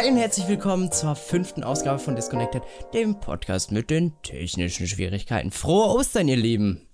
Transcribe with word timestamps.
Hi 0.00 0.08
und 0.08 0.16
herzlich 0.16 0.48
willkommen 0.48 0.90
zur 0.90 1.14
fünften 1.14 1.62
Ausgabe 1.62 1.98
von 1.98 2.16
Disconnected, 2.16 2.62
dem 2.94 3.20
Podcast 3.20 3.70
mit 3.70 3.90
den 3.90 4.14
technischen 4.22 4.86
Schwierigkeiten. 4.86 5.50
Frohe 5.50 5.94
Ostern, 5.94 6.26
ihr 6.26 6.38
Lieben! 6.38 6.86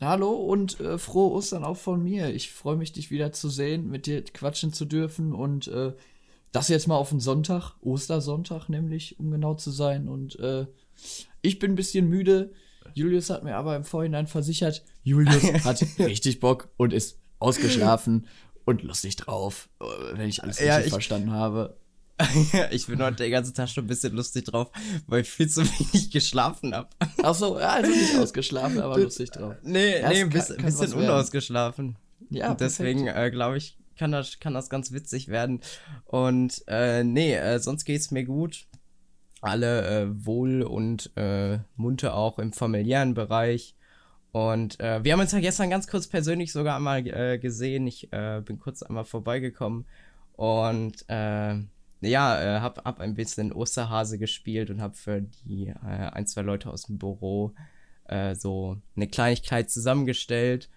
Hallo 0.00 0.30
und 0.30 0.80
äh, 0.80 0.96
frohe 0.96 1.32
Ostern 1.32 1.62
auch 1.62 1.76
von 1.76 2.02
mir. 2.02 2.30
Ich 2.34 2.50
freue 2.50 2.76
mich, 2.76 2.94
dich 2.94 3.10
wieder 3.10 3.32
zu 3.32 3.50
sehen, 3.50 3.90
mit 3.90 4.06
dir 4.06 4.24
quatschen 4.24 4.72
zu 4.72 4.86
dürfen 4.86 5.34
und 5.34 5.68
äh, 5.68 5.92
das 6.50 6.68
jetzt 6.68 6.86
mal 6.88 6.96
auf 6.96 7.10
den 7.10 7.20
Sonntag, 7.20 7.74
Ostersonntag 7.82 8.70
nämlich, 8.70 9.20
um 9.20 9.30
genau 9.30 9.52
zu 9.52 9.70
sein. 9.70 10.08
Und 10.08 10.38
äh, 10.40 10.64
ich 11.42 11.58
bin 11.58 11.72
ein 11.72 11.76
bisschen 11.76 12.08
müde. 12.08 12.52
Julius 12.94 13.28
hat 13.28 13.44
mir 13.44 13.56
aber 13.56 13.76
im 13.76 13.84
Vorhinein 13.84 14.26
versichert, 14.26 14.86
Julius 15.02 15.42
hat 15.64 15.84
richtig 15.98 16.40
Bock 16.40 16.70
und 16.78 16.94
ist 16.94 17.20
ausgeschlafen 17.40 18.26
und 18.64 18.82
lustig 18.84 19.16
drauf, 19.16 19.68
äh, 19.82 19.84
wenn 20.16 20.30
ich 20.30 20.42
alles 20.42 20.56
richtig 20.56 20.66
Ja, 20.68 20.80
ich- 20.80 20.88
verstanden 20.88 21.32
habe. 21.32 21.76
ich 22.70 22.86
bin 22.86 23.02
heute 23.02 23.16
den 23.16 23.30
ganzen 23.30 23.54
Tag 23.54 23.68
schon 23.68 23.84
ein 23.84 23.86
bisschen 23.86 24.14
lustig 24.14 24.44
drauf, 24.44 24.70
weil 25.06 25.22
ich 25.22 25.30
viel 25.30 25.48
zu 25.48 25.62
wenig 25.64 26.10
geschlafen 26.10 26.74
habe. 26.74 26.88
Achso, 27.22 27.58
ja, 27.58 27.68
also 27.70 27.90
nicht 27.90 28.16
ausgeschlafen, 28.18 28.80
aber 28.80 28.98
lustig 28.98 29.30
drauf. 29.30 29.54
Nee, 29.62 30.00
Ja, 30.00 30.08
nee, 30.08 30.14
es 30.14 30.22
ein 30.22 30.30
bisschen, 30.30 30.56
kann 30.56 30.66
bisschen 30.66 30.92
unausgeschlafen. 30.94 31.96
Ja, 32.30 32.50
Und 32.50 32.60
deswegen 32.60 33.06
äh, 33.06 33.30
glaube 33.30 33.56
ich, 33.56 33.78
kann 33.96 34.12
das, 34.12 34.40
kann 34.40 34.54
das 34.54 34.70
ganz 34.70 34.92
witzig 34.92 35.28
werden. 35.28 35.60
Und 36.04 36.62
äh, 36.66 37.04
nee, 37.04 37.34
äh, 37.34 37.58
sonst 37.58 37.84
geht's 37.84 38.10
mir 38.10 38.24
gut. 38.24 38.66
Alle 39.40 39.86
äh, 39.86 40.26
wohl 40.26 40.62
und 40.62 41.12
äh, 41.16 41.58
munter 41.76 42.14
auch 42.14 42.38
im 42.38 42.52
familiären 42.52 43.14
Bereich. 43.14 43.76
Und 44.32 44.78
äh, 44.80 45.02
wir 45.04 45.12
haben 45.12 45.20
uns 45.20 45.32
ja 45.32 45.40
gestern 45.40 45.70
ganz 45.70 45.86
kurz 45.86 46.06
persönlich 46.06 46.52
sogar 46.52 46.76
einmal 46.76 47.06
äh, 47.06 47.38
gesehen. 47.38 47.86
Ich 47.86 48.12
äh, 48.12 48.42
bin 48.44 48.58
kurz 48.58 48.82
einmal 48.82 49.04
vorbeigekommen 49.04 49.86
und 50.34 51.04
äh, 51.08 51.54
ja, 52.00 52.40
äh, 52.40 52.60
hab, 52.60 52.84
hab 52.84 53.00
ein 53.00 53.14
bisschen 53.14 53.52
Osterhase 53.52 54.18
gespielt 54.18 54.70
und 54.70 54.80
hab 54.80 54.96
für 54.96 55.22
die 55.22 55.68
äh, 55.68 55.74
ein, 55.82 56.26
zwei 56.26 56.42
Leute 56.42 56.70
aus 56.70 56.84
dem 56.84 56.98
Büro 56.98 57.54
äh, 58.04 58.34
so 58.34 58.80
eine 58.96 59.08
Kleinigkeit 59.08 59.70
zusammengestellt. 59.70 60.68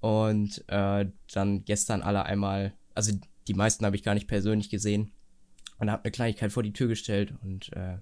Und 0.00 0.64
äh, 0.68 1.06
dann 1.32 1.64
gestern 1.64 2.02
alle 2.02 2.24
einmal, 2.24 2.74
also 2.94 3.12
die 3.48 3.54
meisten 3.54 3.84
habe 3.86 3.96
ich 3.96 4.02
gar 4.02 4.14
nicht 4.14 4.28
persönlich 4.28 4.70
gesehen. 4.70 5.12
Und 5.78 5.90
habe 5.90 6.04
eine 6.04 6.12
Kleinigkeit 6.12 6.52
vor 6.52 6.62
die 6.62 6.72
Tür 6.72 6.88
gestellt. 6.88 7.34
Und 7.42 7.72
äh, 7.74 7.98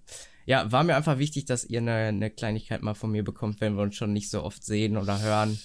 ja, 0.47 0.71
war 0.71 0.85
mir 0.85 0.97
einfach 0.97 1.19
wichtig, 1.19 1.47
dass 1.47 1.65
ihr 1.65 1.81
eine, 1.81 1.93
eine 1.93 2.31
Kleinigkeit 2.31 2.83
mal 2.83 2.95
von 2.95 3.11
mir 3.11 3.25
bekommt, 3.25 3.61
wenn 3.61 3.75
wir 3.75 3.83
uns 3.83 3.97
schon 3.97 4.13
nicht 4.13 4.31
so 4.31 4.45
oft 4.45 4.65
sehen 4.65 4.97
oder 4.97 5.21
hören. 5.21 5.59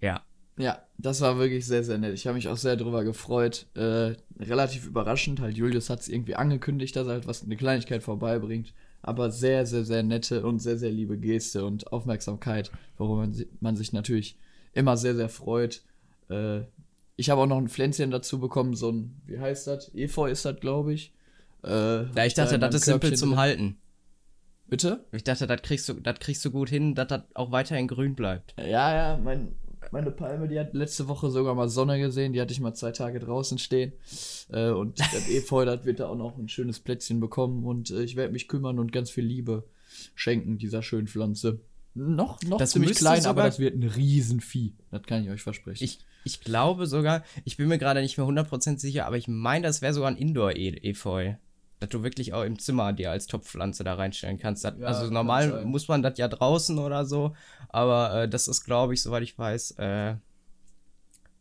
Ja. 0.00 0.22
Ja, 0.56 0.78
das 0.98 1.20
war 1.20 1.38
wirklich 1.38 1.66
sehr, 1.66 1.82
sehr 1.82 1.98
nett. 1.98 2.14
Ich 2.14 2.26
habe 2.26 2.36
mich 2.36 2.48
auch 2.48 2.56
sehr 2.56 2.76
drüber 2.76 3.02
gefreut. 3.02 3.66
Äh, 3.74 4.14
relativ 4.38 4.86
überraschend, 4.86 5.40
halt 5.40 5.56
Julius 5.56 5.90
hat 5.90 6.00
es 6.00 6.08
irgendwie 6.08 6.36
angekündigt, 6.36 6.94
dass 6.94 7.06
er 7.08 7.14
halt 7.14 7.26
was 7.26 7.42
eine 7.42 7.56
Kleinigkeit 7.56 8.02
vorbeibringt. 8.02 8.72
Aber 9.02 9.30
sehr, 9.30 9.66
sehr, 9.66 9.84
sehr 9.84 10.02
nette 10.02 10.46
und 10.46 10.60
sehr, 10.60 10.78
sehr 10.78 10.90
liebe 10.92 11.18
Geste 11.18 11.64
und 11.66 11.92
Aufmerksamkeit, 11.92 12.70
worum 12.96 13.18
man, 13.18 13.32
si- 13.34 13.48
man 13.60 13.76
sich 13.76 13.92
natürlich 13.92 14.38
immer 14.72 14.96
sehr, 14.96 15.14
sehr 15.14 15.28
freut. 15.28 15.82
Äh, 16.30 16.60
ich 17.16 17.30
habe 17.30 17.42
auch 17.42 17.46
noch 17.46 17.58
ein 17.58 17.68
Pflänzchen 17.68 18.10
dazu 18.10 18.38
bekommen, 18.40 18.74
so 18.74 18.90
ein, 18.92 19.20
wie 19.26 19.38
heißt 19.38 19.66
das? 19.66 19.92
Efeu 19.94 20.30
ist 20.30 20.44
das, 20.44 20.58
glaube 20.60 20.94
ich. 20.94 21.12
Äh, 21.64 21.68
Ja, 21.68 22.24
ich 22.24 22.34
dachte, 22.34 22.54
in 22.54 22.60
das 22.60 22.74
ist 22.76 22.84
simpel 22.84 23.00
Körbchen 23.10 23.16
zum 23.18 23.30
drin. 23.30 23.38
Halten. 23.38 23.76
Bitte? 24.68 25.04
Ich 25.12 25.24
dachte, 25.24 25.46
das 25.46 25.62
kriegst 25.62 25.88
du, 25.88 25.94
das 25.94 26.18
kriegst 26.18 26.44
du 26.44 26.50
gut 26.50 26.70
hin, 26.70 26.94
dass 26.94 27.08
das 27.08 27.22
auch 27.34 27.50
weiterhin 27.52 27.86
grün 27.88 28.14
bleibt. 28.14 28.54
Ja, 28.58 28.94
ja, 28.94 29.20
mein, 29.22 29.54
meine 29.92 30.10
Palme, 30.10 30.48
die 30.48 30.58
hat 30.58 30.74
letzte 30.74 31.08
Woche 31.08 31.30
sogar 31.30 31.54
mal 31.54 31.68
Sonne 31.68 31.98
gesehen. 31.98 32.32
Die 32.32 32.40
hatte 32.40 32.52
ich 32.52 32.60
mal 32.60 32.74
zwei 32.74 32.92
Tage 32.92 33.18
draußen 33.20 33.58
stehen. 33.58 33.92
Äh, 34.50 34.70
und 34.70 34.98
das 35.00 35.28
Efeu, 35.28 35.64
das 35.64 35.84
wird 35.84 36.00
da 36.00 36.08
auch 36.08 36.16
noch 36.16 36.36
ein 36.38 36.48
schönes 36.48 36.80
Plätzchen 36.80 37.20
bekommen. 37.20 37.64
Und 37.64 37.90
äh, 37.90 38.02
ich 38.02 38.16
werde 38.16 38.32
mich 38.32 38.48
kümmern 38.48 38.78
und 38.78 38.92
ganz 38.92 39.10
viel 39.10 39.24
Liebe 39.24 39.64
schenken 40.14 40.58
dieser 40.58 40.82
schönen 40.82 41.06
Pflanze. 41.08 41.60
Noch, 41.94 42.42
noch 42.42 42.58
Das 42.58 42.70
ziemlich 42.72 42.96
klein, 42.96 43.18
sogar- 43.20 43.30
aber 43.30 43.42
das 43.44 43.58
wird 43.60 43.76
ein 43.76 43.84
Riesenvieh. 43.84 44.74
Das 44.90 45.02
kann 45.04 45.22
ich 45.22 45.30
euch 45.30 45.42
versprechen. 45.42 45.84
Ich, 45.84 46.00
ich 46.24 46.40
glaube 46.40 46.86
sogar, 46.86 47.22
ich 47.44 47.56
bin 47.56 47.68
mir 47.68 47.78
gerade 47.78 48.00
nicht 48.00 48.18
mehr 48.18 48.26
100% 48.26 48.78
sicher, 48.78 49.06
aber 49.06 49.16
ich 49.16 49.28
meine, 49.28 49.66
das 49.66 49.80
wäre 49.82 49.92
sogar 49.94 50.10
ein 50.10 50.16
Indoor-Efeu. 50.16 51.34
Dass 51.84 51.90
du 51.90 52.02
wirklich 52.02 52.32
auch 52.32 52.44
im 52.44 52.58
Zimmer 52.58 52.94
dir 52.94 53.10
als 53.10 53.26
Topfpflanze 53.26 53.84
da 53.84 53.94
reinstellen 53.94 54.38
kannst. 54.38 54.64
Das, 54.64 54.74
Ja, 54.78 54.86
also 54.86 55.04
kann 55.04 55.12
normal 55.12 55.50
sein. 55.50 55.66
muss 55.66 55.86
man 55.86 56.02
das 56.02 56.16
ja 56.16 56.28
draußen 56.28 56.78
oder 56.78 57.04
so, 57.04 57.34
aber 57.68 58.22
äh, 58.22 58.28
das 58.28 58.48
ist, 58.48 58.64
glaube 58.64 58.94
ich, 58.94 59.02
soweit 59.02 59.22
ich 59.22 59.38
weiß, 59.38 59.72
äh, 59.72 60.14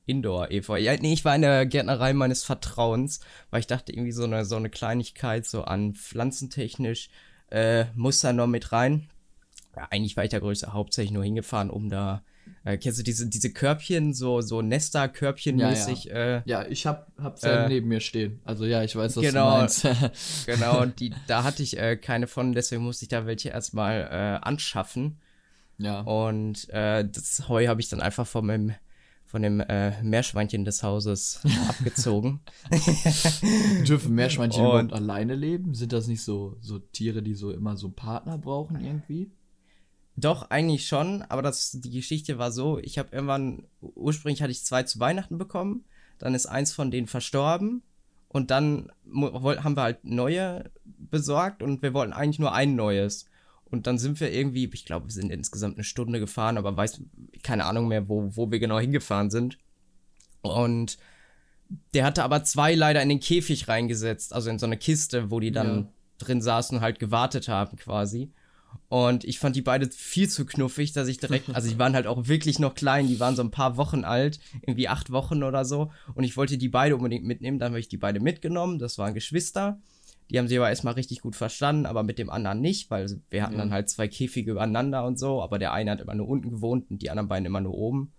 Indoor-Efeu. 0.06 0.80
Ja, 0.80 0.98
nee, 0.98 1.14
ich 1.14 1.24
war 1.24 1.34
in 1.34 1.44
der 1.44 1.66
Gärtnerei 1.66 2.12
meines 2.12 2.44
Vertrauens, 2.44 3.22
weil 3.52 3.62
ich 3.62 3.68
dachte, 3.68 3.94
irgendwie 3.94 4.12
so 4.12 4.26
eine, 4.26 4.44
so 4.44 4.58
eine 4.58 4.70
Kleinigkeit, 4.70 5.46
so 5.46 5.64
an 5.64 5.94
pflanzentechnisch, 5.94 7.10
äh, 7.50 7.86
muss 7.96 8.20
da 8.20 8.34
noch 8.34 8.48
mit 8.48 8.74
rein. 8.74 9.08
Ja, 9.78 9.88
eigentlich 9.92 10.18
war 10.18 10.26
ich 10.26 10.30
da 10.30 10.40
größer 10.40 10.74
hauptsächlich 10.74 11.14
nur 11.14 11.24
hingefahren, 11.24 11.70
um 11.70 11.90
da, 11.90 12.22
äh, 12.66 12.78
kennst 12.78 13.00
du 13.00 13.04
diese, 13.04 13.28
diese 13.28 13.52
Körbchen, 13.52 14.14
so, 14.14 14.42
so 14.42 14.62
Nester-Körbchen-mäßig, 14.62 16.10
äh, 16.12 16.42
ja, 16.46 16.66
ich 16.68 16.86
hab, 16.86 17.12
hab's 17.18 17.42
ja 17.42 17.66
Äh, 17.66 17.68
neben 17.70 17.88
mir 17.90 18.00
stehen. 18.00 18.40
Also 18.46 18.66
ja, 18.66 18.84
ich 18.84 18.96
weiß, 18.96 19.18
was 19.18 19.24
genau. 19.24 19.52
du 19.52 19.58
meinst. 19.60 19.88
genau, 20.46 20.82
und 20.82 21.00
die, 21.00 21.14
da 21.28 21.44
hatte 21.46 21.62
ich 21.64 21.78
äh, 21.78 21.98
keine 21.98 22.28
von, 22.28 22.54
deswegen 22.54 22.84
musste 22.84 23.04
ich 23.06 23.10
da 23.10 23.26
welche 23.26 23.50
erstmal 23.50 24.02
äh, 24.12 24.46
anschaffen. 24.46 25.18
ja. 25.78 26.02
Und 26.02 26.70
äh, 26.70 27.08
das 27.10 27.48
Heu 27.50 27.68
habe 27.68 27.82
ich 27.82 27.90
dann 27.90 28.02
einfach 28.02 28.28
von 28.28 28.46
meinem 28.46 28.74
von 29.26 29.42
dem 29.42 29.62
äh, 29.62 30.00
Meerschweinchen 30.04 30.64
des 30.64 30.84
Hauses 30.84 31.42
abgezogen. 31.68 32.42
Dürfen 33.88 34.14
Meerschweinchen 34.14 34.64
Und- 34.66 34.94
alleine 34.94 35.34
leben? 35.36 35.74
Sind 35.74 35.92
das 35.92 36.06
nicht 36.08 36.22
so, 36.24 36.58
so 36.62 36.78
Tiere, 36.80 37.24
die 37.24 37.34
so 37.34 37.52
immer 37.52 37.76
so 37.76 37.90
Partner 37.90 38.38
brauchen 38.38 38.80
irgendwie? 38.80 39.32
Doch, 40.16 40.50
eigentlich 40.52 40.88
schon, 40.88 41.24
aber 41.24 41.42
das, 41.42 41.72
die 41.72 41.90
Geschichte 41.90 42.38
war 42.38 42.52
so, 42.52 42.78
ich 42.80 43.00
habe 43.00 43.10
irgendwann, 43.12 43.64
ursprünglich 43.82 44.42
hatte 44.42 44.52
ich 44.52 44.64
zwei 44.64 44.84
zu 44.84 45.00
Weihnachten 45.00 45.38
bekommen, 45.38 45.86
dann 46.20 46.36
ist 46.36 46.46
eins 46.46 46.72
von 46.72 46.92
denen 46.92 47.08
verstorben 47.08 47.82
und 48.28 48.52
dann 48.52 48.92
haben 49.12 49.76
wir 49.76 49.82
halt 49.82 50.04
neue 50.04 50.72
besorgt 50.86 51.64
und 51.64 51.82
wir 51.82 51.94
wollten 51.94 52.14
eigentlich 52.14 52.40
nur 52.40 52.54
ein 52.54 52.76
neues. 52.76 53.26
Und 53.66 53.88
dann 53.88 53.98
sind 53.98 54.20
wir 54.20 54.32
irgendwie, 54.32 54.70
ich 54.72 54.86
glaube, 54.86 55.08
wir 55.08 55.12
sind 55.14 55.32
insgesamt 55.32 55.78
eine 55.78 55.84
Stunde 55.84 56.20
gefahren, 56.20 56.60
aber 56.60 56.78
weiß, 56.78 57.02
keine 57.42 57.66
Ahnung 57.66 57.88
mehr, 57.88 58.08
wo, 58.08 58.30
wo 58.36 58.52
wir 58.52 58.60
genau 58.60 58.80
hingefahren 58.80 59.32
sind. 59.32 59.58
Und 60.42 61.00
der 61.96 62.06
hatte 62.06 62.24
aber 62.24 62.44
zwei 62.44 62.76
leider 62.76 63.02
in 63.02 63.10
den 63.10 63.20
Käfig 63.20 63.68
reingesetzt, 63.68 64.32
also 64.32 64.52
in 64.52 64.60
so 64.60 64.68
eine 64.68 64.78
Kiste, 64.78 65.32
wo 65.32 65.40
die 65.40 65.52
dann 65.52 65.76
Ja. 65.86 65.90
drin 66.20 66.42
saßen 66.42 66.78
und 66.78 66.84
halt 66.84 67.00
gewartet 67.00 67.48
haben 67.48 67.76
quasi. 67.78 68.32
Und 68.90 69.24
ich 69.24 69.40
fand 69.40 69.56
die 69.56 69.62
beide 69.62 69.90
viel 69.90 70.30
zu 70.30 70.46
knuffig, 70.46 70.94
dass 70.94 71.08
ich 71.08 71.18
direkt, 71.18 71.54
also 71.56 71.68
die 71.70 71.80
waren 71.80 71.96
halt 71.96 72.06
auch 72.08 72.28
wirklich 72.28 72.60
noch 72.60 72.76
klein, 72.76 73.08
die 73.08 73.20
waren 73.20 73.36
so 73.36 73.42
ein 73.42 73.50
paar 73.52 73.76
Wochen 73.78 74.04
alt, 74.04 74.40
irgendwie 74.62 74.88
acht 74.88 75.12
Wochen 75.12 75.42
oder 75.44 75.66
so. 75.66 75.92
Und 76.14 76.24
ich 76.24 76.38
wollte 76.38 76.58
die 76.58 76.70
beide 76.70 76.96
unbedingt 76.96 77.26
mitnehmen, 77.26 77.58
dann 77.60 77.72
habe 77.72 77.80
ich 77.80 77.88
die 77.88 77.98
beide 77.98 78.20
mitgenommen, 78.20 78.78
das 78.80 78.98
waren 78.98 79.14
Geschwister. 79.14 79.80
Die 80.30 80.40
haben 80.40 80.48
sie 80.48 80.58
aber 80.58 80.70
erstmal 80.70 80.94
richtig 80.94 81.22
gut 81.22 81.36
verstanden, 81.36 81.86
aber 81.86 82.04
mit 82.04 82.18
dem 82.18 82.30
anderen 82.30 82.62
nicht, 82.62 82.90
weil 82.92 83.20
wir 83.30 83.44
hatten 83.44 83.54
Ja. 83.54 83.60
dann 83.60 83.74
halt 83.74 83.90
zwei 83.90 84.08
Käfige 84.08 84.52
übereinander 84.52 85.06
und 85.06 85.20
so, 85.20 85.42
aber 85.42 85.60
der 85.60 85.74
eine 85.74 85.92
hat 85.92 86.02
immer 86.02 86.16
nur 86.16 86.28
unten 86.28 86.50
gewohnt 86.52 86.90
und 86.90 87.02
die 87.02 87.10
anderen 87.10 87.28
beiden 87.28 87.46
immer 87.46 87.62
nur 87.62 87.74
oben. 87.74 88.14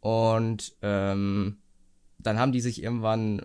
Und 0.00 0.74
ähm, 0.82 1.58
dann 2.18 2.38
haben 2.38 2.52
die 2.52 2.60
sich 2.60 2.82
irgendwann 2.82 3.42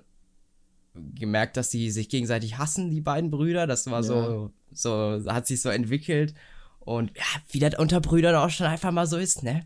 gemerkt, 1.16 1.58
dass 1.58 1.70
die 1.70 1.92
sich 1.92 2.10
gegenseitig 2.10 2.58
hassen, 2.58 2.90
die 2.90 3.02
beiden 3.02 3.32
Brüder. 3.32 3.68
Das 3.68 3.90
war 3.90 4.04
so, 4.04 4.52
so, 4.72 5.22
hat 5.28 5.48
sich 5.48 5.62
so 5.62 5.70
entwickelt. 5.70 6.34
Und 6.80 7.12
ja, 7.18 7.24
wie 7.52 7.60
das 7.60 7.76
unter 7.78 8.00
Brüdern 8.02 8.36
auch 8.36 8.50
schon 8.50 8.68
einfach 8.68 8.92
mal 8.92 9.08
so 9.08 9.18
ist, 9.18 9.44
ne? 9.44 9.66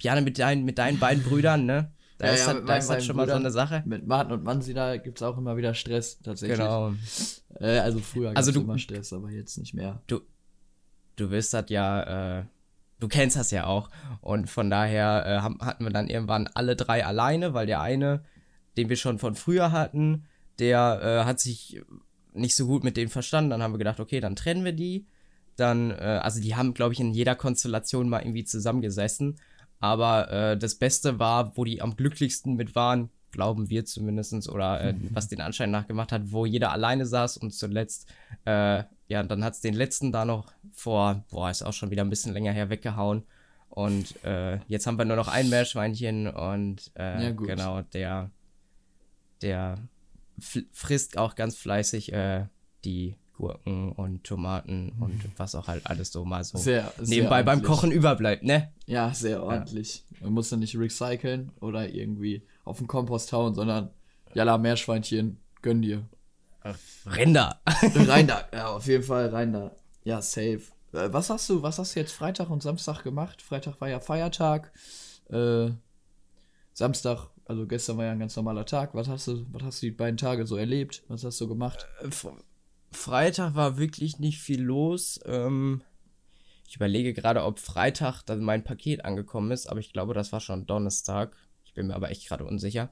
Jana 0.00 0.20
mit 0.20 0.38
deinen, 0.38 0.64
mit 0.64 0.78
deinen 0.78 0.98
beiden 0.98 1.22
Brüdern, 1.24 1.66
ne? 1.66 1.90
Da 2.18 2.26
Ja, 2.28 2.32
ist 2.34 2.40
ja, 2.46 2.52
das, 2.52 2.60
mit 2.60 2.68
da 2.68 2.76
ist 2.76 2.88
beiden 2.88 3.04
schon 3.04 3.16
mal 3.16 3.22
so 3.22 3.26
Brüdern. 3.26 3.42
eine 3.42 3.50
Sache. 3.50 3.82
Mit 3.86 4.06
Martin 4.06 4.32
und 4.34 4.44
Mansi, 4.44 4.72
da 4.74 4.96
gibt's 4.96 5.22
auch 5.22 5.36
immer 5.36 5.56
wieder 5.56 5.74
Stress, 5.74 6.20
tatsächlich. 6.22 6.58
Genau. 6.58 6.92
Äh, 7.58 7.78
also 7.78 7.98
früher 7.98 8.36
Also 8.36 8.52
du- 8.52 8.60
immer 8.60 8.78
Stress, 8.78 9.12
aber 9.12 9.30
jetzt 9.30 9.58
nicht 9.58 9.74
mehr. 9.74 10.00
du 10.06 11.30
wirst 11.30 11.54
das 11.54 11.66
ja, 11.70 12.38
äh, 12.40 12.44
du 13.00 13.08
kennst 13.08 13.36
das 13.36 13.50
ja 13.50 13.66
auch. 13.66 13.90
Und 14.20 14.48
von 14.50 14.70
daher 14.70 15.24
äh, 15.60 15.64
hatten 15.64 15.84
wir 15.84 15.90
dann 15.92 16.08
irgendwann 16.08 16.48
alle 16.54 16.76
drei 16.76 17.04
alleine, 17.04 17.54
weil 17.54 17.66
der 17.66 17.80
eine, 17.80 18.24
den 18.76 18.88
wir 18.88 18.96
schon 18.96 19.18
von 19.18 19.34
früher 19.34 19.72
hatten, 19.72 20.24
der 20.58 21.00
äh, 21.02 21.24
hat 21.24 21.40
sich 21.40 21.82
nicht 22.32 22.56
so 22.56 22.66
gut 22.66 22.84
mit 22.84 22.96
denen 22.96 23.10
verstanden. 23.10 23.50
Dann 23.50 23.62
haben 23.62 23.72
wir 23.72 23.78
gedacht, 23.78 24.00
okay, 24.00 24.20
dann 24.20 24.36
trennen 24.36 24.64
wir 24.64 24.72
die. 24.72 25.06
Dann, 25.56 25.90
äh, 25.90 26.20
also 26.22 26.40
die 26.40 26.56
haben, 26.56 26.74
glaube 26.74 26.92
ich, 26.92 27.00
in 27.00 27.12
jeder 27.12 27.34
Konstellation 27.34 28.08
mal 28.08 28.20
irgendwie 28.20 28.44
zusammengesessen. 28.44 29.36
Aber 29.80 30.30
äh, 30.30 30.58
das 30.58 30.74
Beste 30.76 31.18
war, 31.18 31.56
wo 31.56 31.64
die 31.64 31.82
am 31.82 31.96
glücklichsten 31.96 32.54
mit 32.54 32.74
waren, 32.74 33.10
glauben 33.30 33.68
wir 33.68 33.84
zumindestens 33.84 34.48
oder 34.48 34.80
äh, 34.80 34.94
was 35.10 35.28
den 35.28 35.40
Anschein 35.40 35.70
nachgemacht 35.70 36.12
hat, 36.12 36.22
wo 36.26 36.46
jeder 36.46 36.70
alleine 36.70 37.04
saß 37.04 37.36
und 37.36 37.52
zuletzt, 37.52 38.08
äh, 38.46 38.84
ja, 39.08 39.22
dann 39.22 39.44
hat's 39.44 39.60
den 39.60 39.74
letzten 39.74 40.12
da 40.12 40.24
noch 40.24 40.52
vor, 40.72 41.24
boah, 41.30 41.50
ist 41.50 41.62
auch 41.62 41.72
schon 41.72 41.90
wieder 41.90 42.04
ein 42.04 42.10
bisschen 42.10 42.32
länger 42.32 42.52
her, 42.52 42.70
weggehauen. 42.70 43.24
Und 43.68 44.24
äh, 44.24 44.60
jetzt 44.68 44.86
haben 44.86 44.98
wir 44.98 45.04
nur 45.04 45.16
noch 45.16 45.26
ein 45.26 45.50
Meerschweinchen 45.50 46.28
und 46.28 46.92
äh, 46.96 47.24
Ja, 47.24 47.30
genau, 47.32 47.82
der, 47.82 48.30
der 49.42 49.78
frisst 50.38 51.18
auch 51.18 51.34
ganz 51.34 51.56
fleißig 51.56 52.12
äh, 52.12 52.46
die 52.84 53.16
Gurken 53.36 53.92
und 53.92 54.24
Tomaten 54.24 54.92
und 55.00 55.20
was 55.36 55.54
auch 55.54 55.66
halt 55.66 55.86
alles 55.86 56.12
so 56.12 56.24
mal 56.24 56.44
so 56.44 56.56
Sehr, 56.58 56.92
sehr 56.98 57.06
nebenbei 57.18 57.42
beim 57.42 57.58
ordentlich. 57.58 57.68
Kochen 57.68 57.90
überbleibt, 57.90 58.44
ne? 58.44 58.72
Ja, 58.86 59.12
sehr 59.12 59.42
ordentlich. 59.42 60.04
Man 60.20 60.32
muss 60.32 60.50
dann 60.50 60.60
nicht 60.60 60.76
recyceln 60.78 61.50
oder 61.60 61.88
irgendwie 61.88 62.46
auf 62.64 62.78
den 62.78 62.86
Kompost 62.86 63.32
hauen, 63.32 63.54
sondern 63.54 63.90
Jalla, 64.34 64.56
Meerschweinchen, 64.58 65.38
gönn 65.62 65.82
dir. 65.82 66.08
Rinder. 67.06 67.60
rein 67.66 68.26
da. 68.26 68.48
Ja, 68.52 68.68
auf 68.68 68.86
jeden 68.86 69.02
Fall 69.04 69.28
rein 69.28 69.52
da. 69.52 69.72
Ja, 70.04 70.22
safe. 70.22 70.62
Äh, 70.92 71.12
was 71.12 71.28
hast 71.30 71.48
du, 71.50 71.62
was 71.62 71.78
hast 71.78 71.94
du 71.94 72.00
jetzt 72.00 72.12
Freitag 72.12 72.50
und 72.50 72.62
Samstag 72.62 73.02
gemacht? 73.02 73.42
Freitag 73.42 73.80
war 73.80 73.88
ja 73.88 74.00
Feiertag. 74.00 74.72
Äh, 75.30 75.70
Samstag, 76.72 77.28
also 77.46 77.66
gestern 77.66 77.96
war 77.98 78.06
ja 78.06 78.12
ein 78.12 78.18
ganz 78.18 78.36
normaler 78.36 78.66
Tag. 78.66 78.94
Was 78.94 79.08
hast 79.08 79.28
du, 79.28 79.46
was 79.52 79.62
hast 79.62 79.82
du 79.82 79.86
die 79.86 79.92
beiden 79.92 80.16
Tage 80.16 80.46
so 80.46 80.56
erlebt? 80.56 81.02
Was 81.08 81.24
hast 81.24 81.40
du 81.40 81.48
gemacht? 81.48 81.86
Fre- 82.02 82.40
Freitag 82.92 83.54
war 83.54 83.76
wirklich 83.76 84.18
nicht 84.18 84.38
viel 84.38 84.62
los. 84.62 85.20
Ähm, 85.26 85.82
ich 86.66 86.76
überlege 86.76 87.12
gerade, 87.12 87.44
ob 87.44 87.58
Freitag 87.58 88.22
dann 88.22 88.40
mein 88.40 88.64
Paket 88.64 89.04
angekommen 89.04 89.50
ist, 89.50 89.66
aber 89.66 89.80
ich 89.80 89.92
glaube, 89.92 90.14
das 90.14 90.32
war 90.32 90.40
schon 90.40 90.66
Donnerstag. 90.66 91.36
Ich 91.64 91.74
bin 91.74 91.88
mir 91.88 91.94
aber 91.94 92.10
echt 92.10 92.28
gerade 92.28 92.44
unsicher. 92.44 92.90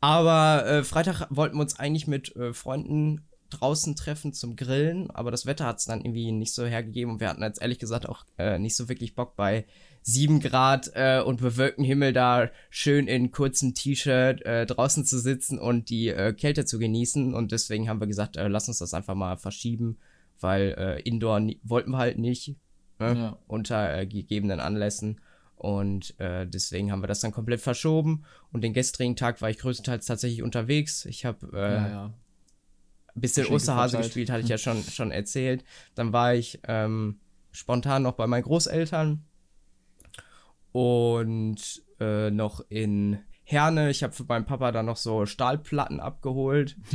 Aber 0.00 0.64
äh, 0.66 0.84
Freitag 0.84 1.26
wollten 1.30 1.56
wir 1.56 1.62
uns 1.62 1.78
eigentlich 1.78 2.06
mit 2.06 2.34
äh, 2.36 2.52
Freunden 2.52 3.26
draußen 3.50 3.96
treffen 3.96 4.32
zum 4.32 4.54
Grillen, 4.54 5.10
aber 5.10 5.32
das 5.32 5.44
Wetter 5.44 5.66
hat 5.66 5.80
es 5.80 5.84
dann 5.84 6.00
irgendwie 6.00 6.30
nicht 6.30 6.54
so 6.54 6.64
hergegeben 6.64 7.14
und 7.14 7.20
wir 7.20 7.28
hatten 7.28 7.42
jetzt 7.42 7.60
ehrlich 7.60 7.80
gesagt 7.80 8.08
auch 8.08 8.24
äh, 8.38 8.60
nicht 8.60 8.76
so 8.76 8.88
wirklich 8.88 9.16
Bock 9.16 9.34
bei 9.34 9.66
7 10.02 10.40
Grad 10.40 10.90
äh, 10.94 11.20
und 11.20 11.40
bewölktem 11.40 11.84
Himmel 11.84 12.12
da 12.12 12.50
schön 12.70 13.06
in 13.06 13.30
kurzem 13.30 13.74
T-Shirt 13.74 14.42
äh, 14.42 14.66
draußen 14.66 15.04
zu 15.04 15.18
sitzen 15.18 15.58
und 15.58 15.90
die 15.90 16.08
äh, 16.08 16.32
Kälte 16.32 16.64
zu 16.64 16.78
genießen 16.78 17.34
und 17.34 17.52
deswegen 17.52 17.88
haben 17.88 18.00
wir 18.00 18.06
gesagt, 18.06 18.36
äh, 18.36 18.48
lass 18.48 18.68
uns 18.68 18.78
das 18.78 18.94
einfach 18.94 19.14
mal 19.14 19.36
verschieben, 19.36 19.98
weil 20.40 20.74
äh, 20.78 21.00
Indoor 21.02 21.40
wollten 21.62 21.90
wir 21.90 21.98
halt 21.98 22.18
nicht 22.18 22.56
ne? 22.98 23.16
Ja. 23.16 23.38
unter 23.46 23.98
äh, 23.98 24.06
gegebenen 24.06 24.60
Anlässen 24.60 25.20
und 25.56 26.14
deswegen 26.18 26.90
haben 26.90 27.02
wir 27.02 27.06
das 27.06 27.20
dann 27.20 27.32
komplett 27.32 27.60
verschoben 27.60 28.24
und 28.50 28.64
den 28.64 28.72
gestrigen 28.72 29.14
Tag 29.14 29.42
war 29.42 29.50
ich 29.50 29.58
größtenteils 29.58 30.06
tatsächlich 30.06 30.42
unterwegs. 30.42 31.04
Ich 31.04 31.26
habe 31.26 31.50
ja, 31.52 31.88
ja. 31.88 32.14
ein 33.14 33.20
bisschen 33.20 33.46
Osterhase 33.46 33.90
verteilt. 33.90 34.06
gespielt, 34.06 34.30
hatte 34.30 34.42
ich 34.42 34.48
ja 34.48 34.56
schon, 34.56 34.82
schon 34.82 35.10
erzählt. 35.10 35.62
Dann 35.94 36.14
war 36.14 36.32
ich 36.32 36.60
ähm, 36.66 37.20
spontan 37.52 38.02
noch 38.02 38.14
bei 38.14 38.26
meinen 38.26 38.44
Großeltern 38.44 39.22
und 40.72 41.82
äh, 42.00 42.30
noch 42.30 42.64
in 42.68 43.18
Herne. 43.42 43.90
Ich 43.90 44.02
habe 44.02 44.12
für 44.12 44.24
meinen 44.24 44.46
Papa 44.46 44.72
dann 44.72 44.86
noch 44.86 44.96
so 44.96 45.26
Stahlplatten 45.26 46.00
abgeholt. 46.00 46.76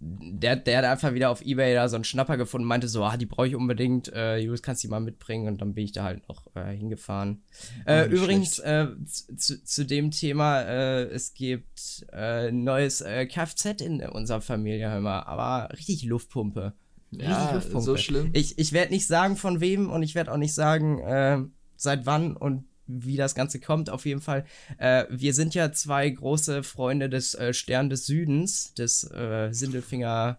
Der, 0.00 0.54
der 0.54 0.78
hat 0.78 0.84
einfach 0.84 1.12
wieder 1.12 1.28
auf 1.28 1.42
Ebay 1.42 1.74
da 1.74 1.88
so 1.88 1.96
einen 1.96 2.04
Schnapper 2.04 2.36
gefunden 2.36 2.66
und 2.66 2.68
meinte 2.68 2.86
so, 2.86 3.02
ah, 3.02 3.16
die 3.16 3.26
brauche 3.26 3.48
ich 3.48 3.56
unbedingt. 3.56 4.12
Äh, 4.12 4.36
Julius, 4.36 4.62
kannst 4.62 4.84
du 4.84 4.86
die 4.86 4.90
mal 4.92 5.00
mitbringen? 5.00 5.48
Und 5.48 5.60
dann 5.60 5.74
bin 5.74 5.84
ich 5.84 5.90
da 5.90 6.04
halt 6.04 6.28
noch 6.28 6.46
äh, 6.54 6.72
hingefahren. 6.72 7.42
Äh, 7.84 8.06
nicht 8.06 8.12
übrigens, 8.12 8.60
äh, 8.60 8.86
zu, 9.04 9.64
zu, 9.64 9.84
dem 9.84 10.12
Thema, 10.12 10.60
äh, 10.60 11.02
es 11.06 11.34
gibt 11.34 12.06
äh, 12.12 12.48
ein 12.48 12.62
neues 12.62 13.00
äh, 13.00 13.26
Kfz 13.26 13.80
in 13.80 14.00
unserer 14.02 14.40
Familie, 14.40 14.88
hör 14.88 15.00
mal, 15.00 15.22
aber 15.22 15.72
richtig 15.76 16.04
Luftpumpe. 16.04 16.74
Richtig 17.10 17.28
Ja, 17.30 17.54
Luftpumpe. 17.54 17.84
so 17.84 17.96
schlimm. 17.96 18.30
Ich, 18.34 18.56
ich 18.56 18.72
werde 18.72 18.92
nicht 18.92 19.08
sagen, 19.08 19.34
von 19.34 19.60
wem 19.60 19.90
und 19.90 20.04
ich 20.04 20.14
werde 20.14 20.30
auch 20.30 20.36
nicht 20.36 20.54
sagen, 20.54 21.00
äh, 21.00 21.38
seit 21.74 22.06
wann 22.06 22.36
und 22.36 22.66
wie 22.88 23.16
das 23.16 23.34
Ganze 23.34 23.60
kommt. 23.60 23.90
Auf 23.90 24.06
jeden 24.06 24.20
Fall, 24.20 24.44
äh, 24.78 25.04
wir 25.10 25.34
sind 25.34 25.54
ja 25.54 25.70
zwei 25.72 26.08
große 26.08 26.62
Freunde 26.62 27.08
des 27.08 27.34
äh, 27.34 27.52
Stern 27.52 27.90
des 27.90 28.06
Südens, 28.06 28.74
des 28.74 29.04
äh, 29.10 29.52
Sindelfinger, 29.52 30.38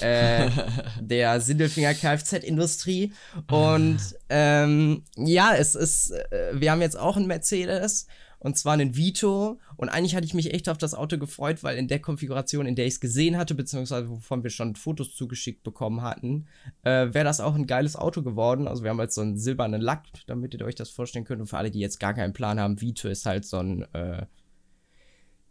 äh, 0.00 0.48
der 1.00 1.40
Sindelfinger 1.40 1.94
Kfz-Industrie. 1.94 3.12
Und 3.50 3.98
ähm, 4.28 5.02
ja, 5.16 5.54
es 5.56 5.74
ist, 5.74 6.10
äh, 6.10 6.52
wir 6.52 6.70
haben 6.70 6.82
jetzt 6.82 6.98
auch 6.98 7.16
einen 7.16 7.26
Mercedes. 7.26 8.06
Und 8.38 8.56
zwar 8.56 8.74
einen 8.74 8.96
Vito. 8.96 9.58
Und 9.76 9.88
eigentlich 9.88 10.14
hatte 10.14 10.26
ich 10.26 10.34
mich 10.34 10.52
echt 10.52 10.68
auf 10.68 10.78
das 10.78 10.94
Auto 10.94 11.18
gefreut, 11.18 11.62
weil 11.62 11.76
in 11.78 11.88
der 11.88 12.00
Konfiguration, 12.00 12.66
in 12.66 12.74
der 12.74 12.86
ich 12.86 12.94
es 12.94 13.00
gesehen 13.00 13.36
hatte, 13.36 13.54
beziehungsweise 13.54 14.08
wovon 14.08 14.42
wir 14.42 14.50
schon 14.50 14.76
Fotos 14.76 15.14
zugeschickt 15.14 15.62
bekommen 15.62 16.02
hatten, 16.02 16.46
äh, 16.82 17.12
wäre 17.12 17.24
das 17.24 17.40
auch 17.40 17.54
ein 17.54 17.66
geiles 17.66 17.96
Auto 17.96 18.22
geworden. 18.22 18.68
Also 18.68 18.82
wir 18.82 18.90
haben 18.90 19.00
jetzt 19.00 19.14
so 19.14 19.22
einen 19.22 19.38
silbernen 19.38 19.80
Lack, 19.80 20.04
damit 20.26 20.54
ihr 20.54 20.64
euch 20.64 20.74
das 20.74 20.90
vorstellen 20.90 21.24
könnt. 21.24 21.40
Und 21.40 21.46
für 21.46 21.58
alle, 21.58 21.70
die 21.70 21.80
jetzt 21.80 22.00
gar 22.00 22.14
keinen 22.14 22.32
Plan 22.32 22.60
haben, 22.60 22.80
Vito 22.80 23.08
ist 23.08 23.26
halt 23.26 23.44
so 23.44 23.58
ein, 23.58 23.82
äh, 23.94 24.26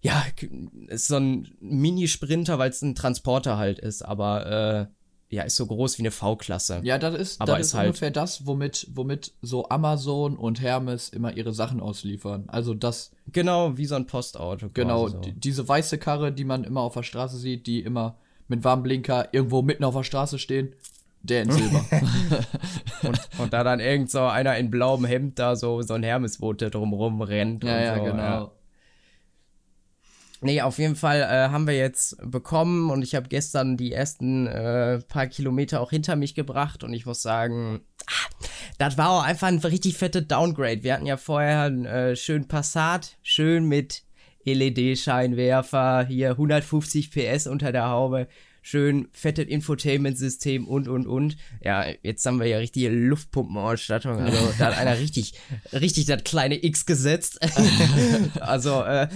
ja, 0.02 0.24
ist 0.88 1.08
so 1.08 1.18
ein 1.18 1.48
Mini-Sprinter, 1.60 2.60
weil 2.60 2.70
es 2.70 2.82
ein 2.82 2.96
Transporter 2.96 3.58
halt 3.58 3.80
ist. 3.80 4.04
Aber 4.04 4.90
äh, 4.92 4.95
ja, 5.30 5.44
ist 5.44 5.56
so 5.56 5.66
groß 5.66 5.98
wie 5.98 6.04
eine 6.04 6.12
V-Klasse. 6.12 6.82
Ja, 6.84 6.98
das 6.98 7.16
ist, 7.16 7.42
Aber 7.42 7.58
das 7.58 7.68
ist 7.68 7.74
halt- 7.74 7.88
ungefähr 7.88 8.12
das, 8.12 8.46
womit, 8.46 8.88
womit 8.94 9.34
so 9.42 9.68
Amazon 9.70 10.38
und 10.38 10.62
Hermes 10.62 11.10
immer 11.10 11.36
ihre 11.36 11.52
Sachen 11.52 11.80
ausliefern. 11.82 12.44
Also 12.48 12.74
das, 12.74 13.12
Genau, 13.32 13.76
wie 13.78 13.86
so 13.86 13.96
ein 13.96 14.06
Postauto. 14.08 14.70
genau, 14.74 15.08
so. 15.08 15.18
die, 15.20 15.34
diese 15.34 15.68
weiße 15.68 15.98
Karre, 15.98 16.32
die 16.32 16.46
man 16.46 16.64
immer 16.64 16.82
auf 16.82 16.94
der 16.94 17.04
Straße 17.04 17.38
sieht, 17.38 17.66
die 17.68 17.80
immer 17.82 18.18
mit 18.48 18.64
warmem 18.64 18.84
Blinker 18.84 19.30
irgendwo 19.34 19.62
mitten 19.64 19.84
auf 19.84 19.96
der 19.96 20.04
Straße 20.04 20.38
stehen, 20.38 20.76
der 21.24 21.42
in 21.42 21.52
Silber. 21.52 21.84
Und, 23.02 23.20
und 23.40 23.54
da 23.54 23.64
dann 23.64 23.80
irgend 23.80 24.12
so 24.12 24.22
einer 24.22 24.58
in 24.58 24.70
blauem 24.70 25.06
Hemd 25.06 25.40
da 25.40 25.56
so, 25.56 25.82
so 25.82 25.96
ein 25.96 26.04
Hermesbote 26.04 26.70
drumrum 26.70 27.22
rennt. 27.22 27.64
ja, 27.64 27.80
ja, 27.82 27.98
so, 27.98 28.04
genau. 28.04 28.52
Nee, 30.46 30.62
auf 30.62 30.78
jeden 30.78 30.96
Fall 30.96 31.22
äh, 31.22 31.50
haben 31.50 31.66
wir 31.66 31.76
jetzt 31.76 32.18
bekommen 32.22 32.92
und 32.92 33.02
ich 33.02 33.16
habe 33.16 33.28
gestern 33.30 33.78
die 33.78 33.92
ersten 33.92 34.46
äh, 34.46 35.00
paar 35.00 35.26
Kilometer 35.26 35.82
auch 35.82 35.90
hinter 35.90 36.16
mich 36.16 36.36
gebracht 36.36 36.84
und 36.84 36.94
ich 36.94 37.08
muss 37.08 37.24
sagen, 37.24 37.82
ah, 38.06 38.46
das 38.78 38.96
war 38.96 39.10
auch 39.10 39.24
einfach 39.24 39.48
ein 39.48 39.58
richtig 39.58 39.98
fettes 39.98 40.28
Downgrade. 40.28 40.84
Wir 40.84 40.94
hatten 40.94 41.08
ja 41.08 41.18
vorher 41.18 41.62
einen 41.62 41.86
äh, 41.86 42.16
schönen 42.16 42.48
Passat, 42.48 43.18
schön 43.24 43.66
mit 43.66 44.04
LED-Scheinwerfer, 44.46 46.06
hier 46.06 46.30
150 46.30 47.10
PS 47.10 47.48
unter 47.48 47.72
der 47.72 47.90
Haube, 47.90 48.28
schön 48.68 49.08
fettes 49.12 49.46
Infotainment-System 49.46 50.68
und 50.68 50.88
und 50.88 51.06
und. 51.06 51.38
Ja, 51.62 51.86
jetzt 52.02 52.26
haben 52.26 52.40
wir 52.40 52.48
ja 52.48 52.58
richtige 52.58 52.90
Luftpumpenausstattung. 52.90 54.20
Also 54.20 54.38
da 54.58 54.66
hat 54.66 54.78
einer 54.80 54.98
richtig, 54.98 55.36
richtig 55.72 56.06
das 56.08 56.24
kleine 56.24 56.64
X 56.66 56.88
gesetzt. 56.88 57.40
also, 58.42 58.82
äh, 58.82 59.08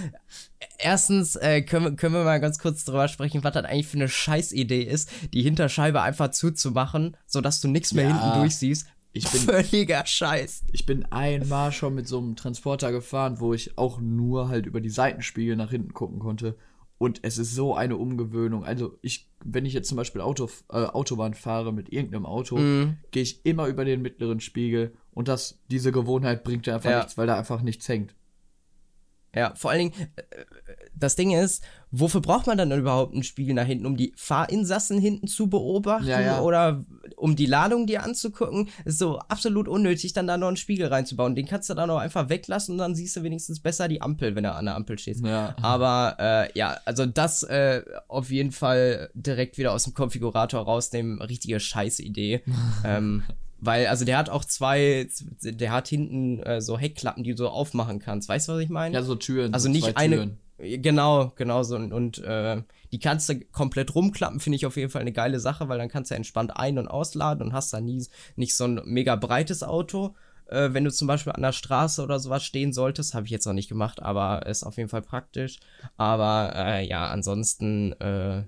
erstens 0.78 1.34
äh, 1.34 1.62
können, 1.62 1.84
wir- 1.84 1.96
können 1.96 2.14
wir 2.14 2.22
mal 2.22 2.38
ganz 2.40 2.60
kurz 2.60 2.84
drüber 2.84 3.08
sprechen, 3.08 3.42
was 3.42 3.52
das 3.54 3.64
eigentlich 3.64 3.88
für 3.88 3.96
eine 3.98 4.08
Scheißidee 4.08 4.82
ist, 4.82 5.10
die 5.34 5.42
Hinterscheibe 5.42 6.00
einfach 6.00 6.30
zuzumachen, 6.30 7.16
sodass 7.26 7.60
du 7.60 7.66
nichts 7.66 7.92
mehr 7.92 8.08
Ja. 8.08 8.20
hinten 8.22 8.38
durchsiehst. 8.38 8.86
Ich 9.12 9.26
bin- 9.28 9.40
Völliger 9.40 10.06
Scheiß. 10.06 10.62
Ich 10.72 10.86
bin 10.86 11.04
einmal 11.06 11.72
schon 11.72 11.96
mit 11.96 12.06
so 12.06 12.18
einem 12.18 12.36
Transporter 12.36 12.92
gefahren, 12.92 13.40
wo 13.40 13.52
ich 13.52 13.76
auch 13.76 14.00
nur 14.00 14.48
halt 14.48 14.66
über 14.66 14.80
die 14.80 14.90
Seitenspiegel 14.90 15.56
nach 15.56 15.70
hinten 15.70 15.92
gucken 15.92 16.20
konnte. 16.20 16.56
Und 17.02 17.20
es 17.22 17.38
ist 17.38 17.54
so 17.54 17.74
eine 17.74 17.96
Umgewöhnung. 17.96 18.62
Also 18.62 18.98
ich, 19.00 19.30
wenn 19.42 19.64
ich 19.64 19.72
jetzt 19.72 19.88
zum 19.88 19.96
Beispiel 19.96 20.20
Auto, 20.20 20.50
äh, 20.70 20.84
Autobahn 20.84 21.32
fahre 21.32 21.72
mit 21.72 21.90
irgendeinem 21.90 22.26
Auto, 22.26 22.58
Mhm. 22.58 22.98
gehe 23.10 23.22
ich 23.22 23.44
immer 23.46 23.68
über 23.68 23.86
den 23.86 24.02
mittleren 24.02 24.40
Spiegel 24.40 24.92
und 25.12 25.26
das, 25.26 25.58
diese 25.70 25.92
Gewohnheit 25.92 26.44
bringt 26.44 26.66
dir 26.66 26.74
einfach 26.74 26.90
Ja. 26.90 26.98
nichts, 26.98 27.16
weil 27.16 27.26
da 27.26 27.38
einfach 27.38 27.62
nichts 27.62 27.88
hängt. 27.88 28.14
Ja, 29.34 29.54
vor 29.54 29.70
allen 29.70 29.90
Dingen, 29.90 30.08
äh, 30.16 30.44
das 31.00 31.16
Ding 31.16 31.32
ist, 31.32 31.62
wofür 31.90 32.20
braucht 32.20 32.46
man 32.46 32.58
dann 32.58 32.70
überhaupt 32.72 33.12
einen 33.12 33.22
Spiegel 33.22 33.54
nach 33.54 33.66
hinten? 33.66 33.86
Um 33.86 33.96
die 33.96 34.12
Fahrinsassen 34.16 34.98
hinten 34.98 35.26
zu 35.26 35.48
beobachten 35.48 36.06
Ja, 36.06 36.20
ja. 36.20 36.40
oder 36.40 36.84
um 37.16 37.36
die 37.36 37.46
Ladung 37.46 37.86
dir 37.86 38.02
anzugucken? 38.02 38.68
Ist 38.84 38.98
so 38.98 39.18
absolut 39.18 39.68
unnötig, 39.68 40.12
dann 40.12 40.26
da 40.26 40.36
noch 40.36 40.48
einen 40.48 40.56
Spiegel 40.56 40.86
reinzubauen. 40.88 41.34
Den 41.34 41.46
kannst 41.46 41.68
du 41.70 41.74
dann 41.74 41.90
auch 41.90 41.98
einfach 41.98 42.28
weglassen 42.28 42.72
und 42.72 42.78
dann 42.78 42.94
siehst 42.94 43.16
du 43.16 43.22
wenigstens 43.22 43.60
besser 43.60 43.88
die 43.88 44.02
Ampel, 44.02 44.36
wenn 44.36 44.44
du 44.44 44.52
an 44.52 44.66
der 44.66 44.76
Ampel 44.76 44.98
stehst. 44.98 45.24
Ja. 45.24 45.56
Aber 45.60 46.16
äh, 46.18 46.58
ja, 46.58 46.76
also 46.84 47.06
das 47.06 47.42
äh, 47.42 47.82
auf 48.08 48.30
jeden 48.30 48.52
Fall 48.52 49.10
direkt 49.14 49.58
wieder 49.58 49.72
aus 49.72 49.84
dem 49.84 49.94
Konfigurator 49.94 50.60
rausnehmen, 50.60 51.20
richtige 51.20 51.58
Scheißidee. 51.58 52.42
ähm, 52.84 53.22
weil, 53.60 53.86
also 53.88 54.04
der 54.04 54.16
hat 54.16 54.30
auch 54.30 54.44
zwei, 54.44 55.08
der 55.42 55.72
hat 55.72 55.88
hinten 55.88 56.42
äh, 56.42 56.60
so 56.60 56.78
Heckklappen, 56.78 57.22
die 57.22 57.32
du 57.32 57.36
so 57.36 57.48
aufmachen 57.48 57.98
kannst. 57.98 58.28
Weißt 58.28 58.48
du, 58.48 58.52
was 58.52 58.60
ich 58.60 58.70
meine? 58.70 58.94
Ja, 58.94 59.02
so 59.02 59.14
Türen. 59.16 59.52
Also 59.52 59.64
so 59.64 59.72
nicht 59.72 59.96
eine. 59.96 60.16
Türen. 60.16 60.38
Genau, 60.60 61.32
genau 61.36 61.62
so. 61.62 61.76
Und, 61.76 61.92
und 61.92 62.18
äh, 62.18 62.62
die 62.92 62.98
kannst 62.98 63.28
du 63.28 63.40
komplett 63.40 63.94
rumklappen, 63.94 64.40
finde 64.40 64.56
ich 64.56 64.66
auf 64.66 64.76
jeden 64.76 64.90
Fall 64.90 65.00
eine 65.02 65.12
geile 65.12 65.40
Sache, 65.40 65.68
weil 65.68 65.78
dann 65.78 65.88
kannst 65.88 66.10
du 66.10 66.14
entspannt 66.14 66.56
ein- 66.56 66.78
und 66.78 66.88
ausladen 66.88 67.46
und 67.46 67.52
hast 67.52 67.72
dann 67.72 67.84
nie 67.84 68.04
nicht 68.36 68.54
so 68.54 68.64
ein 68.64 68.80
mega 68.84 69.16
breites 69.16 69.62
Auto. 69.62 70.14
Äh, 70.48 70.72
wenn 70.72 70.84
du 70.84 70.90
zum 70.90 71.06
Beispiel 71.06 71.32
an 71.32 71.42
der 71.42 71.52
Straße 71.52 72.02
oder 72.02 72.18
sowas 72.18 72.44
stehen 72.44 72.72
solltest, 72.72 73.14
habe 73.14 73.26
ich 73.26 73.30
jetzt 73.30 73.46
noch 73.46 73.52
nicht 73.52 73.68
gemacht, 73.68 74.02
aber 74.02 74.46
ist 74.46 74.64
auf 74.64 74.76
jeden 74.76 74.88
Fall 74.88 75.02
praktisch. 75.02 75.60
Aber 75.96 76.52
äh, 76.54 76.86
ja, 76.86 77.06
ansonsten 77.06 77.92
äh, 78.00 78.42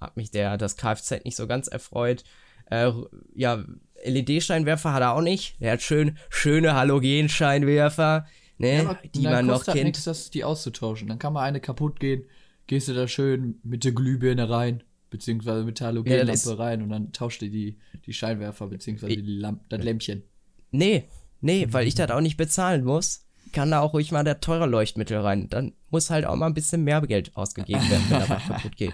hat 0.00 0.16
mich 0.16 0.30
der 0.30 0.58
das 0.58 0.76
Kfz 0.76 1.24
nicht 1.24 1.36
so 1.36 1.46
ganz 1.46 1.68
erfreut. 1.68 2.24
Äh, 2.70 2.92
ja, 3.34 3.64
LED-Scheinwerfer 4.04 4.92
hat 4.92 5.02
er 5.02 5.14
auch 5.14 5.22
nicht. 5.22 5.60
Der 5.60 5.72
hat 5.72 5.82
schön 5.82 6.18
schöne 6.28 6.74
Halogenscheinwerfer, 6.74 8.26
ne, 8.58 8.82
Ja, 8.82 8.98
die 9.14 9.22
man 9.22 9.46
noch 9.46 9.56
kostet 9.56 9.74
kennt. 9.74 9.86
Nix, 9.86 10.04
das, 10.04 10.30
die 10.30 10.44
auszutauschen. 10.44 11.08
Dann 11.08 11.18
kann 11.18 11.32
mal 11.32 11.42
eine 11.42 11.60
kaputt 11.60 12.00
gehen, 12.00 12.24
gehst 12.66 12.88
du 12.88 12.94
da 12.94 13.08
schön 13.08 13.60
mit 13.62 13.84
der 13.84 13.92
Glühbirne 13.92 14.48
rein. 14.50 14.82
beziehungsweise 15.10 15.64
mit 15.64 15.80
der 15.80 15.88
Halogenlampe 15.88 16.48
ja, 16.48 16.54
rein 16.54 16.82
und 16.82 16.90
dann 16.90 17.12
tauscht 17.12 17.40
ihr 17.42 17.50
die, 17.50 17.78
die 18.04 18.12
Scheinwerfer, 18.12 18.66
beziehungsweise 18.66 19.16
die 19.16 19.22
Lamp 19.22 19.62
das 19.70 19.82
Lämpchen. 19.82 20.22
Nee, 20.70 21.04
nee, 21.40 21.66
weil 21.70 21.86
ich 21.86 21.94
das 21.94 22.10
auch 22.10 22.20
nicht 22.20 22.36
bezahlen 22.36 22.84
muss, 22.84 23.24
kann 23.52 23.70
da 23.70 23.80
auch 23.80 23.94
ruhig 23.94 24.12
mal 24.12 24.24
der 24.24 24.40
teure 24.40 24.66
Leuchtmittel 24.66 25.18
rein. 25.18 25.48
Dann 25.48 25.72
muss 25.90 26.10
halt 26.10 26.26
auch 26.26 26.36
mal 26.36 26.46
ein 26.46 26.54
bisschen 26.54 26.84
mehr 26.84 27.00
Geld 27.02 27.34
ausgegeben 27.36 27.88
werden, 27.88 28.04
wenn 28.10 28.20
da 28.20 28.28
was 28.28 28.42
kaputt 28.48 28.76
geht. 28.76 28.92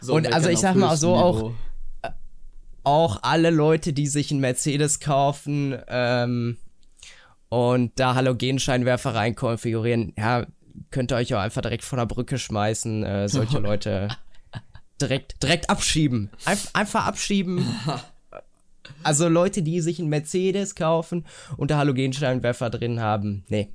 So, 0.00 0.14
und 0.14 0.32
also 0.32 0.48
ich 0.48 0.58
sag 0.58 0.76
mal 0.76 0.96
so 0.96 1.14
auch, 1.14 1.52
äh, 2.02 2.10
auch 2.84 3.22
alle 3.22 3.50
Leute, 3.50 3.92
die 3.92 4.06
sich 4.06 4.30
einen 4.30 4.40
Mercedes 4.40 5.00
kaufen 5.00 5.76
ähm, 5.88 6.56
und 7.48 7.92
da 7.98 8.14
Halogenscheinwerfer 8.14 9.14
rein 9.14 9.34
konfigurieren, 9.34 10.12
ja, 10.18 10.46
könnt 10.90 11.12
ihr 11.12 11.16
euch 11.16 11.34
auch 11.34 11.40
einfach 11.40 11.62
direkt 11.62 11.84
von 11.84 11.98
der 11.98 12.06
Brücke 12.06 12.38
schmeißen. 12.38 13.04
Äh, 13.04 13.28
solche 13.28 13.58
Leute 13.58 14.08
direkt, 15.00 15.42
direkt 15.42 15.70
abschieben. 15.70 16.30
Einf 16.44 16.70
einfach 16.74 17.06
abschieben. 17.06 17.64
Also 19.02 19.28
Leute, 19.28 19.62
die 19.62 19.82
sich 19.82 19.98
einen 19.98 20.08
Mercedes 20.08 20.74
kaufen 20.74 21.26
und 21.58 21.70
da 21.70 21.76
Halogenscheinwerfer 21.76 22.70
drin 22.70 23.00
haben, 23.00 23.44
nee. 23.48 23.68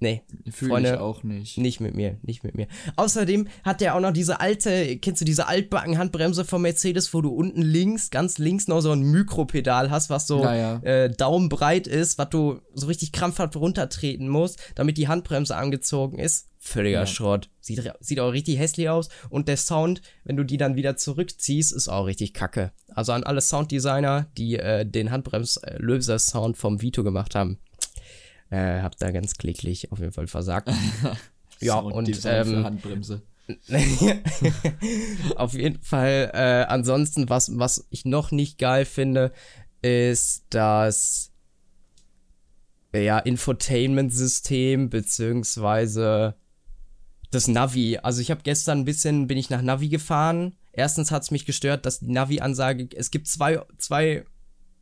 Nee, 0.00 0.22
fühle 0.50 0.80
ich 0.80 0.98
auch 0.98 1.24
nicht. 1.24 1.58
Nicht 1.58 1.80
mit 1.80 1.94
mir, 1.94 2.18
nicht 2.22 2.44
mit 2.44 2.54
mir. 2.54 2.68
Außerdem 2.94 3.48
hat 3.64 3.80
der 3.80 3.96
auch 3.96 4.00
noch 4.00 4.12
diese 4.12 4.40
alte, 4.40 4.96
kennst 4.98 5.20
du 5.20 5.24
diese 5.24 5.48
altbacken 5.48 5.98
Handbremse 5.98 6.44
von 6.44 6.62
Mercedes, 6.62 7.12
wo 7.12 7.20
du 7.20 7.30
unten 7.30 7.62
links, 7.62 8.10
ganz 8.10 8.38
links 8.38 8.68
noch 8.68 8.80
so 8.80 8.92
ein 8.92 9.02
Mikropedal 9.02 9.90
hast, 9.90 10.08
was 10.08 10.28
so 10.28 10.44
naja. 10.44 10.80
äh, 10.82 11.10
daumenbreit 11.10 11.88
ist, 11.88 12.16
was 12.16 12.30
du 12.30 12.60
so 12.74 12.86
richtig 12.86 13.10
krampfhaft 13.10 13.56
runtertreten 13.56 14.28
musst, 14.28 14.60
damit 14.76 14.98
die 14.98 15.08
Handbremse 15.08 15.56
angezogen 15.56 16.18
ist. 16.18 16.48
Völliger 16.60 17.00
ja. 17.00 17.06
Schrott. 17.06 17.50
Sieht, 17.60 17.92
sieht 18.00 18.20
auch 18.20 18.32
richtig 18.32 18.58
hässlich 18.58 18.88
aus. 18.88 19.08
Und 19.30 19.48
der 19.48 19.56
Sound, 19.56 20.02
wenn 20.24 20.36
du 20.36 20.44
die 20.44 20.56
dann 20.56 20.76
wieder 20.76 20.96
zurückziehst, 20.96 21.72
ist 21.72 21.88
auch 21.88 22.04
richtig 22.04 22.34
kacke. 22.34 22.72
Also 22.88 23.12
an 23.12 23.24
alle 23.24 23.40
Sounddesigner, 23.40 24.26
die 24.36 24.56
äh, 24.56 24.84
den 24.84 25.10
Handbrems-Löser-Sound 25.10 26.56
vom 26.56 26.82
Vito 26.82 27.04
gemacht 27.04 27.34
haben. 27.34 27.58
Äh, 28.50 28.80
hab 28.80 28.96
da 28.96 29.10
ganz 29.10 29.34
kläglich 29.34 29.92
auf 29.92 29.98
jeden 29.98 30.12
Fall 30.12 30.26
versagt. 30.26 30.70
ja, 31.60 31.78
und 31.78 32.24
ähm, 32.24 32.64
Handbremse. 32.64 33.22
auf 35.36 35.54
jeden 35.54 35.80
Fall, 35.82 36.30
äh, 36.34 36.64
ansonsten, 36.68 37.28
was, 37.28 37.58
was 37.58 37.86
ich 37.90 38.04
noch 38.04 38.30
nicht 38.30 38.58
geil 38.58 38.84
finde, 38.84 39.32
ist 39.80 40.44
das 40.50 41.32
ja, 42.94 43.18
Infotainment-System, 43.18 44.90
beziehungsweise 44.90 46.34
das 47.30 47.48
Navi. 47.48 47.98
Also 47.98 48.20
ich 48.20 48.30
habe 48.30 48.40
gestern 48.42 48.80
ein 48.80 48.84
bisschen, 48.84 49.26
bin 49.26 49.38
ich 49.38 49.50
nach 49.50 49.62
Navi 49.62 49.88
gefahren. 49.88 50.56
Erstens 50.72 51.10
hat 51.10 51.22
es 51.22 51.30
mich 51.30 51.44
gestört, 51.44 51.86
dass 51.86 52.00
die 52.00 52.10
Navi-Ansage, 52.10 52.88
es 52.96 53.10
gibt 53.10 53.28
zwei, 53.28 53.60
zwei 53.78 54.24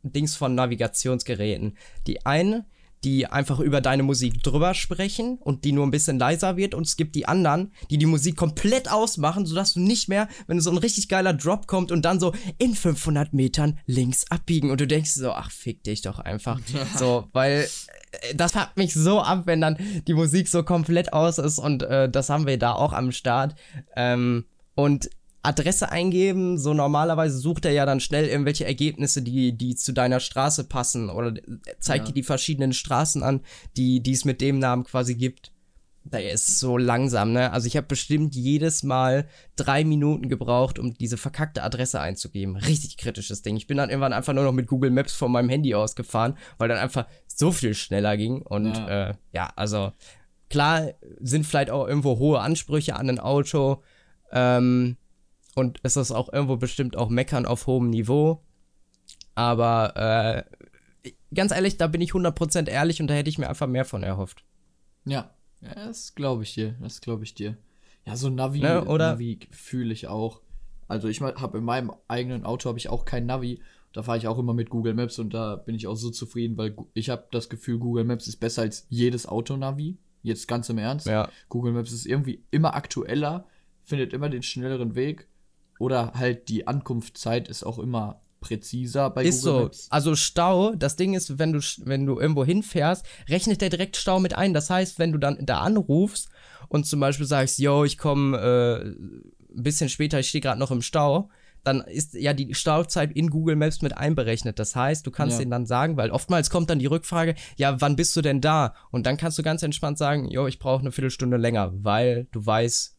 Dings 0.03 0.35
von 0.35 0.55
Navigationsgeräten. 0.55 1.77
Die 2.05 2.25
eine 2.25 2.65
die 3.07 3.25
einfach 3.25 3.61
über 3.61 3.79
deine 3.79 4.03
Musik 4.03 4.43
drüber 4.43 4.73
sprechen 4.73 5.37
und 5.39 5.63
die 5.63 5.71
nur 5.71 5.87
ein 5.87 5.91
bisschen 5.91 6.19
leiser 6.19 6.57
wird. 6.57 6.75
Und 6.75 6.85
es 6.85 6.97
gibt 6.97 7.15
die 7.15 7.25
anderen, 7.25 7.71
die 7.89 7.97
die 7.97 8.05
Musik 8.05 8.35
komplett 8.35 8.91
ausmachen, 8.91 9.45
sodass 9.45 9.73
du 9.73 9.79
nicht 9.79 10.09
mehr, 10.09 10.27
wenn 10.47 10.59
so 10.59 10.69
ein 10.71 10.77
richtig 10.77 11.07
geiler 11.07 11.33
Drop 11.33 11.67
kommt 11.67 11.93
und 11.93 12.03
dann 12.03 12.19
so 12.19 12.33
in 12.57 12.75
500 12.75 13.33
Metern 13.33 13.79
links 13.85 14.29
abbiegen 14.29 14.71
und 14.71 14.81
du 14.81 14.87
denkst 14.87 15.11
so, 15.11 15.31
ach, 15.31 15.51
fick 15.51 15.85
dich 15.85 16.01
doch 16.01 16.19
einfach. 16.19 16.59
so, 16.97 17.29
weil 17.31 17.69
äh, 18.11 18.35
das 18.35 18.51
fuckt 18.51 18.75
mich 18.75 18.93
so 18.93 19.21
ab, 19.21 19.43
wenn 19.45 19.61
dann 19.61 19.77
die 20.05 20.13
Musik 20.13 20.49
so 20.49 20.63
komplett 20.63 21.13
aus 21.13 21.37
ist 21.37 21.59
und 21.59 21.83
äh, 21.83 22.09
das 22.09 22.29
haben 22.29 22.45
wir 22.45 22.59
da 22.59 22.73
auch 22.73 22.91
am 22.91 23.13
Start. 23.13 23.55
Ähm, 23.95 24.43
und 24.75 25.09
Adresse 25.47 25.91
eingeben. 25.91 26.57
So 26.57 26.73
normalerweise 26.73 27.37
sucht 27.37 27.65
er 27.65 27.71
ja 27.71 27.85
dann 27.85 27.99
schnell 27.99 28.27
irgendwelche 28.27 28.65
Ergebnisse, 28.65 29.21
die, 29.21 29.53
die 29.57 29.75
zu 29.75 29.93
deiner 29.93 30.19
Straße 30.19 30.65
passen 30.65 31.09
oder 31.09 31.33
zeigt 31.79 32.05
ja. 32.05 32.07
dir 32.07 32.13
die 32.13 32.23
verschiedenen 32.23 32.73
Straßen 32.73 33.23
an, 33.23 33.41
die, 33.77 34.01
die 34.01 34.11
es 34.11 34.25
mit 34.25 34.41
dem 34.41 34.59
Namen 34.59 34.83
quasi 34.83 35.15
gibt. 35.15 35.51
Der 36.03 36.31
ist 36.31 36.59
so 36.59 36.77
langsam, 36.77 37.33
ne? 37.33 37.51
Also 37.51 37.67
ich 37.67 37.75
habe 37.75 37.87
bestimmt 37.87 38.33
jedes 38.33 38.81
Mal 38.83 39.27
drei 39.57 39.83
Minuten 39.83 40.29
gebraucht, 40.29 40.79
um 40.79 40.93
diese 40.93 41.17
verkackte 41.17 41.63
Adresse 41.63 41.99
einzugeben. 41.99 42.55
Richtig 42.55 42.97
kritisches 42.97 43.41
Ding. 43.41 43.57
Ich 43.57 43.67
bin 43.67 43.75
dann 43.75 43.89
irgendwann 43.89 44.13
einfach 44.13 44.33
nur 44.33 44.45
noch 44.45 44.53
mit 44.53 44.67
Google 44.67 44.91
Maps 44.91 45.13
von 45.13 45.31
meinem 45.31 45.49
Handy 45.49 45.75
ausgefahren, 45.75 46.37
weil 46.57 46.69
dann 46.69 46.77
einfach 46.77 47.07
so 47.27 47.51
viel 47.51 47.73
schneller 47.73 48.15
ging. 48.15 48.41
Und 48.41 48.77
ja, 48.77 49.09
äh, 49.09 49.13
ja 49.33 49.49
also 49.57 49.91
klar 50.49 50.93
sind 51.19 51.45
vielleicht 51.45 51.71
auch 51.71 51.85
irgendwo 51.87 52.19
hohe 52.19 52.39
Ansprüche 52.39 52.95
an 52.95 53.09
ein 53.09 53.19
Auto. 53.19 53.83
Ähm, 54.31 54.97
und 55.57 55.79
es 55.81 55.97
ist 55.97 56.11
auch 56.11 56.31
irgendwo 56.31 56.55
bestimmt 56.57 56.95
auch 56.95 57.09
Meckern 57.09 57.47
auf 57.47 57.65
hohem 57.65 57.89
Niveau. 57.89 58.43
Aber 59.33 60.45
äh, 61.03 61.11
ganz 61.33 61.51
ehrlich, 61.51 61.77
da 61.77 61.87
bin 61.87 61.99
ich 61.99 62.11
100% 62.11 62.69
ehrlich 62.69 63.01
und 63.01 63.07
da 63.07 63.15
hätte 63.15 63.29
ich 63.29 63.39
mir 63.39 63.49
einfach 63.49 63.65
mehr 63.65 63.83
von 63.83 64.03
erhofft. 64.03 64.43
Ja, 65.05 65.31
ja 65.61 65.73
das 65.73 66.13
glaube 66.13 66.43
ich 66.43 66.53
dir. 66.53 66.75
Das 66.79 67.01
glaube 67.01 67.23
ich 67.23 67.33
dir. 67.33 67.57
Ja, 68.05 68.15
so 68.15 68.29
Navi, 68.29 68.59
ne, 68.59 68.85
Navi 68.85 69.39
fühle 69.49 69.93
ich 69.93 70.07
auch. 70.07 70.41
Also 70.87 71.07
ich 71.07 71.21
habe 71.21 71.57
in 71.57 71.63
meinem 71.63 71.91
eigenen 72.07 72.45
Auto 72.45 72.69
habe 72.69 72.77
ich 72.77 72.89
auch 72.89 73.03
kein 73.03 73.25
Navi. 73.25 73.59
Da 73.93 74.03
fahre 74.03 74.19
ich 74.19 74.27
auch 74.27 74.37
immer 74.37 74.53
mit 74.53 74.69
Google 74.69 74.93
Maps 74.93 75.17
und 75.17 75.33
da 75.33 75.55
bin 75.55 75.73
ich 75.73 75.87
auch 75.87 75.95
so 75.95 76.11
zufrieden, 76.11 76.55
weil 76.55 76.75
ich 76.93 77.09
habe 77.09 77.25
das 77.31 77.49
Gefühl, 77.49 77.79
Google 77.79 78.03
Maps 78.03 78.27
ist 78.27 78.37
besser 78.37 78.61
als 78.61 78.85
jedes 78.89 79.25
Auto-Navi. 79.25 79.97
Jetzt 80.21 80.47
ganz 80.47 80.69
im 80.69 80.77
Ernst. 80.77 81.07
Ja. 81.07 81.29
Google 81.49 81.73
Maps 81.73 81.91
ist 81.91 82.05
irgendwie 82.05 82.43
immer 82.51 82.75
aktueller, 82.75 83.47
findet 83.83 84.13
immer 84.13 84.29
den 84.29 84.43
schnelleren 84.43 84.93
Weg 84.93 85.27
oder 85.79 86.13
halt 86.13 86.49
die 86.49 86.67
Ankunftszeit 86.67 87.47
ist 87.47 87.63
auch 87.63 87.79
immer 87.79 88.21
präziser 88.39 89.09
bei 89.09 89.23
ist 89.23 89.43
Google 89.43 89.63
Maps. 89.63 89.85
so. 89.85 89.91
Also 89.91 90.15
Stau, 90.15 90.75
das 90.75 90.95
Ding 90.95 91.13
ist, 91.13 91.39
wenn 91.39 91.53
du, 91.53 91.59
wenn 91.85 92.05
du 92.05 92.19
irgendwo 92.19 92.45
hinfährst, 92.45 93.05
rechnet 93.29 93.61
der 93.61 93.69
direkt 93.69 93.97
Stau 93.97 94.19
mit 94.19 94.35
ein. 94.35 94.53
Das 94.53 94.69
heißt, 94.69 94.99
wenn 94.99 95.11
du 95.11 95.17
dann 95.17 95.45
da 95.45 95.61
anrufst 95.61 96.29
und 96.69 96.85
zum 96.85 96.99
Beispiel 96.99 97.25
sagst, 97.25 97.59
yo, 97.59 97.83
ich 97.83 97.97
komme 97.97 98.37
äh, 98.37 98.85
ein 98.89 99.63
bisschen 99.63 99.89
später, 99.89 100.19
ich 100.19 100.29
stehe 100.29 100.41
gerade 100.41 100.59
noch 100.59 100.71
im 100.71 100.81
Stau, 100.81 101.29
dann 101.63 101.81
ist 101.81 102.13
ja 102.13 102.33
die 102.33 102.53
Stauzeit 102.53 103.11
in 103.11 103.29
Google 103.29 103.57
Maps 103.57 103.81
mit 103.81 103.97
einberechnet. 103.97 104.57
Das 104.57 104.75
heißt, 104.75 105.05
du 105.05 105.11
kannst 105.11 105.33
ja. 105.33 105.39
denen 105.39 105.51
dann 105.51 105.65
sagen, 105.65 105.97
weil 105.97 106.11
oftmals 106.11 106.49
kommt 106.49 106.69
dann 106.69 106.79
die 106.79 106.85
Rückfrage, 106.85 107.35
ja, 107.57 107.81
wann 107.81 107.97
bist 107.97 108.15
du 108.15 108.21
denn 108.21 108.39
da? 108.39 108.73
Und 108.91 109.05
dann 109.05 109.17
kannst 109.17 109.37
du 109.37 109.43
ganz 109.43 109.63
entspannt 109.63 109.97
sagen, 109.97 110.29
yo, 110.29 110.47
ich 110.47 110.59
brauche 110.59 110.79
eine 110.79 110.93
Viertelstunde 110.93 111.35
länger, 111.35 111.73
weil 111.73 112.27
du 112.31 112.45
weißt, 112.45 112.96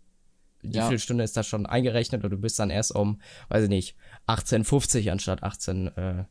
die 0.62 0.76
ja. 0.76 0.82
Viertelstunde 0.82 1.24
ist 1.24 1.36
da 1.36 1.42
schon 1.42 1.66
eingerechnet 1.66 2.24
und 2.24 2.30
du 2.30 2.38
bist 2.38 2.58
dann 2.58 2.70
erst 2.70 2.94
um, 2.94 3.20
weiß 3.48 3.64
ich 3.64 3.68
nicht, 3.68 3.96
18.50 4.26 5.10
anstatt 5.10 5.42
18, 5.42 5.86
äh, 5.96 6.24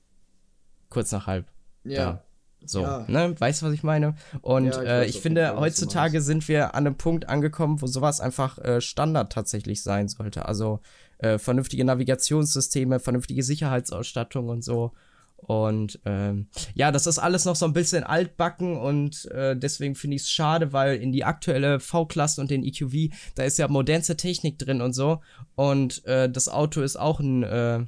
kurz 0.89 1.11
nach 1.11 1.27
halb. 1.27 1.47
Ja. 1.83 2.05
Da. 2.05 2.23
So, 2.65 2.81
ja. 2.81 3.05
ne? 3.07 3.39
Weißt 3.39 3.61
du, 3.61 3.67
was 3.67 3.73
ich 3.73 3.83
meine? 3.83 4.15
Und 4.41 4.73
ja, 4.73 4.81
ich, 4.81 4.89
äh, 4.89 5.05
ich 5.05 5.21
finde, 5.21 5.47
Fall, 5.47 5.59
heutzutage 5.59 6.21
sind 6.21 6.47
wir 6.47 6.75
an 6.75 6.87
einem 6.87 6.95
Punkt 6.95 7.29
angekommen, 7.29 7.81
wo 7.81 7.87
sowas 7.87 8.19
einfach 8.19 8.57
äh, 8.59 8.81
Standard 8.81 9.31
tatsächlich 9.31 9.83
sein 9.83 10.07
sollte. 10.07 10.45
Also 10.45 10.79
äh, 11.19 11.37
vernünftige 11.37 11.85
Navigationssysteme, 11.85 12.99
vernünftige 12.99 13.43
Sicherheitsausstattung 13.43 14.49
und 14.49 14.63
so. 14.63 14.91
Und 15.37 15.99
ähm, 16.03 16.47
ja, 16.73 16.91
das 16.91 17.07
ist 17.07 17.19
alles 17.19 17.45
noch 17.45 17.55
so 17.55 17.65
ein 17.65 17.73
bisschen 17.73 18.03
altbacken 18.03 18.75
und 18.75 19.25
äh, 19.31 19.55
deswegen 19.55 19.95
finde 19.95 20.15
ich 20.15 20.23
es 20.23 20.29
schade, 20.29 20.73
weil 20.73 20.97
in 20.97 21.11
die 21.11 21.23
aktuelle 21.23 21.79
V-Klasse 21.79 22.41
und 22.41 22.51
den 22.51 22.65
EQV, 22.65 23.13
da 23.35 23.43
ist 23.43 23.57
ja 23.57 23.67
modernste 23.67 24.17
Technik 24.17 24.57
drin 24.57 24.81
und 24.81 24.93
so. 24.93 25.21
Und 25.55 26.03
äh, 26.05 26.29
das 26.29 26.49
Auto 26.49 26.81
ist 26.81 26.97
auch 26.97 27.19
ein, 27.19 27.43
äh, 27.43 27.85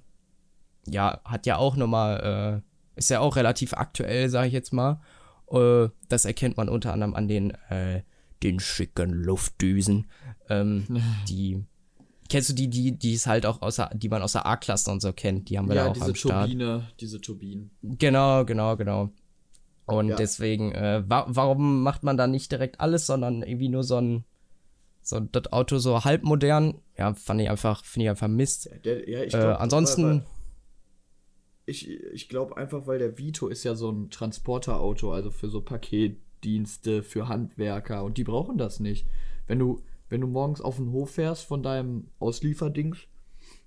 ja, 0.88 1.20
hat 1.26 1.48
ja 1.48 1.58
auch 1.58 1.76
nochmal, 1.76 2.62
äh, 2.64 3.00
ist 3.00 3.10
ja 3.10 3.20
auch 3.20 3.36
relativ 3.36 3.74
aktuell, 3.74 4.30
sage 4.30 4.48
ich 4.48 4.54
jetzt 4.54 4.72
mal. 4.72 5.02
Äh, 5.52 5.90
das 6.08 6.26
erkennt 6.26 6.56
man 6.56 6.70
unter 6.70 6.94
anderem 6.94 7.16
an 7.16 7.28
den, 7.28 7.52
äh, 7.70 8.04
den 8.44 8.60
schicken 8.60 9.12
Luftdüsen, 9.12 10.08
ähm, 10.50 10.86
die 11.28 11.66
Kennst 12.30 12.50
du 12.50 12.54
die, 12.54 12.70
die, 12.70 12.92
die 12.92 13.14
ist 13.14 13.26
halt 13.26 13.46
auch 13.48 13.62
außer, 13.62 13.90
die 13.96 14.08
man 14.08 14.22
aus 14.22 14.34
der 14.34 14.46
A-Klasse 14.46 14.92
und 14.92 15.02
so 15.02 15.12
kennt, 15.12 15.50
die 15.50 15.58
haben 15.58 15.68
wir 15.68 15.76
ja, 15.76 15.86
da 15.86 15.90
auch 15.90 15.94
diese 15.94 16.06
am 16.06 16.16
Start. 16.16 16.50
Turbine, 16.50 16.88
diese 17.00 17.20
Turbinen. 17.20 17.72
Genau, 17.82 18.46
genau, 18.46 18.78
genau. 18.78 19.10
Und 19.86 20.10
ja. 20.10 20.16
deswegen, 20.16 20.72
äh, 20.72 21.04
wa 21.08 21.26
warum 21.28 21.82
macht 21.82 22.04
man 22.04 22.18
da 22.18 22.28
nicht 22.28 22.52
direkt 22.52 22.80
alles, 22.80 23.08
sondern 23.08 23.42
irgendwie 23.42 23.70
nur 23.70 23.84
so 23.84 23.98
ein, 23.98 24.24
so 25.02 25.20
das 25.20 25.52
Auto 25.52 25.80
so 25.80 26.04
halb 26.04 26.24
modern? 26.24 26.80
Ja, 26.96 27.16
fand 27.16 27.42
ich 27.42 27.50
einfach, 27.50 27.84
finde 27.84 28.06
ich 28.06 28.10
einfach 28.12 28.28
Mist. 28.28 28.70
Der, 28.86 29.10
ja, 29.10 29.24
ich 29.24 29.32
glaub, 29.32 29.44
äh, 29.44 29.62
ansonsten. 29.62 30.24
ich 31.66 31.90
ich 31.90 32.30
glaube 32.30 32.58
einfach, 32.58 32.86
weil 32.86 33.00
der 33.00 33.18
Vito 33.18 33.48
ist 33.48 33.64
ja 33.64 33.74
so 33.74 33.90
ein 33.90 34.12
Transporterauto, 34.12 35.12
also 35.12 35.32
für 35.32 35.50
so 35.50 35.62
Paketdienste, 35.62 37.02
für 37.02 37.28
Handwerker 37.28 38.04
und 38.04 38.20
die 38.20 38.24
brauchen 38.24 38.60
das 38.60 38.80
nicht. 38.80 39.08
Wenn 39.48 39.58
du, 39.58 39.82
wenn 40.10 40.22
du 40.22 40.28
morgens 40.28 40.62
auf 40.62 40.78
den 40.78 40.92
Hof 40.92 41.12
fährst 41.12 41.46
von 41.46 41.64
deinem 41.64 42.08
Auslieferdings 42.20 42.98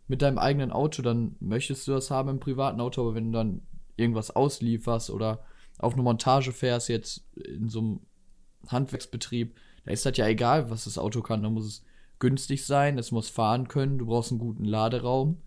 mit 0.08 0.22
deinem 0.22 0.38
eigenen 0.38 0.72
Auto, 0.72 1.02
dann 1.02 1.36
möchtest 1.40 1.86
du 1.86 1.92
das 1.92 2.10
haben 2.10 2.28
im 2.28 2.40
privaten 2.40 2.80
Auto, 2.80 3.02
aber 3.02 3.14
wenn 3.14 3.32
du 3.32 3.38
dann 3.38 3.62
irgendwas 3.96 4.30
auslieferst 4.30 5.10
oder 5.10 5.44
auf 5.78 5.94
eine 5.94 6.02
Montage 6.02 6.52
fährst, 6.52 6.88
jetzt 6.88 7.26
in 7.36 7.68
so 7.68 7.78
einem 7.80 8.00
Handwerksbetrieb, 8.68 9.56
da 9.84 9.92
ist 9.92 10.04
das 10.06 10.16
ja 10.16 10.26
egal, 10.26 10.70
was 10.70 10.84
das 10.84 10.98
Auto 10.98 11.22
kann, 11.22 11.42
da 11.42 11.50
muss 11.50 11.66
es 11.66 11.84
günstig 12.18 12.66
sein, 12.66 12.98
es 12.98 13.10
muss 13.10 13.28
fahren 13.28 13.68
können, 13.68 13.98
du 13.98 14.06
brauchst 14.06 14.30
einen 14.30 14.38
guten 14.38 14.64
Laderaum, 14.64 15.40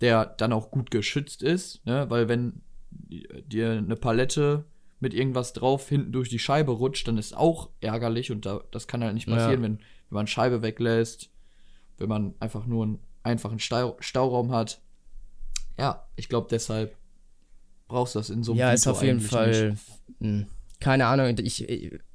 der 0.00 0.24
dann 0.26 0.52
auch 0.52 0.70
gut 0.70 0.90
geschützt 0.90 1.42
ist, 1.42 1.84
ne? 1.86 2.06
weil 2.08 2.28
wenn 2.28 2.62
dir 3.00 3.72
eine 3.72 3.96
Palette 3.96 4.64
mit 5.00 5.12
irgendwas 5.12 5.52
drauf 5.52 5.88
hinten 5.88 6.12
durch 6.12 6.28
die 6.28 6.38
Scheibe 6.38 6.72
rutscht, 6.72 7.06
dann 7.08 7.18
ist 7.18 7.36
auch 7.36 7.70
ärgerlich 7.80 8.30
und 8.30 8.46
da, 8.46 8.62
das 8.70 8.86
kann 8.86 9.02
halt 9.02 9.14
nicht 9.14 9.28
passieren, 9.28 9.62
ja. 9.62 9.62
wenn, 9.62 9.78
wenn 10.08 10.16
man 10.16 10.26
Scheibe 10.26 10.62
weglässt, 10.62 11.30
wenn 11.98 12.08
man 12.08 12.34
einfach 12.40 12.66
nur 12.66 12.84
einen 12.84 12.98
einfachen 13.22 13.58
Stau, 13.58 13.96
Stauraum 14.00 14.52
hat. 14.52 14.80
Ja, 15.78 16.06
ich 16.16 16.28
glaube 16.28 16.48
deshalb 16.50 16.96
brauchst 17.88 18.14
du 18.14 18.20
das 18.20 18.30
in 18.30 18.42
so 18.42 18.52
einem 18.52 18.60
Ja, 18.60 18.66
Video 18.66 18.74
ist 18.74 18.86
auf 18.86 19.02
jeden 19.02 19.20
Fall. 19.20 19.70
Nicht. 19.70 19.82
Hm, 20.20 20.46
keine 20.80 21.06
Ahnung, 21.06 21.36
ich, 21.38 21.66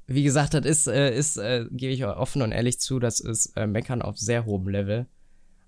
wie 0.08 0.24
gesagt, 0.24 0.53
das 0.53 0.65
ist, 0.65 0.88
äh, 0.88 1.15
ist 1.15 1.38
äh, 1.38 1.65
gebe 1.72 1.93
ich 1.93 2.05
offen 2.05 2.41
und 2.41 2.51
ehrlich 2.51 2.79
zu, 2.79 3.00
das 3.00 3.19
ist 3.19 3.55
äh, 3.55 3.67
Meckern 3.67 4.01
auf 4.01 4.17
sehr 4.17 4.46
hohem 4.46 4.67
Level. 4.67 5.08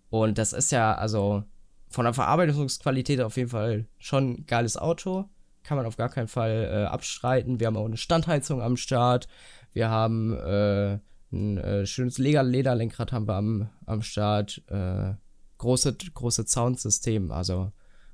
Und 0.10 0.38
das 0.38 0.54
ist 0.54 0.72
ja, 0.72 0.94
also 0.94 1.44
von 1.90 2.06
der 2.06 2.14
Verarbeitungsqualität 2.14 3.22
auf 3.22 3.38
jeden 3.38 3.50
Fall 3.50 3.88
schon 3.98 4.32
ein 4.32 4.46
geiles 4.46 4.78
Auto. 4.78 5.30
Kann 5.64 5.78
man 5.78 5.86
auf 5.86 5.98
gar 5.98 6.10
keinen 6.10 6.28
Fall 6.28 6.70
äh, 6.72 6.86
abstreiten. 6.86 7.60
Wir 7.60 7.68
haben 7.68 7.78
auch 7.78 7.86
eine 7.86 7.98
Standheizung 7.98 8.62
am 8.62 8.78
Start. 8.78 9.28
Wir 9.74 9.90
haben 9.90 10.34
äh, 10.34 11.00
ein 11.32 11.58
äh, 11.58 11.86
schönes 11.86 12.18
Lederlenkrad 12.18 13.12
haben 13.12 13.28
wir 13.28 13.36
am, 13.36 13.70
am 13.86 14.02
Start. 14.02 14.62
Äh, 14.68 15.14
große, 15.58 15.96
große 16.14 16.46
Soundsystem, 16.48 17.32
also 17.32 17.72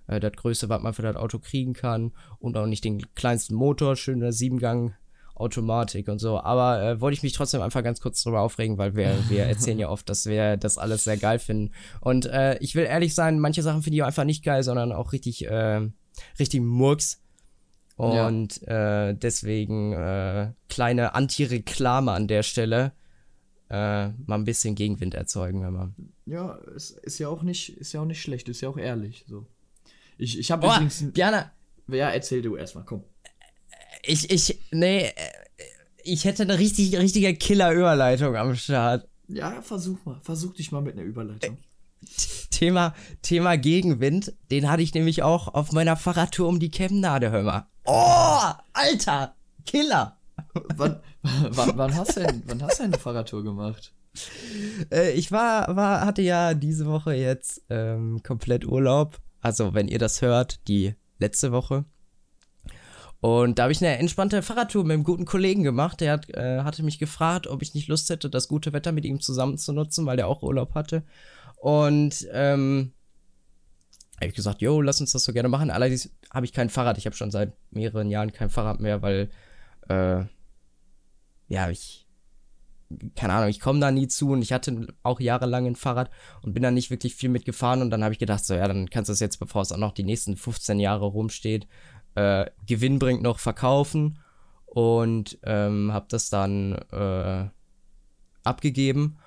äh, 0.08 0.20
das 0.20 0.34
größte, 0.34 0.70
was 0.70 0.82
man 0.82 0.94
für 0.94 1.02
das 1.02 1.16
Auto 1.16 1.40
kriegen 1.40 1.74
kann. 1.74 2.12
Und 2.40 2.58
auch 2.58 2.68
nicht 2.68 2.84
den 2.84 3.14
kleinsten 3.16 3.56
Motor, 3.56 3.96
schöner 3.96 4.32
Siebengang. 4.32 4.94
Automatik 5.40 6.08
und 6.08 6.20
so. 6.20 6.40
Aber 6.40 6.82
äh, 6.82 7.02
wollte 7.02 7.14
ich 7.14 7.24
mich 7.24 7.34
trotzdem 7.34 7.62
einfach 7.62 7.84
ganz 7.84 8.02
kurz 8.02 8.24
drüber 8.24 8.42
aufregen, 8.42 8.78
weil 8.78 8.96
wir, 8.96 9.18
wir 9.30 9.44
erzählen 9.46 9.80
ja 9.80 9.90
oft, 9.90 10.10
dass 10.10 10.26
wir 10.26 10.58
das 10.58 10.78
alles 10.78 11.04
sehr 11.04 11.18
geil 11.18 11.40
finden. 11.40 11.74
Und 12.02 12.26
äh, 12.26 12.58
ich 12.58 12.76
will 12.76 12.86
ehrlich 12.86 13.14
sein, 13.14 13.40
manche 13.40 13.62
Sachen 13.62 13.84
finde 13.84 13.98
ich 13.98 14.04
einfach 14.04 14.24
nicht 14.24 14.44
geil, 14.44 14.64
sondern 14.64 14.92
auch 14.92 15.14
richtig, 15.14 15.46
äh, 15.46 15.88
richtig 16.40 16.62
Murks. 16.62 17.22
Und 17.96 18.62
ja. 18.62 19.10
äh, 19.10 19.16
deswegen 19.16 19.94
äh, 19.94 20.54
kleine 20.70 21.16
Anti-Reklame 21.16 22.12
an 22.12 22.28
der 22.28 22.44
Stelle. 22.44 22.94
Äh, 23.70 24.10
mal 24.10 24.36
ein 24.36 24.46
bisschen 24.46 24.76
Gegenwind 24.76 25.14
erzeugen, 25.14 25.62
wenn 25.62 25.74
man. 25.74 25.96
Ja, 26.26 26.58
es 26.76 26.92
ist 26.92 27.20
ja 27.20 27.28
auch 27.28 27.44
nicht, 27.44 27.78
ist 27.78 27.94
ja 27.94 28.02
auch 28.02 28.06
nicht 28.06 28.22
schlecht, 28.22 28.48
ist 28.48 28.62
ja 28.62 28.70
auch 28.70 28.78
ehrlich. 28.78 29.26
So. 29.28 29.46
Ich, 30.18 30.40
ich 30.40 30.52
habe 30.52 30.68
übrigens. 30.68 31.04
Bjana. 31.12 31.52
Ja, 31.90 32.10
erzähl 32.10 32.42
du 32.42 32.56
erstmal, 32.56 32.86
komm. 32.86 33.04
Ich, 34.04 34.30
ich, 34.30 34.60
nee, 34.72 35.12
ich 36.04 36.26
hätte 36.26 36.44
eine 36.44 36.60
richtig, 36.60 36.96
richtige 36.98 37.36
Killer-Überleitung 37.36 38.36
am 38.36 38.56
Start. 38.56 39.08
Ja, 39.28 39.62
versuch 39.62 40.04
mal. 40.06 40.20
Versuch 40.22 40.54
dich 40.54 40.72
mal 40.72 40.82
mit 40.82 40.94
einer 40.94 41.04
Überleitung. 41.04 41.58
Thema, 42.52 42.96
Thema 43.22 43.58
Gegenwind, 43.58 44.34
den 44.50 44.70
hatte 44.70 44.82
ich 44.82 44.94
nämlich 44.94 45.24
auch 45.24 45.54
auf 45.54 45.72
meiner 45.72 45.98
Fahrradtour 45.98 46.48
um 46.48 46.60
die 46.60 46.72
Chemnade, 46.72 47.32
hör 47.32 47.44
mal. 47.44 47.68
Oh, 47.86 48.54
Alter, 48.74 49.36
Killer. 49.66 50.17
Wann, 50.76 51.00
wann, 51.22 51.78
wann, 51.78 51.96
hast 51.96 52.18
du 52.18 52.22
denn, 52.22 52.44
wann 52.46 52.62
hast 52.62 52.80
du 52.80 52.84
denn 52.84 52.94
eine 52.94 53.02
Fahrradtour 53.02 53.44
gemacht? 53.44 53.94
Äh, 54.92 55.12
ich 55.14 55.32
war, 55.32 55.76
war, 55.76 56.06
hatte 56.06 56.22
ja 56.22 56.54
diese 56.54 56.86
Woche 56.86 57.14
jetzt 57.14 57.64
ähm, 57.70 58.22
komplett 58.24 58.66
Urlaub. 58.66 59.20
Also, 59.42 59.74
wenn 59.74 59.88
ihr 59.88 60.00
das 60.00 60.22
hört, 60.22 60.68
die 60.68 60.96
letzte 61.20 61.52
Woche. 61.52 61.86
Und 63.20 63.58
da 63.58 63.64
habe 63.64 63.72
ich 63.72 63.84
eine 63.84 63.98
entspannte 63.98 64.42
Fahrradtour 64.44 64.84
mit 64.84 64.94
einem 64.94 65.04
guten 65.04 65.26
Kollegen 65.26 65.64
gemacht. 65.64 66.02
Der 66.02 66.14
hat, 66.14 66.30
äh, 66.30 66.62
hatte 66.62 66.84
mich 66.84 67.00
gefragt, 67.00 67.48
ob 67.48 67.62
ich 67.62 67.74
nicht 67.74 67.88
Lust 67.88 68.10
hätte, 68.10 68.30
das 68.30 68.48
gute 68.48 68.74
Wetter 68.74 68.92
mit 68.92 69.06
ihm 69.06 69.20
zusammen 69.20 69.58
zu 69.58 69.74
nutzen, 69.74 70.06
weil 70.06 70.18
der 70.18 70.28
auch 70.28 70.44
Urlaub 70.44 70.76
hatte. 70.76 71.04
Und 71.56 72.28
ähm, 72.32 72.94
habe 74.18 74.28
ich 74.28 74.36
gesagt, 74.36 74.62
yo, 74.62 74.82
lass 74.82 75.02
uns 75.02 75.12
das 75.12 75.24
so 75.24 75.34
gerne 75.34 75.50
machen. 75.50 75.72
Allerdings 75.72 76.12
habe 76.32 76.46
ich 76.46 76.54
kein 76.54 76.70
Fahrrad. 76.70 76.98
Ich 76.98 77.06
habe 77.06 77.16
schon 77.16 77.32
seit 77.32 77.54
mehreren 77.72 78.10
Jahren 78.10 78.32
kein 78.32 78.50
Fahrrad 78.50 78.80
mehr, 78.80 79.02
weil, 79.02 79.30
äh, 79.90 80.24
ja, 81.48 81.70
ich, 81.70 82.08
keine 83.16 83.34
Ahnung, 83.34 83.50
ich 83.50 83.60
komme 83.60 83.80
da 83.80 83.92
nie 83.92 84.08
zu 84.08 84.32
und 84.32 84.42
ich 84.42 84.54
hatte 84.54 84.88
auch 85.04 85.20
jahrelang 85.20 85.66
ein 85.66 85.76
Fahrrad 85.76 86.10
und 86.42 86.54
bin 86.54 86.64
da 86.64 86.72
nicht 86.72 86.90
wirklich 86.90 87.16
viel 87.16 87.30
mitgefahren 87.30 87.82
und 87.82 87.90
dann 87.90 88.04
habe 88.04 88.14
ich 88.14 88.20
gedacht, 88.20 88.46
so, 88.46 88.54
ja, 88.54 88.68
dann 88.68 88.90
kannst 88.90 89.10
du 89.10 89.14
es 89.14 89.20
jetzt, 89.20 89.38
bevor 89.38 89.62
es 89.62 89.72
auch 89.72 89.78
noch 89.78 89.94
die 89.94 90.04
nächsten 90.04 90.38
15 90.38 90.80
Jahre 90.80 91.06
rumsteht, 91.06 91.68
äh, 92.16 92.46
Gewinn 92.66 93.00
bringt 93.00 93.22
noch 93.22 93.40
verkaufen 93.40 94.20
und 94.66 95.38
ähm, 95.44 95.92
habe 95.94 96.08
das 96.10 96.30
dann 96.30 96.74
äh, 96.92 97.50
abgegeben. 98.44 99.18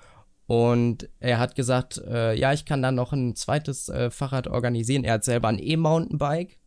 Und 0.47 1.07
er 1.19 1.39
hat 1.39 1.55
gesagt, 1.55 1.97
äh, 1.99 2.33
ja, 2.33 2.51
ich 2.51 2.65
kann 2.65 2.81
dann 2.81 2.95
noch 2.95 3.13
ein 3.13 3.37
zweites 3.37 3.87
äh, 3.87 4.11
Fahrrad 4.11 4.47
organisieren. 4.47 5.05
Er 5.05 5.13
hat 5.13 5.23
selber 5.23 5.47
ein 5.47 5.59
E-Mountainbike 5.59 6.59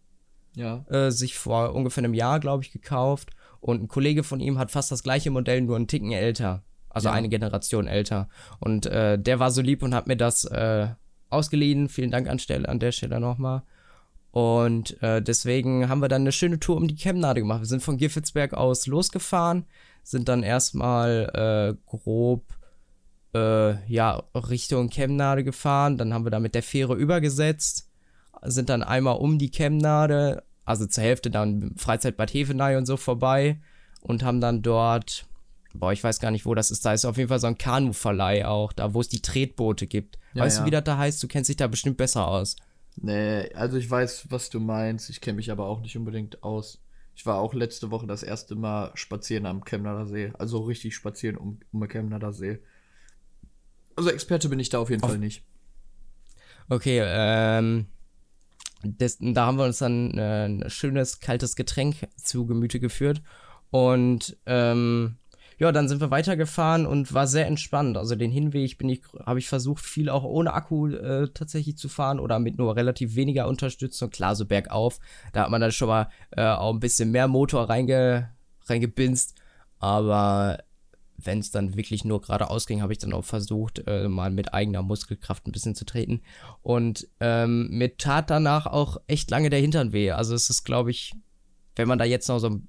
ja. 0.57 0.85
Äh, 0.89 1.11
sich 1.11 1.37
vor 1.37 1.75
ungefähr 1.75 2.05
einem 2.05 2.15
Jahr, 2.15 2.41
glaube 2.41 2.63
ich, 2.63 2.73
gekauft. 2.73 3.31
Und 3.65 3.83
ein 3.83 3.89
Kollege 3.89 4.25
von 4.25 4.41
ihm 4.41 4.59
hat 4.59 4.71
fast 4.71 4.93
das 4.93 5.03
gleiche 5.03 5.31
Modell, 5.31 5.63
nur 5.63 5.77
einen 5.77 5.87
Ticken 5.87 6.13
älter. 6.13 6.63
Also 6.91 7.09
ja. 7.09 7.15
eine 7.15 7.31
Generation 7.31 7.87
älter. 7.87 8.29
Und 8.61 8.85
äh, 8.85 9.19
der 9.19 9.39
war 9.39 9.51
so 9.51 9.63
lieb 9.63 9.83
und 9.83 9.95
hat 9.95 10.07
mir 10.07 10.19
das 10.19 10.45
äh, 10.45 10.89
ausgeliehen. 11.31 11.89
Vielen 11.89 12.11
Dank 12.11 12.29
an, 12.29 12.39
Stelle, 12.39 12.69
an 12.69 12.79
der 12.79 12.93
Stelle 12.93 13.21
nochmal. 13.21 13.63
Und 14.33 15.03
äh, 15.03 15.23
deswegen 15.23 15.89
haben 15.89 16.03
wir 16.03 16.09
dann 16.09 16.21
eine 16.21 16.33
schöne 16.33 16.61
Tour 16.61 16.77
um 16.77 16.89
die 16.89 16.95
Chemnade 16.95 17.41
gemacht. 17.41 17.63
Wir 17.63 17.67
sind 17.67 17.83
von 17.83 17.97
Giffelsberg 17.97 18.53
aus 18.53 18.87
losgefahren, 18.87 19.65
sind 20.03 20.29
dann 20.29 20.43
erstmal 20.43 21.31
äh, 21.33 21.89
grob 21.89 22.45
äh, 23.35 23.83
ja, 23.91 24.25
Richtung 24.35 24.91
Chemnade 24.91 25.43
gefahren. 25.43 25.97
Dann 25.97 26.13
haben 26.13 26.27
wir 26.27 26.31
da 26.31 26.39
mit 26.39 26.55
der 26.55 26.63
Fähre 26.63 26.97
übergesetzt, 26.97 27.91
sind 28.43 28.69
dann 28.69 28.83
einmal 28.83 29.17
um 29.17 29.39
die 29.39 29.51
Chemnade, 29.51 30.43
also 30.65 30.87
zur 30.87 31.05
Hälfte 31.05 31.31
dann 31.31 31.75
Freizeitbad 31.77 32.33
Hefenei 32.33 32.79
und 32.79 32.87
so 32.87 32.97
vorbei 32.97 33.59
und 34.01 34.23
haben 34.23 34.41
dann 34.41 34.63
dort, 34.63 35.27
boah, 35.75 35.93
ich 35.93 36.03
weiß 36.03 36.21
gar 36.21 36.31
nicht, 36.31 36.47
wo 36.47 36.55
das 36.55 36.71
ist. 36.71 36.85
Da 36.85 36.93
ist 36.93 37.05
auf 37.05 37.17
jeden 37.17 37.29
Fall 37.29 37.41
so 37.41 37.47
ein 37.47 37.59
Kanuverleih 37.59 38.47
auch, 38.47 38.73
da 38.73 38.95
wo 38.95 39.01
es 39.01 39.09
die 39.09 39.23
Tretboote 39.23 39.87
gibt. 39.87 40.19
Ja, 40.35 40.43
weißt 40.45 40.59
ja. 40.59 40.63
du, 40.63 40.67
wie 40.67 40.71
das 40.71 40.85
da 40.85 40.99
heißt? 40.99 41.23
Du 41.23 41.29
kennst 41.29 41.49
dich 41.49 41.57
da 41.57 41.67
bestimmt 41.67 41.97
besser 41.97 42.27
aus. 42.29 42.57
Nee, 42.97 43.51
also 43.55 43.77
ich 43.77 43.91
weiß, 43.91 44.27
was 44.31 44.51
du 44.51 44.61
meinst. 44.61 45.11
Ich 45.11 45.21
kenne 45.21 45.37
mich 45.37 45.51
aber 45.51 45.67
auch 45.67 45.81
nicht 45.81 45.97
unbedingt 45.97 46.43
aus. 46.43 46.81
Ich 47.17 47.27
war 47.27 47.39
auch 47.39 47.55
letzte 47.55 47.91
Woche 47.91 48.07
das 48.07 48.23
erste 48.23 48.55
Mal 48.55 48.91
spazieren 48.95 49.47
am 49.47 49.65
Chemnader 49.65 50.07
See. 50.07 50.33
Also 50.39 50.61
richtig 50.63 50.95
spazieren 50.95 51.37
um, 51.37 51.61
um 51.73 51.81
den 51.81 51.89
Chemnader 51.89 52.33
See. 52.33 52.59
Also 53.97 54.11
Experte 54.11 54.49
bin 54.49 54.59
ich 54.59 54.69
da 54.69 54.79
auf 54.79 54.91
jeden 54.91 55.03
auf 55.03 55.11
Fall 55.11 55.19
nicht. 55.19 55.45
Okay, 56.69 57.01
ähm. 57.05 57.87
Das, 58.85 59.19
da 59.21 59.47
haben 59.47 59.59
wir 59.59 59.65
uns 59.65 59.79
dann 59.79 60.17
äh, 60.19 60.47
ein 60.47 60.65
schönes 60.69 61.21
kaltes 61.21 61.57
Getränk 61.57 61.97
zu 62.17 62.47
Gemüte 62.47 62.81
geführt. 62.81 63.23
Und 63.71 64.37
ähm, 64.47 65.17
ja, 65.59 65.73
dann 65.73 65.89
sind 65.89 66.01
wir 66.01 66.11
weitergefahren 66.11 66.87
und 66.87 67.15
war 67.15 67.27
sehr 67.27 67.47
entspannt. 67.47 67.97
Also 67.97 68.17
den 68.17 68.31
Hinweg 68.31 68.77
bin 68.79 68.89
ich, 68.89 69.03
habe 69.25 69.39
ich 69.39 69.49
versucht, 69.49 69.85
viel 69.85 70.09
auch 70.09 70.25
ohne 70.25 70.53
Akku 70.53 70.89
äh, 70.89 71.29
tatsächlich 71.33 71.77
zu 71.77 71.89
fahren 71.89 72.19
oder 72.19 72.39
mit 72.39 72.59
nur 72.59 72.77
relativ 72.77 73.15
weniger 73.15 73.47
Unterstützung. 73.49 74.11
Klar, 74.11 74.35
so 74.35 74.47
bergauf, 74.47 74.99
da 75.33 75.43
hat 75.43 75.51
man 75.51 75.61
dann 75.61 75.73
schon 75.73 75.89
mal 75.89 76.09
äh, 76.31 76.45
auch 76.45 76.73
ein 76.73 76.81
bisschen 76.81 77.11
mehr 77.13 77.29
Motor 77.29 77.69
reinge, 77.69 78.31
reingebinst. 78.67 79.35
Aber 79.79 80.59
wenn 81.17 81.39
es 81.39 81.51
dann 81.51 81.77
wirklich 81.77 82.05
nur 82.05 82.21
geradeaus 82.21 82.67
ging, 82.67 82.83
habe 82.83 82.93
ich 82.93 82.99
dann 82.99 83.13
auch 83.13 83.25
versucht, 83.25 83.87
äh, 83.87 84.09
mal 84.09 84.31
mit 84.31 84.53
eigener 84.53 84.83
Muskelkraft 84.83 85.47
ein 85.47 85.53
bisschen 85.53 85.75
zu 85.75 85.85
treten. 85.85 86.23
Und 86.63 87.09
ähm, 87.21 87.69
mir 87.71 87.97
tat 87.97 88.31
danach 88.31 88.67
auch 88.67 88.99
echt 89.07 89.31
lange 89.31 89.51
der 89.51 89.61
Hintern 89.61 89.93
weh. 89.93 90.11
Also 90.11 90.35
es 90.35 90.51
ist, 90.51 90.65
glaube 90.65 90.91
ich, 90.91 91.15
wenn 91.77 91.89
man 91.89 91.99
da 91.99 92.05
jetzt 92.05 92.29
noch 92.29 92.39
so 92.39 92.61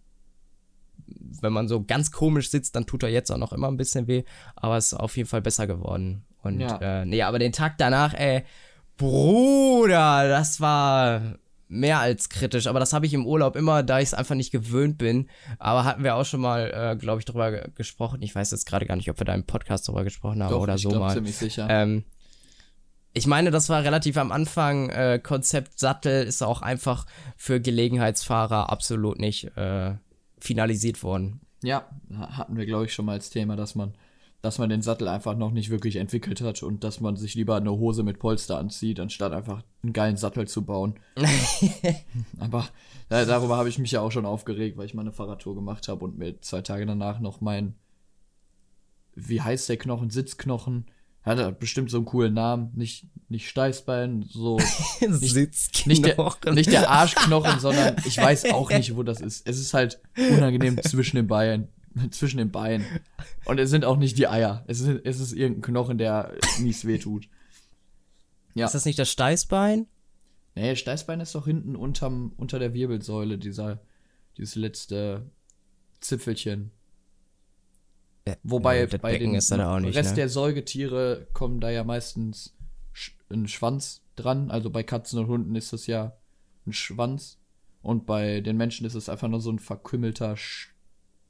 wenn 1.08 1.54
man 1.54 1.68
so 1.68 1.84
ganz 1.84 2.12
komisch 2.12 2.50
sitzt, 2.50 2.76
dann 2.76 2.86
tut 2.86 3.04
er 3.04 3.10
jetzt 3.10 3.32
auch 3.32 3.38
noch 3.38 3.54
immer 3.54 3.68
ein 3.68 3.78
bisschen 3.78 4.08
weh, 4.08 4.24
aber 4.56 4.78
es 4.78 4.88
ist 4.88 4.94
auf 4.96 5.18
jeden 5.18 5.30
Fall 5.30 5.42
besser 5.42 5.68
geworden. 5.68 6.26
Und 6.42 6.60
ja. 6.62 7.02
äh, 7.02 7.06
nee, 7.06 7.22
aber 7.22 7.40
den 7.40 7.52
Tag 7.52 7.78
danach, 7.78 8.14
ey, 8.14 8.44
Bruder, 8.98 10.28
das 10.28 10.62
war 10.62 11.38
mehr 11.68 12.00
als 12.00 12.30
kritisch, 12.30 12.68
aber 12.68 12.80
das 12.80 12.94
habe 12.94 13.06
ich 13.06 13.14
im 13.14 13.26
Urlaub 13.26 13.56
immer, 13.56 13.84
da 13.84 14.00
ich 14.00 14.08
es 14.08 14.14
einfach 14.14 14.36
nicht 14.36 14.52
gewöhnt 14.52 14.98
bin. 14.98 15.30
Aber 15.58 15.84
hatten 15.84 16.04
wir 16.04 16.16
auch 16.16 16.26
schon 16.26 16.42
mal, 16.42 16.72
äh, 16.74 16.96
glaube 16.96 17.20
ich, 17.20 17.26
drüber 17.26 17.52
gesprochen. 17.52 18.22
Ich 18.22 18.36
weiß 18.36 18.52
jetzt 18.52 18.66
gerade 18.66 18.86
gar 18.86 18.96
nicht, 18.96 19.10
ob 19.10 19.20
wir 19.20 19.26
da 19.26 19.34
im 19.34 19.46
Podcast 19.46 19.88
drüber 19.88 20.04
gesprochen 20.04 20.44
haben 20.44 20.52
Doch, 20.52 20.62
oder 20.62 20.78
so 20.78 20.92
mal. 20.92 21.14
Ziemlich 21.14 21.36
sicher. 21.36 21.68
Ähm, 21.70 22.04
ich 23.14 23.28
meine, 23.28 23.50
das 23.50 23.70
war 23.70 23.84
relativ 23.84 24.18
am 24.18 24.32
Anfang. 24.32 24.90
Äh, 24.90 25.20
Konzept 25.24 25.80
Sattel 25.80 26.26
ist 26.26 26.44
auch 26.44 26.62
einfach 26.62 27.06
für 27.38 27.62
Gelegenheitsfahrer 27.62 28.70
absolut 28.70 29.20
nicht 29.20 29.56
äh, 29.56 29.94
finalisiert 30.38 31.02
worden. 31.02 31.40
Ja, 31.64 31.90
hatten 32.14 32.58
wir, 32.58 32.66
glaube 32.66 32.86
ich, 32.86 32.94
schon 32.94 33.06
mal 33.06 33.14
als 33.14 33.30
Thema, 33.30 33.56
dass 33.56 33.74
man, 33.74 33.96
dass 34.46 34.60
man 34.60 34.70
den 34.70 34.84
Sattel 34.84 35.08
einfach 35.08 35.36
noch 35.36 35.50
nicht 35.50 35.72
wirklich 35.72 35.96
entwickelt 35.96 36.40
hat 36.42 36.62
und 36.62 36.84
dass 36.84 37.02
man 37.02 37.16
sich 37.16 37.34
lieber 37.34 37.56
eine 37.56 37.72
Hose 37.72 38.04
mit 38.04 38.20
Polster 38.20 38.60
anzieht, 38.60 39.00
anstatt 39.00 39.34
einfach 39.34 39.64
einen 39.82 39.92
geilen 39.92 40.18
Sattel 40.18 40.48
zu 40.48 40.64
bauen. 40.64 41.00
Aber 42.40 42.68
äh, 43.10 43.26
darüber 43.26 43.58
habe 43.58 43.70
ich 43.70 43.80
mich 43.80 43.90
ja 43.90 44.02
auch 44.02 44.12
schon 44.12 44.28
aufgeregt, 44.28 44.78
weil 44.78 44.86
ich 44.86 44.94
mal 44.94 45.02
eine 45.02 45.12
Fahrradtour 45.12 45.56
gemacht 45.56 45.88
habe 45.88 46.06
und 46.06 46.20
mir 46.20 46.40
zwei 46.42 46.62
Tage 46.62 46.86
danach 46.86 47.20
noch 47.20 47.42
mein, 47.42 47.74
wie 49.16 49.42
heißt 49.42 49.68
der 49.68 49.78
Knochen, 49.78 50.12
Sitzknochen, 50.12 50.86
Hat 51.24 51.40
er 51.40 51.52
bestimmt 51.52 51.90
so 51.90 51.98
einen 51.98 52.06
coolen 52.06 52.36
Namen. 52.36 52.70
Nicht, 52.76 53.08
nicht 53.30 53.50
Steißbein, 53.50 54.26
so. 54.30 54.58
nicht, 55.00 55.34
Sitzknochen. 55.34 55.88
nicht, 55.88 56.06
der, 56.06 56.54
nicht 56.54 56.72
der 56.72 56.92
Arschknochen, 56.92 57.60
sondern 57.60 57.96
ich 58.06 58.16
weiß 58.16 58.54
auch 58.54 58.70
nicht, 58.70 58.96
wo 58.96 59.02
das 59.02 59.22
ist. 59.22 59.50
Es 59.50 59.58
ist 59.58 59.74
halt 59.74 60.00
unangenehm 60.16 60.80
zwischen 60.84 61.16
den 61.16 61.26
Beinen. 61.26 61.70
Zwischen 62.12 62.38
den 62.38 62.52
Beinen. 62.52 62.86
Und 63.46 63.60
es 63.60 63.70
sind 63.70 63.86
auch 63.86 63.98
nicht 63.98 64.18
die 64.18 64.28
Eier. 64.28 64.64
Es 64.68 64.80
ist, 64.80 65.02
es 65.04 65.20
ist 65.20 65.34
irgendein 65.34 65.62
Knochen, 65.62 65.98
der 65.98 66.36
mies 66.60 66.86
wehtut. 66.86 67.30
Ja. 68.54 68.66
Ist 68.66 68.76
das 68.76 68.86
nicht 68.86 69.00
das 69.00 69.10
Steißbein? 69.10 69.88
Nee, 70.56 70.76
Steißbein 70.76 71.20
ist 71.20 71.36
doch 71.36 71.46
hinten 71.46 71.76
unterm, 71.76 72.34
unter 72.38 72.60
der 72.60 72.74
Wirbelsäule, 72.74 73.38
dieser, 73.38 73.82
dieses 74.38 74.56
letzte 74.56 75.30
Zipfelchen. 76.00 76.72
Wobei 78.44 78.80
Ja, 78.80 78.86
bei 78.86 79.12
Becken 79.12 79.34
den 79.34 79.34
nicht, 79.34 79.52
Rest 79.52 80.12
ne? 80.12 80.16
der 80.16 80.30
Säugetiere 80.30 81.28
kommen 81.34 81.60
da 81.60 81.70
ja 81.70 81.84
meistens 81.84 82.56
ein 83.30 83.48
Schwanz 83.48 84.02
dran. 84.16 84.50
Also 84.50 84.70
bei 84.70 84.84
Katzen 84.84 85.20
und 85.20 85.28
Hunden 85.28 85.56
ist 85.56 85.74
das 85.74 85.88
ja 85.88 86.18
ein 86.66 86.74
Schwanz. 86.74 87.40
Und 87.82 88.06
bei 88.08 88.42
den 88.42 88.58
Menschen 88.58 88.88
ist 88.88 88.96
es 88.96 89.10
einfach 89.10 89.28
nur 89.28 89.42
so 89.42 89.52
ein 89.52 89.60
verkümmelter 89.60 90.38
Sch 90.38 90.75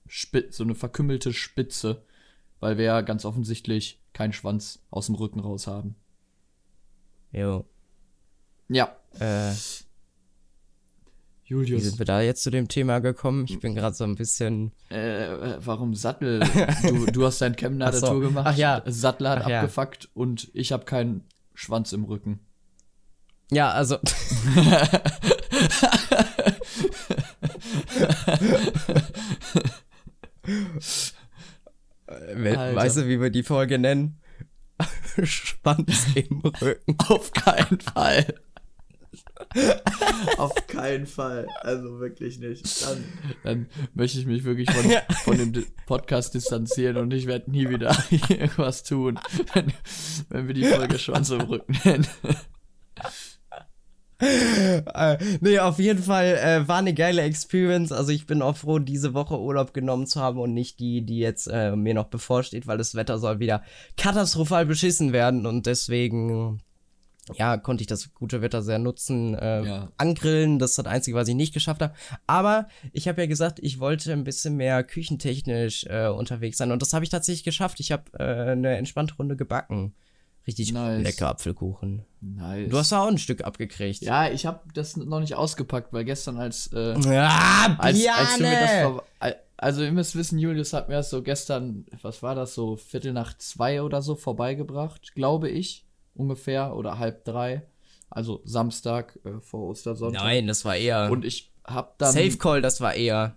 Spi- 0.08 0.48
so 0.52 0.64
eine 0.64 0.76
verkümmelte 0.76 1.34
Spitze. 1.34 2.04
Weil 2.60 2.78
wir 2.78 2.86
ja 2.86 3.02
ganz 3.02 3.26
offensichtlich 3.26 4.00
keinen 4.14 4.32
Schwanz 4.34 4.80
aus 4.90 5.08
dem 5.08 5.16
Rücken 5.16 5.40
raus 5.42 5.68
haben. 5.68 5.96
Jo. 7.32 7.66
Ja. 8.70 8.96
Äh, 9.20 9.52
wie 9.52 11.50
Julius. 11.50 11.84
sind 11.84 12.00
wir 12.00 12.06
da 12.06 12.22
jetzt 12.22 12.42
zu 12.42 12.50
dem 12.50 12.68
Thema 12.70 13.00
gekommen? 13.00 13.46
Ich 13.48 13.60
bin 13.60 13.76
gerade 13.76 13.96
so 13.96 14.04
ein 14.06 14.16
bisschen. 14.16 14.72
Äh, 14.90 15.58
warum 15.60 15.94
Sattel? 15.96 16.40
Du, 16.82 17.06
du 17.08 17.26
hast 17.26 17.42
dein 17.42 17.56
Chemnitzer 17.56 17.90
Ach 17.90 17.94
so. 17.94 18.08
Tour 18.08 18.22
gemacht. 18.22 18.48
Ach 18.48 18.58
ja. 18.58 18.82
Sattler 18.86 19.32
hat 19.32 19.44
Ach 19.44 19.50
ja. 19.50 19.60
abgefuckt 19.60 20.10
und 20.14 20.50
ich 20.54 20.72
habe 20.72 20.86
keinen 20.86 21.26
Schwanz 21.54 21.92
im 21.94 22.06
Rücken. 22.06 22.40
Ja, 23.52 23.72
also. 23.72 24.00
Alter. 32.08 32.76
weißt 32.76 32.98
du, 32.98 33.08
wie 33.08 33.20
wir 33.20 33.30
die 33.30 33.44
Folge 33.44 33.80
nennen? 33.80 34.20
Schwanz 35.24 36.08
im 36.16 36.42
Rücken. 36.42 36.96
Auf 37.08 37.32
keinen 37.32 37.80
Fall. 37.80 38.36
Auf 40.38 40.68
keinen 40.68 41.06
Fall. 41.06 41.48
Also 41.62 42.00
wirklich 42.00 42.40
nicht. 42.40 42.86
Dann, 42.86 43.04
dann 43.44 43.70
möchte 43.94 44.20
ich 44.20 44.26
mich 44.26 44.44
wirklich 44.44 44.70
von, 44.72 44.92
von 45.24 45.38
dem 45.38 45.66
Podcast 45.86 46.34
distanzieren 46.34 46.98
und 46.98 47.14
ich 47.14 47.28
werde 47.28 47.50
nie 47.52 47.70
wieder 47.70 47.96
irgendwas 48.10 48.84
tun, 48.84 49.20
wenn, 49.54 49.74
wenn 50.30 50.48
wir 50.48 50.54
die 50.54 50.66
Folge 50.66 51.00
Schwanz 51.00 51.30
im 51.30 51.42
Rücken 51.42 51.78
nennen. 51.84 52.08
Äh, 54.20 55.18
nee, 55.42 55.60
auf 55.60 55.80
jeden 55.80 56.02
Fall 56.02 56.38
äh, 56.38 56.68
war 56.68 56.78
eine 56.78 56.94
geile 56.94 57.22
Experience. 57.24 57.92
Also 57.92 58.12
ich 58.12 58.26
bin 58.26 58.42
auch 58.42 58.58
froh, 58.58 58.80
diese 58.80 59.14
Woche 59.14 59.40
Urlaub 59.40 59.74
genommen 59.74 60.08
zu 60.08 60.22
haben 60.22 60.40
und 60.40 60.54
nicht 60.54 60.80
die, 60.80 61.02
die 61.02 61.20
jetzt 61.20 61.48
äh, 61.48 61.76
mir 61.76 61.94
noch 61.94 62.08
bevorsteht, 62.08 62.68
weil 62.68 62.78
das 62.78 62.96
Wetter 62.96 63.20
soll 63.20 63.40
wieder 63.40 63.64
katastrophal 63.98 64.66
beschissen 64.66 65.12
werden 65.14 65.46
und 65.46 65.66
deswegen 65.66 66.62
ja, 67.34 67.58
konnte 67.58 67.82
ich 67.82 67.88
das 67.88 68.14
gute 68.14 68.42
Wetter 68.42 68.62
sehr 68.62 68.78
nutzen. 68.80 69.34
Äh, 69.34 69.64
Ja. 69.64 69.92
Angrillen, 69.98 70.60
das 70.60 70.72
ist 70.72 70.78
das 70.78 70.86
Einzige, 70.86 71.18
was 71.18 71.28
ich 71.28 71.36
nicht 71.36 71.54
geschafft 71.54 71.82
habe. 71.82 71.96
Aber 72.28 72.68
ich 72.94 73.08
habe 73.08 73.22
ja 73.22 73.28
gesagt, 73.28 73.60
ich 73.62 73.80
wollte 73.80 74.14
ein 74.14 74.24
bisschen 74.24 74.56
mehr 74.56 74.84
küchentechnisch 74.84 75.86
äh, 75.90 76.08
unterwegs 76.08 76.58
sein 76.58 76.72
und 76.72 76.82
das 76.82 76.94
habe 76.94 77.04
ich 77.04 77.10
tatsächlich 77.10 77.44
geschafft. 77.44 77.80
Ich 77.80 77.92
habe 77.92 78.04
äh, 78.20 78.52
eine 78.52 78.78
entspannte 78.78 79.16
Runde 79.16 79.36
gebacken. 79.36 79.96
Richtig 80.48 80.72
Nice. 80.72 81.04
lecker 81.04 81.30
Apfelkuchen. 81.30 82.06
Nice. 82.22 82.70
Du 82.70 82.78
hast 82.78 82.92
da 82.92 83.02
auch 83.04 83.08
ein 83.08 83.18
Stück 83.18 83.44
abgekriegt. 83.44 84.02
ja, 84.02 84.30
ich 84.30 84.46
habe 84.46 84.62
das 84.74 84.96
noch 84.96 85.20
nicht 85.20 85.34
ausgepackt, 85.36 85.92
weil 85.92 86.06
gestern 86.06 86.38
als 86.38 86.72
äh, 86.74 86.94
Ah, 87.08 87.76
als, 87.78 88.06
als 88.08 88.38
du 88.38 88.44
mir 88.44 88.60
das 88.60 88.72
ver 88.72 89.04
also 89.58 89.84
ihr 89.84 89.92
müsst 89.92 90.16
wissen, 90.16 90.38
Julius 90.38 90.74
hat 90.74 90.90
mir 90.90 90.96
das 90.96 91.10
so 91.10 91.22
gestern, 91.24 91.86
was 92.02 92.22
war 92.22 92.36
das, 92.36 92.54
so 92.54 92.76
Viertel 92.76 93.14
nach 93.14 93.38
zwei 93.38 93.82
oder 93.82 94.02
so 94.02 94.16
vorbeigebracht, 94.16 95.16
glaube 95.16 95.50
ich, 95.50 95.86
ungefähr, 96.14 96.76
oder 96.76 97.00
halb 97.00 97.24
drei. 97.24 97.64
Also 98.10 98.42
Samstag 98.44 99.18
äh, 99.26 99.40
vor 99.42 99.68
Ostersonntag. 99.70 100.24
Nein, 100.24 100.48
das 100.48 100.66
war 100.66 100.76
eher. 100.76 101.10
Und 101.10 101.26
ich 101.26 101.52
hab 101.64 101.98
dann. 101.98 102.12
Safe 102.14 102.38
Call, 102.38 102.62
das 102.62 102.82
war 102.82 102.94
eher. 102.94 103.36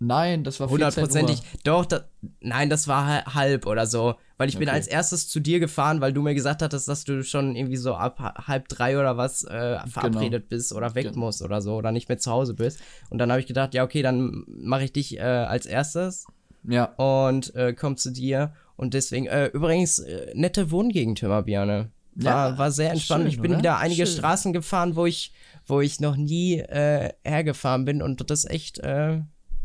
Nein, 0.00 0.44
das 0.44 0.58
war 0.60 0.68
14 0.68 0.74
Hundertprozentig. 0.84 1.42
Doch, 1.62 1.86
da, 1.86 2.04
nein, 2.40 2.68
das 2.68 2.88
war 2.88 3.06
ha- 3.06 3.34
halb 3.34 3.66
oder 3.66 3.86
so. 3.86 4.16
Weil 4.36 4.48
ich 4.48 4.58
bin 4.58 4.68
Okay. 4.68 4.74
als 4.76 4.86
erstes 4.88 5.28
zu 5.28 5.38
dir 5.40 5.60
gefahren, 5.60 6.00
weil 6.00 6.12
du 6.12 6.20
mir 6.20 6.34
gesagt 6.34 6.60
hattest, 6.62 6.88
dass 6.88 7.04
du 7.04 7.22
schon 7.22 7.54
irgendwie 7.54 7.76
so 7.76 7.94
ab 7.94 8.18
ha- 8.18 8.46
halb 8.48 8.68
drei 8.68 8.98
oder 8.98 9.16
was 9.16 9.44
äh, 9.44 9.78
verabredet 9.86 10.48
bist 10.48 10.72
oder 10.72 10.94
weg 10.96 11.04
Gen- 11.12 11.18
musst 11.18 11.40
oder 11.42 11.62
so 11.62 11.76
oder 11.76 11.92
nicht 11.92 12.08
mehr 12.08 12.18
zu 12.18 12.30
Hause 12.32 12.54
bist. 12.54 12.80
Und 13.10 13.18
dann 13.18 13.30
habe 13.30 13.40
ich 13.40 13.46
gedacht, 13.46 13.72
ja, 13.74 13.84
okay, 13.84 14.02
dann 14.02 14.44
mache 14.48 14.84
ich 14.84 14.92
dich 14.92 15.16
äh, 15.18 15.22
als 15.22 15.64
erstes 15.66 16.26
Ja, 16.64 16.86
und 16.96 17.54
äh, 17.54 17.72
komm 17.72 17.96
zu 17.96 18.10
dir. 18.10 18.52
Und 18.76 18.94
deswegen, 18.94 19.26
äh, 19.26 19.46
übrigens, 19.46 20.00
äh, 20.00 20.32
nette 20.34 20.72
Wohngegend, 20.72 21.20
Biane. 21.20 21.92
War, 22.16 22.50
Ja, 22.52 22.58
war 22.58 22.70
sehr 22.72 22.90
entspannt. 22.90 23.22
schön, 23.22 23.28
ich 23.30 23.40
bin 23.40 23.52
oder? 23.52 23.58
wieder 23.58 23.78
einige 23.78 24.06
Schön. 24.06 24.16
Straßen 24.16 24.52
gefahren, 24.52 24.96
wo 24.96 25.06
ich, 25.06 25.32
wo 25.66 25.80
ich 25.80 26.00
noch 26.00 26.16
nie 26.16 26.58
äh, 26.58 27.12
hergefahren 27.24 27.84
bin 27.84 28.02
und 28.02 28.28
das 28.30 28.44
ist 28.44 28.50
echt, 28.50 28.80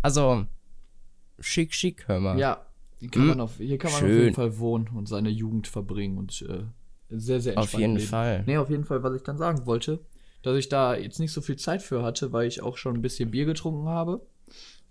also 0.01 0.45
schick, 1.39 1.73
schick, 1.73 2.07
hör 2.07 2.19
mal. 2.19 2.37
ja. 2.39 2.65
Hier 2.99 3.09
kann, 3.09 3.21
Hm. 3.21 3.27
man 3.29 3.41
auf, 3.41 3.55
hier 3.57 3.77
kann 3.77 3.91
man 3.93 4.01
auf 4.03 4.07
Schön. 4.09 4.23
jeden 4.23 4.35
Fall 4.35 4.59
wohnen 4.59 4.89
und 4.93 5.07
seine 5.07 5.29
Jugend 5.29 5.67
verbringen 5.67 6.17
und 6.17 6.41
äh, 6.41 6.63
sehr, 7.09 7.39
sehr 7.39 7.53
Auf 7.57 7.63
entspannt 7.63 7.81
jeden 7.81 7.95
leben. 7.95 8.07
Fall. 8.09 8.43
Nee, 8.45 8.57
auf 8.57 8.69
jeden 8.69 8.83
Fall, 8.83 9.01
was 9.03 9.15
ich 9.15 9.23
dann 9.23 9.37
sagen 9.37 9.65
wollte, 9.65 9.99
dass 10.41 10.57
ich 10.57 10.67
da 10.67 10.97
jetzt 10.97 11.17
nicht 11.17 11.31
so 11.31 11.39
viel 11.39 11.55
Zeit 11.55 11.81
für 11.81 12.03
hatte, 12.03 12.33
weil 12.33 12.47
ich 12.49 12.61
auch 12.61 12.75
schon 12.75 12.95
ein 12.95 13.01
bisschen 13.01 13.31
Bier 13.31 13.45
getrunken 13.45 13.87
habe 13.87 14.21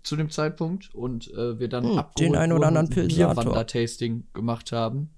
zu 0.01 0.15
dem 0.15 0.31
Zeitpunkt 0.31 0.93
und 0.95 1.31
äh, 1.35 1.59
wir 1.59 1.67
dann 1.69 1.83
Hm, 1.85 2.03
den 2.17 2.35
ein 2.35 2.51
oder 2.51 2.67
anderen. 2.69 2.89
Bierwander-Tasting 2.89 4.23
gemacht 4.33 4.71
haben. 4.71 5.11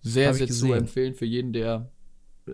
Sehr, 0.00 0.30
Hab 0.30 0.36
sehr 0.36 0.48
zu 0.48 0.72
empfehlen 0.72 1.14
für 1.14 1.26
jeden, 1.26 1.52
der 1.52 1.90
äh, 2.46 2.52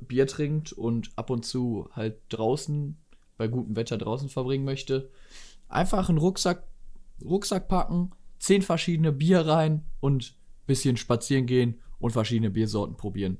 Bier 0.00 0.26
trinkt 0.26 0.72
und 0.72 1.10
ab 1.16 1.28
und 1.28 1.44
zu 1.44 1.90
halt 1.92 2.16
draußen, 2.30 2.96
bei 3.36 3.46
gutem 3.46 3.76
Wetter 3.76 3.98
draußen 3.98 4.30
verbringen 4.30 4.64
möchte. 4.64 5.10
Einfach 5.68 6.08
einen 6.08 6.18
Rucksack, 6.18 6.64
Rucksack 7.22 7.68
packen, 7.68 8.10
zehn 8.38 8.62
verschiedene 8.62 9.12
Bier 9.12 9.40
rein 9.46 9.84
und 10.00 10.34
bisschen 10.66 10.96
spazieren 10.96 11.46
gehen 11.46 11.80
und 11.98 12.12
verschiedene 12.12 12.50
Biersorten 12.50 12.96
probieren. 12.96 13.38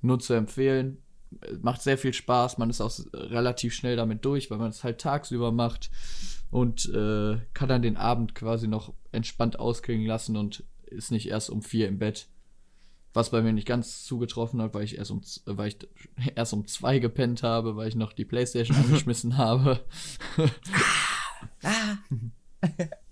Nur 0.00 0.18
zu 0.20 0.34
empfehlen. 0.34 0.98
Äh, 1.40 1.54
Macht 1.62 1.82
sehr 1.82 1.98
viel 1.98 2.12
Spaß. 2.12 2.58
Man 2.58 2.70
ist 2.70 2.80
auch 2.80 2.88
s- 2.90 3.08
relativ 3.12 3.74
schnell 3.74 3.96
damit 3.96 4.24
durch, 4.24 4.50
weil 4.50 4.58
man 4.58 4.70
es 4.70 4.84
halt 4.84 5.00
tagsüber 5.00 5.50
macht 5.52 5.90
und 6.50 6.86
äh, 6.94 7.38
kann 7.54 7.68
dann 7.68 7.82
den 7.82 7.96
Abend 7.96 8.34
quasi 8.34 8.68
noch 8.68 8.92
entspannt 9.12 9.58
ausklingen 9.58 10.06
lassen 10.06 10.36
und 10.36 10.64
ist 10.86 11.10
nicht 11.10 11.28
erst 11.28 11.50
um 11.50 11.62
vier 11.62 11.88
im 11.88 11.98
Bett. 11.98 12.28
Was 13.14 13.30
bei 13.30 13.42
mir 13.42 13.52
nicht 13.52 13.66
ganz 13.68 14.04
zugetroffen 14.04 14.60
hat, 14.60 14.74
weil 14.74 14.82
ich 14.84 14.98
erst 14.98 15.10
um, 15.12 15.20
äh, 15.46 15.56
weil 15.56 15.68
ich 15.68 15.78
erst 16.36 16.52
um 16.52 16.66
zwei 16.66 16.98
gepennt 16.98 17.42
habe, 17.42 17.76
weil 17.76 17.88
ich 17.88 17.94
noch 17.96 18.12
die 18.12 18.24
Playstation 18.24 18.76
angeschmissen 18.84 19.38
habe. 19.38 19.80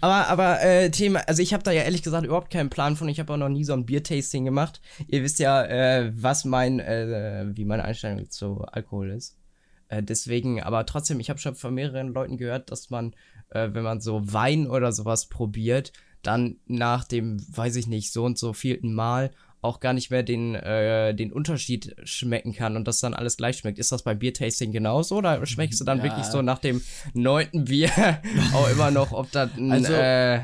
Aber, 0.00 0.28
aber 0.28 0.62
äh, 0.62 0.90
Thema, 0.90 1.20
also 1.28 1.42
ich 1.42 1.52
habe 1.52 1.62
da 1.62 1.72
ja 1.72 1.82
ehrlich 1.82 2.02
gesagt 2.02 2.24
überhaupt 2.24 2.50
keinen 2.50 2.70
Plan 2.70 2.96
von. 2.96 3.08
Ich 3.08 3.20
habe 3.20 3.32
auch 3.32 3.36
noch 3.36 3.50
nie 3.50 3.64
so 3.64 3.74
ein 3.74 3.84
Biertasting 3.84 4.44
gemacht. 4.44 4.80
Ihr 5.08 5.22
wisst 5.22 5.38
ja, 5.38 5.62
äh, 5.64 6.10
was 6.14 6.44
mein, 6.44 6.80
äh, 6.80 7.44
wie 7.52 7.66
meine 7.66 7.84
Einstellung 7.84 8.30
zu 8.30 8.62
Alkohol 8.62 9.10
ist. 9.10 9.36
Äh, 9.88 10.02
deswegen, 10.02 10.62
aber 10.62 10.86
trotzdem, 10.86 11.20
ich 11.20 11.28
habe 11.28 11.38
schon 11.38 11.54
von 11.54 11.74
mehreren 11.74 12.14
Leuten 12.14 12.38
gehört, 12.38 12.70
dass 12.70 12.88
man, 12.88 13.14
äh, 13.50 13.68
wenn 13.72 13.82
man 13.82 14.00
so 14.00 14.32
Wein 14.32 14.66
oder 14.66 14.90
sowas 14.90 15.26
probiert, 15.26 15.92
dann 16.22 16.56
nach 16.66 17.04
dem, 17.04 17.44
weiß 17.54 17.76
ich 17.76 17.88
nicht, 17.88 18.12
so 18.12 18.24
und 18.24 18.38
so 18.38 18.54
vielten 18.54 18.94
Mal 18.94 19.32
auch 19.62 19.80
gar 19.80 19.92
nicht 19.94 20.10
mehr 20.10 20.22
den, 20.22 20.54
äh, 20.56 21.14
den 21.14 21.32
Unterschied 21.32 21.94
schmecken 22.04 22.52
kann 22.52 22.76
und 22.76 22.86
das 22.86 23.00
dann 23.00 23.14
alles 23.14 23.36
gleich 23.36 23.58
schmeckt. 23.58 23.78
Ist 23.78 23.92
das 23.92 24.02
beim 24.02 24.18
Biertasting 24.18 24.72
genauso 24.72 25.16
oder 25.16 25.44
schmeckst 25.46 25.80
du 25.80 25.84
dann 25.84 25.98
Ja. 25.98 26.04
wirklich 26.04 26.26
so 26.26 26.42
nach 26.42 26.58
dem 26.58 26.82
neunten 27.14 27.64
Bier 27.66 27.88
auch 28.54 28.68
immer 28.70 28.90
noch, 28.90 29.12
ob 29.12 29.30
das 29.30 29.50
ein, 29.56 29.70
Also- 29.72 29.92
äh, 29.92 30.40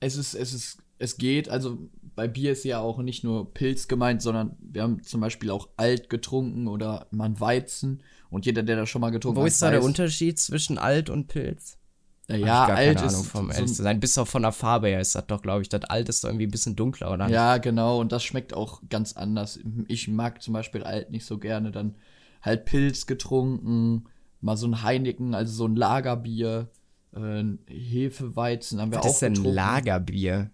es 0.00 0.16
ist, 0.16 0.34
es 0.34 0.54
ist, 0.54 0.78
es 0.98 1.16
geht, 1.16 1.48
also 1.48 1.78
bei 2.14 2.28
Bier 2.28 2.52
ist 2.52 2.64
ja 2.64 2.78
auch 2.78 2.98
nicht 2.98 3.24
nur 3.24 3.52
Pilz 3.52 3.88
gemeint, 3.88 4.22
sondern 4.22 4.56
wir 4.60 4.82
haben 4.82 5.02
zum 5.02 5.20
Beispiel 5.20 5.50
auch 5.50 5.68
alt 5.76 6.08
getrunken 6.08 6.68
oder 6.68 7.08
man 7.10 7.40
Weizen 7.40 8.02
und 8.30 8.46
jeder, 8.46 8.62
der 8.62 8.76
das 8.76 8.88
schon 8.88 9.00
mal 9.00 9.10
getrunken 9.10 9.36
wo 9.38 9.42
hat, 9.42 9.48
ist 9.48 9.60
da 9.62 9.70
der 9.70 9.82
Unterschied 9.82 10.38
zwischen 10.38 10.78
alt 10.78 11.10
und 11.10 11.26
Pilz? 11.26 11.78
Ja, 12.28 12.64
alt 12.64 12.96
keine 12.96 13.08
Ahnung 13.08 13.20
ist 13.20 13.28
vom 13.28 13.52
so 13.52 13.66
sein. 13.66 14.00
Bis 14.00 14.16
auf 14.16 14.30
von 14.30 14.42
der 14.42 14.52
Farbe 14.52 14.88
her 14.88 15.00
ist 15.00 15.14
das 15.14 15.26
doch, 15.26 15.42
glaube 15.42 15.62
ich, 15.62 15.68
das 15.68 15.84
alt 15.84 16.08
ist 16.08 16.24
doch 16.24 16.30
irgendwie 16.30 16.46
ein 16.46 16.50
bisschen 16.50 16.74
dunkler, 16.74 17.12
oder? 17.12 17.28
Ja, 17.28 17.58
genau, 17.58 18.00
und 18.00 18.12
das 18.12 18.24
schmeckt 18.24 18.54
auch 18.54 18.80
ganz 18.88 19.12
anders. 19.14 19.58
Ich 19.88 20.08
mag 20.08 20.40
zum 20.40 20.54
Beispiel 20.54 20.84
alt 20.84 21.10
nicht 21.10 21.26
so 21.26 21.38
gerne, 21.38 21.70
dann 21.70 21.96
halt 22.40 22.64
Pilz 22.64 23.06
getrunken, 23.06 24.04
mal 24.40 24.56
so 24.56 24.66
ein 24.66 24.82
Heineken, 24.82 25.34
also 25.34 25.52
so 25.52 25.66
ein 25.66 25.76
Lagerbier, 25.76 26.68
äh, 27.14 27.44
Hefeweizen 27.66 28.80
haben 28.80 28.90
wir 28.90 28.98
Was 28.98 29.06
auch 29.06 29.10
ist 29.10 29.22
denn 29.22 29.34
getrunken. 29.34 29.54
Lagerbier? 29.54 30.50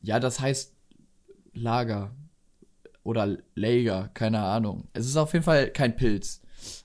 Ja, 0.00 0.18
das 0.18 0.40
heißt 0.40 0.74
Lager. 1.54 2.10
oder 3.04 3.36
Lager, 3.54 4.10
keine 4.14 4.40
Ahnung. 4.40 4.88
Es 4.92 5.06
ist 5.06 5.16
auf 5.16 5.32
jeden 5.32 5.44
Fall 5.44 5.70
kein 5.70 5.94
Pilz. 5.96 6.40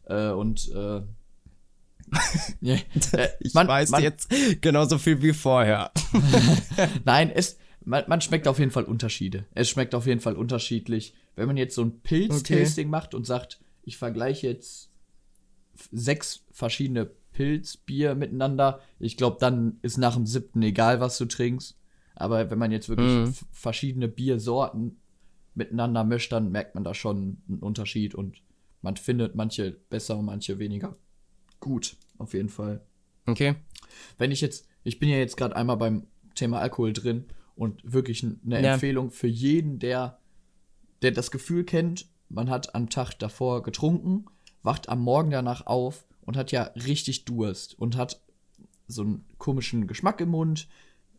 Äh, 0.06 0.30
und 0.30 0.70
äh, 0.74 1.02
ich 2.62 3.54
man, 3.54 3.68
weiß 3.68 3.90
man, 3.90 4.04
jetzt 4.04 4.30
genauso 4.62 4.98
viel 4.98 5.22
wie 5.22 5.34
vorher. 5.34 5.92
Nein, 7.06 7.32
es, 7.34 7.58
man, 7.84 8.06
man, 8.08 8.22
schmeckt 8.22 8.48
auf 8.48 8.60
jeden 8.60 8.72
Fall 8.72 8.84
Unterschiede. 8.84 9.46
Es 9.54 9.70
schmeckt 9.70 9.96
auf 9.96 10.06
jeden 10.06 10.22
Fall 10.22 10.36
unterschiedlich. 10.36 11.14
Wenn 11.36 11.48
man 11.48 11.58
jetzt 11.58 11.76
so 11.76 11.84
ein 11.84 12.00
Pilz-Tasting 12.02 12.88
okay. 12.88 12.92
macht 12.92 13.14
und 13.14 13.26
sagt, 13.26 13.60
ich 13.84 13.98
vergleiche 13.98 14.48
jetzt 14.48 14.90
sechs 15.92 16.44
verschiedene 16.52 17.06
Pilzbier 17.34 18.16
miteinander, 18.16 18.82
ich 19.00 19.18
glaube, 19.18 19.38
dann 19.40 19.78
ist 19.82 19.98
nach 19.98 20.16
dem 20.16 20.26
siebten 20.26 20.62
egal, 20.64 21.00
was 21.00 21.18
du 21.18 21.26
trinkst. 21.26 21.78
Aber 22.16 22.50
wenn 22.50 22.58
man 22.58 22.72
jetzt 22.72 22.90
wirklich 22.90 23.12
mhm. 23.12 23.36
verschiedene 23.52 24.08
Biersorten 24.08 25.00
miteinander 25.54 26.04
mischt, 26.04 26.32
dann 26.32 26.52
merkt 26.52 26.74
man 26.74 26.84
da 26.84 26.96
schon 26.96 27.38
einen 27.48 27.60
Unterschied 27.60 28.16
und 28.16 28.42
man 28.82 28.98
findet 28.98 29.36
manche 29.36 29.72
besser 29.72 30.18
und 30.18 30.26
manche 30.26 30.58
weniger 30.58 30.96
gut, 31.60 31.98
auf 32.18 32.34
jeden 32.34 32.50
Fall. 32.50 32.82
Okay. 33.26 33.56
Wenn 34.18 34.32
ich 34.32 34.42
jetzt, 34.42 34.68
ich 34.84 35.00
bin 35.00 35.10
ja 35.10 35.18
jetzt 35.18 35.38
gerade 35.38 35.56
einmal 35.56 35.78
beim 35.78 36.08
Thema 36.36 36.60
Alkohol 36.60 36.94
drin 36.94 37.26
und 37.56 37.82
wirklich 37.84 38.24
eine 38.24 38.62
ja. 38.62 38.74
Empfehlung 38.74 39.12
für 39.12 39.28
jeden, 39.28 39.80
der, 39.80 40.20
der 41.02 41.12
das 41.12 41.32
Gefühl 41.32 41.64
kennt, 41.64 42.08
man 42.30 42.50
hat 42.50 42.76
am 42.76 42.90
Tag 42.90 43.14
davor 43.20 43.64
getrunken, 43.64 44.26
wacht 44.64 44.90
am 44.90 45.02
Morgen 45.02 45.32
danach 45.32 45.66
auf 45.66 46.06
und 46.22 46.38
hat 46.38 46.52
ja 46.52 46.64
richtig 46.76 47.26
Durst 47.26 47.78
und 47.80 47.96
hat 47.96 48.22
so 48.88 49.02
einen 49.02 49.26
komischen 49.38 49.88
Geschmack 49.88 50.22
im 50.22 50.30
Mund, 50.30 50.68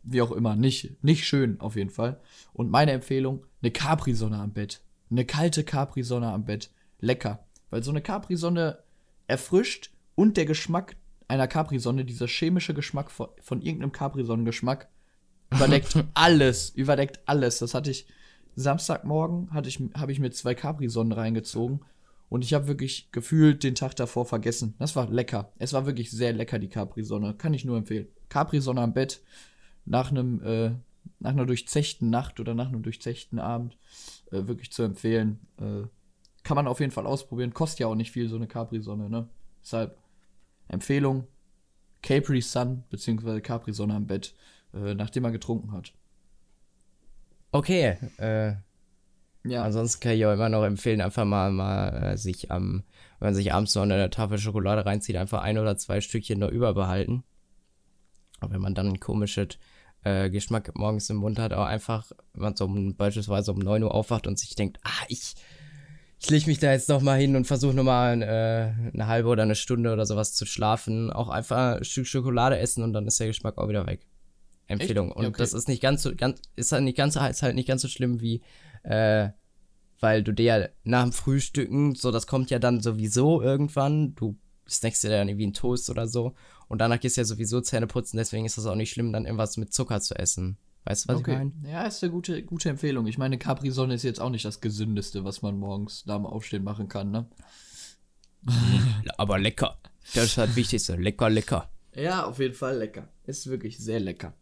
wie 0.03 0.21
auch 0.21 0.31
immer, 0.31 0.55
nicht, 0.55 1.03
nicht 1.03 1.25
schön 1.25 1.59
auf 1.59 1.75
jeden 1.75 1.89
Fall. 1.89 2.19
Und 2.53 2.69
meine 2.69 2.91
Empfehlung, 2.91 3.45
eine 3.61 3.71
Capri-Sonne 3.71 4.37
am 4.37 4.53
Bett. 4.53 4.81
Eine 5.11 5.25
kalte 5.25 5.63
Capri-Sonne 5.63 6.31
am 6.31 6.45
Bett. 6.45 6.71
Lecker. 6.99 7.45
Weil 7.69 7.83
so 7.83 7.91
eine 7.91 8.01
Capri-Sonne 8.01 8.79
erfrischt 9.27 9.91
und 10.19 10.35
der 10.35 10.45
Geschmack 10.45 10.97
einer 11.29 11.47
Capri-Sonne, 11.47 12.03
dieser 12.03 12.27
chemische 12.27 12.73
Geschmack 12.73 13.09
von, 13.09 13.29
von 13.39 13.61
irgendeinem 13.61 13.93
Capri-Sonnengeschmack, 13.93 14.89
überdeckt 15.49 15.97
alles, 16.13 16.71
überdeckt 16.71 17.21
alles. 17.25 17.59
Das 17.59 17.73
hatte 17.73 17.89
ich 17.89 18.05
Samstagmorgen, 18.53 19.53
hatte 19.53 19.69
ich, 19.69 19.79
habe 19.93 20.11
ich 20.11 20.19
mir 20.19 20.31
zwei 20.31 20.55
Capri-Sonnen 20.55 21.13
reingezogen 21.13 21.85
und 22.27 22.43
ich 22.43 22.53
habe 22.53 22.67
wirklich 22.67 23.13
gefühlt 23.13 23.63
den 23.63 23.75
Tag 23.75 23.95
davor 23.95 24.25
vergessen. 24.25 24.73
Das 24.77 24.93
war 24.97 25.09
lecker. 25.09 25.53
Es 25.57 25.71
war 25.71 25.85
wirklich 25.85 26.11
sehr 26.11 26.33
lecker, 26.33 26.59
die 26.59 26.67
Capri-Sonne. 26.67 27.35
Kann 27.35 27.53
ich 27.53 27.63
nur 27.63 27.77
empfehlen. 27.77 28.09
Capri-Sonne 28.27 28.81
am 28.81 28.93
Bett 28.93 29.21
nach 29.85 30.11
einem, 30.11 30.43
äh, 30.43 30.71
nach 31.19 31.31
einer 31.31 31.45
durchzechten 31.45 32.09
Nacht 32.09 32.41
oder 32.41 32.55
nach 32.55 32.67
einem 32.67 32.83
durchzechten 32.83 33.39
Abend 33.39 33.77
äh, 34.33 34.47
wirklich 34.47 34.73
zu 34.73 34.83
empfehlen. 34.83 35.39
Äh, 35.61 35.87
kann 36.43 36.55
man 36.55 36.67
auf 36.67 36.81
jeden 36.81 36.91
Fall 36.91 37.07
ausprobieren. 37.07 37.53
Kostet 37.53 37.79
ja 37.79 37.87
auch 37.87 37.95
nicht 37.95 38.11
viel, 38.11 38.27
so 38.27 38.35
eine 38.35 38.47
Capri-Sonne, 38.47 39.09
ne? 39.09 39.29
Deshalb 39.61 39.98
Empfehlung, 40.69 41.27
Capri 42.01 42.41
Sun 42.41 42.83
bzw. 42.89 43.41
Capri 43.41 43.73
Sonne 43.73 43.95
am 43.95 44.07
Bett, 44.07 44.33
äh, 44.73 44.93
nachdem 44.93 45.25
er 45.25 45.31
getrunken 45.31 45.71
hat. 45.71 45.93
Okay, 47.51 47.97
äh, 48.17 48.53
ja. 49.43 49.63
Ansonsten 49.63 50.01
kann 50.01 50.13
ich 50.13 50.25
auch 50.25 50.33
immer 50.33 50.49
noch 50.49 50.63
empfehlen, 50.63 51.01
einfach 51.01 51.25
mal, 51.25 51.51
mal 51.51 52.13
äh, 52.13 52.17
sich 52.17 52.51
am, 52.51 52.83
wenn 53.19 53.27
man 53.27 53.35
sich 53.35 53.53
abends 53.53 53.75
noch 53.75 53.83
eine 53.83 54.09
Tafel 54.09 54.37
Schokolade 54.37 54.85
reinzieht, 54.85 55.15
einfach 55.15 55.41
ein 55.41 55.57
oder 55.57 55.77
zwei 55.77 56.01
Stückchen 56.01 56.39
noch 56.39 56.49
überbehalten. 56.49 57.23
Und 58.41 58.51
wenn 58.51 58.61
man 58.61 58.75
dann 58.75 58.87
einen 58.87 58.99
komischen 58.99 59.49
äh, 60.03 60.29
Geschmack 60.29 60.71
morgens 60.75 61.09
im 61.09 61.17
Mund 61.17 61.39
hat, 61.39 61.53
auch 61.53 61.65
einfach, 61.65 62.11
wenn 62.33 62.43
man 62.43 62.55
so 62.55 62.65
um, 62.65 62.95
beispielsweise 62.95 63.51
um 63.51 63.59
9 63.59 63.83
Uhr 63.83 63.93
aufwacht 63.93 64.27
und 64.27 64.37
sich 64.37 64.55
denkt, 64.55 64.79
ah, 64.83 65.05
ich 65.07 65.35
ich 66.21 66.29
lege 66.29 66.47
mich 66.47 66.59
da 66.59 66.71
jetzt 66.71 66.89
noch 66.89 67.01
mal 67.01 67.17
hin 67.17 67.35
und 67.35 67.45
versuche 67.45 67.73
noch 67.73 67.83
mal 67.83 68.21
äh, 68.21 68.93
eine 68.93 69.07
halbe 69.07 69.29
oder 69.29 69.43
eine 69.43 69.55
Stunde 69.55 69.93
oder 69.93 70.05
sowas 70.05 70.33
zu 70.33 70.45
schlafen. 70.45 71.11
Auch 71.11 71.29
einfach 71.29 71.77
ein 71.77 71.83
Stück 71.85 72.07
Schokolade 72.07 72.59
essen 72.59 72.83
und 72.83 72.91
dann 72.91 73.07
ist 73.07 73.19
der 73.19 73.27
Geschmack 73.27 73.57
auch 73.57 73.69
wieder 73.69 73.87
weg. 73.87 74.05
Empfehlung. 74.67 75.11
Und 75.11 75.25
okay. 75.25 75.37
das 75.37 75.53
ist 75.53 75.67
nicht 75.69 75.81
ganz 75.81 76.03
so, 76.03 76.13
ganz, 76.15 76.41
ist 76.55 76.73
halt 76.73 76.83
nicht 76.83 76.97
ganz, 76.97 77.15
ist 77.15 77.41
halt 77.41 77.55
nicht 77.55 77.67
ganz 77.67 77.81
so 77.81 77.87
schlimm 77.87 78.19
wie, 78.19 78.41
äh, 78.83 79.29
weil 79.99 80.23
du 80.23 80.33
dir 80.33 80.45
ja 80.45 80.67
nach 80.83 81.03
dem 81.03 81.13
Frühstücken, 81.13 81.95
so 81.95 82.11
das 82.11 82.27
kommt 82.27 82.51
ja 82.51 82.59
dann 82.59 82.81
sowieso 82.81 83.41
irgendwann, 83.41 84.13
du 84.15 84.37
snackst 84.69 85.03
dir 85.03 85.09
dann 85.09 85.27
irgendwie 85.29 85.45
einen 85.45 85.53
Toast 85.53 85.89
oder 85.89 86.07
so 86.07 86.35
und 86.67 86.79
danach 86.79 86.99
gehst 86.99 87.17
du 87.17 87.21
ja 87.21 87.25
sowieso 87.25 87.61
Zähne 87.61 87.87
putzen, 87.87 88.17
deswegen 88.17 88.45
ist 88.45 88.57
das 88.57 88.65
auch 88.67 88.75
nicht 88.75 88.91
schlimm, 88.91 89.11
dann 89.11 89.25
irgendwas 89.25 89.57
mit 89.57 89.73
Zucker 89.73 89.99
zu 90.01 90.15
essen. 90.15 90.57
Weißt 90.85 91.05
du, 91.05 91.13
was 91.13 91.19
okay. 91.19 91.31
ich 91.31 91.37
meine? 91.37 91.51
Ja, 91.71 91.83
ist 91.83 92.03
eine 92.03 92.11
gute, 92.11 92.41
gute 92.43 92.69
Empfehlung. 92.69 93.07
Ich 93.07 93.17
meine, 93.17 93.37
Capri-Sonne 93.37 93.93
ist 93.93 94.03
jetzt 94.03 94.19
auch 94.19 94.29
nicht 94.29 94.45
das 94.45 94.61
Gesündeste, 94.61 95.23
was 95.23 95.41
man 95.41 95.57
morgens 95.57 96.05
nach 96.05 96.15
dem 96.15 96.25
Aufstehen 96.25 96.63
machen 96.63 96.87
kann, 96.87 97.11
ne? 97.11 97.27
Aber 99.17 99.37
lecker. 99.37 99.77
Das 100.13 100.25
ist 100.25 100.37
halt 100.37 100.55
Wichtigste. 100.55 100.95
Lecker, 100.95 101.29
lecker. 101.29 101.69
Ja, 101.95 102.25
auf 102.25 102.39
jeden 102.39 102.55
Fall 102.55 102.77
lecker. 102.77 103.09
Ist 103.25 103.47
wirklich 103.47 103.77
sehr 103.77 103.99
lecker. 103.99 104.33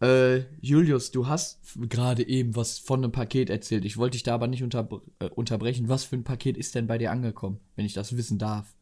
Äh, 0.00 0.40
Julius, 0.60 1.10
du 1.10 1.26
hast 1.26 1.58
gerade 1.88 2.26
eben 2.26 2.54
was 2.54 2.78
von 2.78 3.02
einem 3.02 3.12
Paket 3.12 3.48
erzählt. 3.48 3.84
Ich 3.84 3.96
wollte 3.96 4.12
dich 4.12 4.22
da 4.22 4.34
aber 4.34 4.46
nicht 4.46 4.62
unter, 4.62 4.88
äh, 5.20 5.28
unterbrechen. 5.30 5.88
Was 5.88 6.04
für 6.04 6.16
ein 6.16 6.24
Paket 6.24 6.58
ist 6.58 6.74
denn 6.74 6.86
bei 6.86 6.98
dir 6.98 7.10
angekommen, 7.10 7.60
wenn 7.76 7.86
ich 7.86 7.94
das 7.94 8.16
wissen 8.16 8.38
darf? 8.38 8.74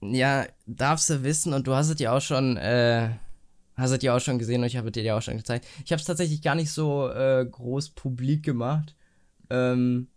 Ja, 0.00 0.46
darfst 0.66 1.10
du 1.10 1.24
wissen 1.24 1.52
und 1.52 1.66
du 1.66 1.74
hast 1.74 1.88
es 1.88 1.98
ja 1.98 2.14
auch 2.16 2.20
schon 2.20 2.56
äh, 2.58 3.10
Hast 3.76 3.92
du 3.92 4.06
ja 4.06 4.16
auch 4.16 4.20
schon 4.20 4.38
gesehen 4.38 4.60
und 4.60 4.66
ich 4.66 4.76
habe 4.76 4.92
dir 4.92 5.02
ja 5.02 5.16
auch 5.16 5.22
schon 5.22 5.36
gezeigt. 5.36 5.66
Ich 5.84 5.92
habe 5.92 6.00
es 6.00 6.06
tatsächlich 6.06 6.42
gar 6.42 6.54
nicht 6.54 6.70
so 6.70 7.08
äh, 7.08 7.44
groß 7.44 7.90
publik 7.90 8.44
gemacht. 8.44 8.94
Ähm, 9.50 10.08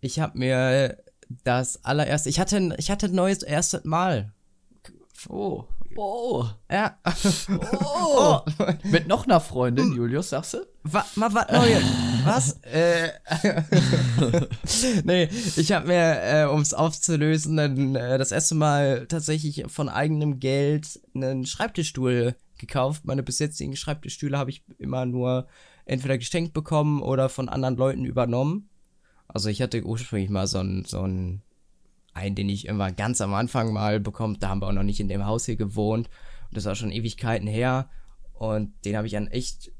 ich 0.00 0.20
habe 0.20 0.38
mir 0.38 0.98
das 1.44 1.84
allererste, 1.84 2.28
ich 2.28 2.40
hatte, 2.40 2.74
ich 2.78 2.90
hatte 2.90 3.06
ein 3.06 3.14
neues 3.14 3.42
erstes 3.42 3.84
Mal. 3.84 4.32
Oh. 5.28 5.64
Oh. 5.96 6.44
Ja. 6.70 6.98
Oh. 7.04 8.40
oh. 8.58 8.66
Mit 8.84 9.06
noch 9.06 9.24
einer 9.24 9.40
Freundin, 9.40 9.94
Julius, 9.94 10.30
sagst 10.30 10.54
du? 10.54 10.66
Wa 10.82 11.04
mal 11.14 11.32
was 11.32 11.50
Neues. 11.50 11.84
was? 12.24 12.60
äh. 12.62 13.10
nee, 15.04 15.28
ich 15.56 15.72
habe 15.72 15.86
mir, 15.86 16.22
äh, 16.22 16.44
um 16.46 16.60
es 16.60 16.74
aufzulösen, 16.74 17.56
dann, 17.56 17.94
äh, 17.94 18.18
das 18.18 18.32
erste 18.32 18.54
Mal 18.54 19.06
tatsächlich 19.06 19.64
von 19.68 19.88
eigenem 19.88 20.40
Geld 20.40 21.00
einen 21.14 21.46
Schreibtischstuhl 21.46 22.34
gekauft. 22.58 23.04
Meine 23.04 23.22
bis 23.22 23.38
Schreibtischstühle 23.38 24.38
habe 24.38 24.50
ich 24.50 24.64
immer 24.78 25.06
nur 25.06 25.46
entweder 25.84 26.18
geschenkt 26.18 26.52
bekommen 26.52 27.02
oder 27.02 27.28
von 27.28 27.48
anderen 27.48 27.76
Leuten 27.76 28.04
übernommen. 28.04 28.68
Also 29.28 29.48
ich 29.48 29.60
hatte 29.62 29.84
ursprünglich 29.84 30.30
mal 30.30 30.46
so 30.46 30.58
einen, 30.58 30.84
so 30.84 31.00
einen, 31.00 31.42
einen, 32.12 32.34
den 32.34 32.48
ich 32.48 32.66
immer 32.66 32.92
ganz 32.92 33.20
am 33.20 33.34
Anfang 33.34 33.72
mal 33.72 34.00
bekommen. 34.00 34.38
Da 34.38 34.48
haben 34.48 34.60
wir 34.60 34.68
auch 34.68 34.72
noch 34.72 34.82
nicht 34.82 35.00
in 35.00 35.08
dem 35.08 35.26
Haus 35.26 35.46
hier 35.46 35.56
gewohnt. 35.56 36.08
Und 36.48 36.56
das 36.56 36.64
war 36.64 36.74
schon 36.74 36.92
Ewigkeiten 36.92 37.48
her. 37.48 37.88
Und 38.34 38.72
den 38.84 38.96
habe 38.96 39.06
ich 39.06 39.12
dann 39.12 39.28
echt 39.28 39.72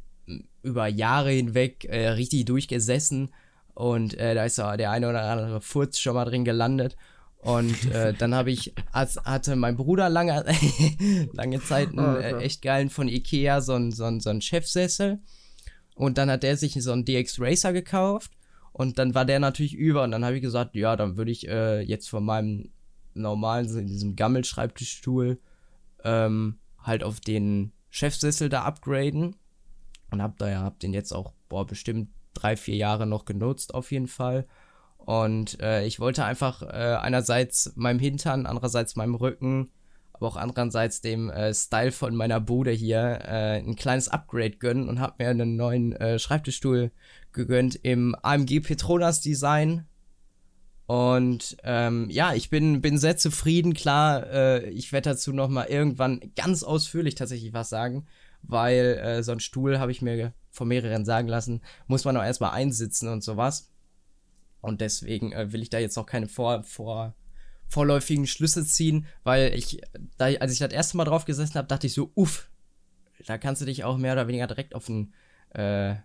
über 0.62 0.86
Jahre 0.86 1.30
hinweg 1.30 1.84
äh, 1.84 2.08
richtig 2.08 2.46
durchgesessen. 2.46 3.32
Und 3.74 4.14
äh, 4.14 4.34
da 4.34 4.44
ist 4.44 4.58
der 4.58 4.90
eine 4.90 5.08
oder 5.08 5.22
andere 5.22 5.60
Furz 5.60 5.98
schon 5.98 6.14
mal 6.14 6.24
drin 6.24 6.44
gelandet. 6.44 6.96
Und 7.44 7.90
äh, 7.92 8.14
dann 8.14 8.34
habe 8.34 8.50
ich, 8.50 8.74
als, 8.90 9.18
hatte 9.18 9.54
mein 9.54 9.76
Bruder 9.76 10.08
lange, 10.08 10.44
lange 11.32 11.62
Zeit 11.62 11.88
einen 11.88 11.98
oh, 11.98 12.16
äh, 12.16 12.38
echt 12.38 12.62
geilen 12.62 12.88
von 12.88 13.06
Ikea, 13.06 13.60
so 13.60 13.74
einen 13.74 13.92
so 13.92 14.18
so 14.18 14.30
ein 14.30 14.40
Chefsessel. 14.40 15.18
Und 15.94 16.16
dann 16.16 16.30
hat 16.30 16.42
der 16.42 16.56
sich 16.56 16.72
so 16.82 16.92
einen 16.92 17.04
DX 17.04 17.38
Racer 17.38 17.74
gekauft. 17.74 18.32
Und 18.72 18.98
dann 18.98 19.14
war 19.14 19.26
der 19.26 19.40
natürlich 19.40 19.74
über. 19.74 20.04
Und 20.04 20.12
dann 20.12 20.24
habe 20.24 20.36
ich 20.36 20.42
gesagt, 20.42 20.74
ja, 20.74 20.96
dann 20.96 21.18
würde 21.18 21.30
ich 21.30 21.46
äh, 21.46 21.82
jetzt 21.82 22.08
von 22.08 22.24
meinem 22.24 22.70
normalen, 23.12 23.68
so 23.68 23.78
in 23.78 23.88
diesem 23.88 24.16
Gammelschreibtischstuhl, 24.16 25.38
ähm, 26.02 26.58
halt 26.82 27.04
auf 27.04 27.20
den 27.20 27.72
Chefsessel 27.90 28.48
da 28.48 28.62
upgraden. 28.62 29.36
Und 30.10 30.22
hab 30.22 30.38
da 30.38 30.48
ja, 30.48 30.62
hab 30.62 30.80
den 30.80 30.94
jetzt 30.94 31.12
auch, 31.12 31.34
boah, 31.50 31.66
bestimmt 31.66 32.08
drei, 32.32 32.56
vier 32.56 32.76
Jahre 32.76 33.06
noch 33.06 33.26
genutzt, 33.26 33.74
auf 33.74 33.92
jeden 33.92 34.08
Fall. 34.08 34.46
Und 35.04 35.60
äh, 35.60 35.84
ich 35.84 36.00
wollte 36.00 36.24
einfach 36.24 36.62
äh, 36.62 36.66
einerseits 36.66 37.72
meinem 37.76 37.98
Hintern, 37.98 38.46
andererseits 38.46 38.96
meinem 38.96 39.14
Rücken, 39.14 39.70
aber 40.14 40.28
auch 40.28 40.36
andererseits 40.36 41.02
dem 41.02 41.28
äh, 41.28 41.52
Style 41.52 41.92
von 41.92 42.16
meiner 42.16 42.40
Bude 42.40 42.70
hier 42.70 43.18
äh, 43.22 43.58
ein 43.58 43.76
kleines 43.76 44.08
Upgrade 44.08 44.56
gönnen 44.56 44.88
und 44.88 45.00
habe 45.00 45.16
mir 45.18 45.28
einen 45.28 45.56
neuen 45.56 45.92
äh, 45.92 46.18
Schreibtischstuhl 46.18 46.90
gegönnt 47.32 47.78
im 47.82 48.16
AMG 48.22 48.60
Petronas 48.60 49.20
Design. 49.20 49.86
Und 50.86 51.56
ähm, 51.64 52.08
ja, 52.10 52.32
ich 52.32 52.48
bin, 52.48 52.80
bin 52.80 52.96
sehr 52.96 53.18
zufrieden. 53.18 53.74
Klar, 53.74 54.26
äh, 54.30 54.70
ich 54.70 54.92
werde 54.92 55.10
dazu 55.10 55.34
noch 55.34 55.48
mal 55.48 55.66
irgendwann 55.66 56.20
ganz 56.34 56.62
ausführlich 56.62 57.14
tatsächlich 57.14 57.52
was 57.52 57.68
sagen, 57.68 58.06
weil 58.42 59.22
so 59.22 59.32
ein 59.32 59.40
Stuhl 59.40 59.78
habe 59.78 59.90
ich 59.90 60.02
mir 60.02 60.34
von 60.50 60.68
mehreren 60.68 61.06
sagen 61.06 61.28
lassen, 61.28 61.62
muss 61.86 62.04
man 62.04 62.16
auch 62.18 62.22
erstmal 62.22 62.50
einsitzen 62.50 63.08
und 63.08 63.24
sowas. 63.24 63.73
Und 64.64 64.80
deswegen 64.80 65.32
äh, 65.32 65.52
will 65.52 65.62
ich 65.62 65.70
da 65.70 65.78
jetzt 65.78 65.98
auch 65.98 66.06
keine 66.06 66.26
vor, 66.26 66.62
vor, 66.62 67.14
vorläufigen 67.68 68.26
Schlüsse 68.26 68.64
ziehen, 68.64 69.06
weil 69.22 69.54
ich, 69.54 69.80
da, 70.16 70.26
als 70.26 70.52
ich 70.52 70.58
das 70.58 70.72
erste 70.72 70.96
Mal 70.96 71.04
drauf 71.04 71.26
gesessen 71.26 71.56
habe, 71.56 71.68
dachte 71.68 71.86
ich 71.86 71.94
so, 71.94 72.10
uff, 72.14 72.50
da 73.26 73.36
kannst 73.38 73.60
du 73.60 73.66
dich 73.66 73.84
auch 73.84 73.98
mehr 73.98 74.14
oder 74.14 74.26
weniger 74.26 74.46
direkt 74.46 74.74
auf 74.74 74.86
den, 74.86 75.12
äh, 75.50 75.96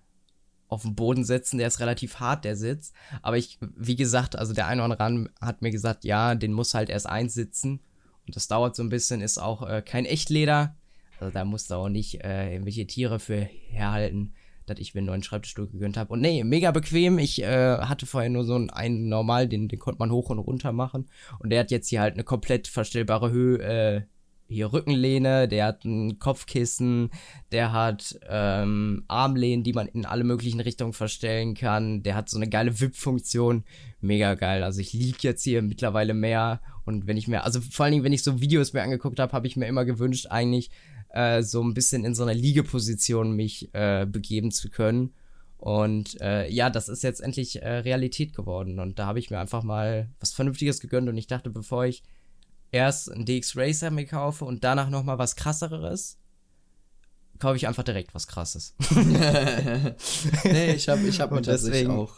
auf 0.67 0.81
den 0.81 0.95
Boden 0.95 1.23
setzen. 1.23 1.57
Der 1.57 1.67
ist 1.67 1.79
relativ 1.79 2.19
hart, 2.19 2.43
der 2.43 2.55
Sitz. 2.55 2.91
Aber 3.21 3.37
ich, 3.37 3.57
wie 3.61 3.95
gesagt, 3.95 4.35
also 4.35 4.53
der 4.53 4.67
eine 4.67 4.83
oder 4.83 4.97
hat 5.41 5.61
mir 5.61 5.71
gesagt, 5.71 6.03
ja, 6.03 6.35
den 6.35 6.53
muss 6.53 6.73
halt 6.73 6.89
erst 6.89 7.07
einsitzen. 7.07 7.79
Und 8.27 8.35
das 8.35 8.47
dauert 8.47 8.75
so 8.75 8.83
ein 8.83 8.89
bisschen, 8.89 9.21
ist 9.21 9.37
auch 9.37 9.67
äh, 9.67 9.81
kein 9.81 10.05
Echtleder. 10.05 10.75
Also 11.19 11.33
da 11.33 11.45
musst 11.45 11.71
du 11.71 11.75
auch 11.75 11.89
nicht 11.89 12.23
äh, 12.23 12.51
irgendwelche 12.51 12.87
Tiere 12.87 13.19
für 13.19 13.41
herhalten, 13.41 14.33
dass 14.69 14.79
ich 14.79 14.93
mir 14.93 14.99
einen 14.99 15.08
neuen 15.08 15.23
Schreibtischstuhl 15.23 15.67
gegönnt 15.67 15.97
habe. 15.97 16.13
Und 16.13 16.21
nee, 16.21 16.43
mega 16.43 16.71
bequem. 16.71 17.19
Ich 17.19 17.41
äh, 17.41 17.77
hatte 17.77 18.05
vorher 18.05 18.29
nur 18.29 18.45
so 18.45 18.55
einen, 18.55 18.69
einen 18.69 19.10
normal, 19.10 19.47
den, 19.47 19.67
den 19.67 19.79
konnte 19.79 19.99
man 19.99 20.12
hoch 20.12 20.29
und 20.29 20.39
runter 20.39 20.71
machen. 20.71 21.08
Und 21.39 21.49
der 21.49 21.62
hat 21.62 21.71
jetzt 21.71 21.89
hier 21.89 22.01
halt 22.01 22.13
eine 22.13 22.23
komplett 22.23 22.67
verstellbare 22.67 23.32
Höhe, 23.32 23.60
äh, 23.60 24.01
hier 24.49 24.73
Rückenlehne, 24.73 25.47
der 25.47 25.67
hat 25.67 25.86
ein 25.86 26.17
Kopfkissen, 26.17 27.12
der 27.51 27.71
hat 27.71 28.19
ähm, 28.27 29.03
Armlehnen, 29.08 29.63
die 29.63 29.73
man 29.73 29.88
in 29.88 30.05
alle 30.05 30.23
möglichen 30.23 30.60
Richtungen 30.60 30.93
verstellen 30.93 31.53
kann. 31.53 32.01
Der 32.01 32.15
hat 32.15 32.29
so 32.29 32.38
eine 32.38 32.49
geile 32.49 32.79
VIP-Funktion. 32.79 33.63
Mega 34.01 34.34
geil. 34.34 34.63
Also 34.63 34.82
ich 34.82 34.91
liege 34.91 35.19
jetzt 35.21 35.43
hier 35.43 35.62
mittlerweile 35.62 36.15
mehr. 36.15 36.62
Und 36.84 37.05
wenn 37.05 37.17
ich 37.17 37.27
mir, 37.27 37.43
also 37.43 37.62
vor 37.62 37.86
allen 37.86 37.91
Dingen, 37.91 38.03
wenn 38.03 38.13
ich 38.13 38.23
so 38.23 38.41
Videos 38.41 38.73
mir 38.73 38.82
angeguckt 38.82 39.19
habe, 39.19 39.34
habe 39.34 39.45
ich 39.45 39.55
mir 39.55 39.67
immer 39.67 39.86
gewünscht, 39.86 40.27
eigentlich 40.32 40.71
äh, 41.09 41.41
so 41.41 41.61
ein 41.63 41.73
bisschen 41.73 42.05
in 42.05 42.15
so 42.15 42.23
einer 42.23 42.33
Liegeposition 42.33 43.35
mich 43.35 43.73
äh, 43.73 44.05
begeben 44.05 44.51
zu 44.51 44.69
können. 44.69 45.13
Und 45.57 46.19
äh, 46.21 46.49
ja, 46.49 46.69
das 46.69 46.87
ist 46.87 47.03
jetzt 47.03 47.19
endlich 47.19 47.61
äh, 47.61 47.79
Realität 47.79 48.33
geworden. 48.33 48.79
Und 48.79 48.97
da 48.97 49.07
habe 49.07 49.19
ich 49.19 49.29
mir 49.29 49.39
einfach 49.39 49.63
mal 49.63 50.09
was 50.19 50.31
Vernünftiges 50.31 50.79
gegönnt. 50.79 51.09
Und 51.09 51.17
ich 51.17 51.27
dachte, 51.27 51.49
bevor 51.49 51.85
ich 51.85 52.03
erst 52.71 53.11
einen 53.11 53.25
DX 53.25 53.57
Racer 53.57 53.91
mir 53.91 54.05
kaufe 54.05 54.45
und 54.45 54.63
danach 54.63 54.89
nochmal 54.89 55.17
was 55.17 55.35
krasseres, 55.35 56.17
kaufe 57.39 57.57
ich 57.57 57.67
einfach 57.67 57.83
direkt 57.83 58.13
was 58.13 58.27
krasses. 58.27 58.75
nee, 60.43 60.73
ich 60.73 60.87
habe 60.87 61.07
ich 61.07 61.19
hab 61.19 61.31
mir 61.31 61.41
tatsächlich 61.41 61.89
auch. 61.89 62.17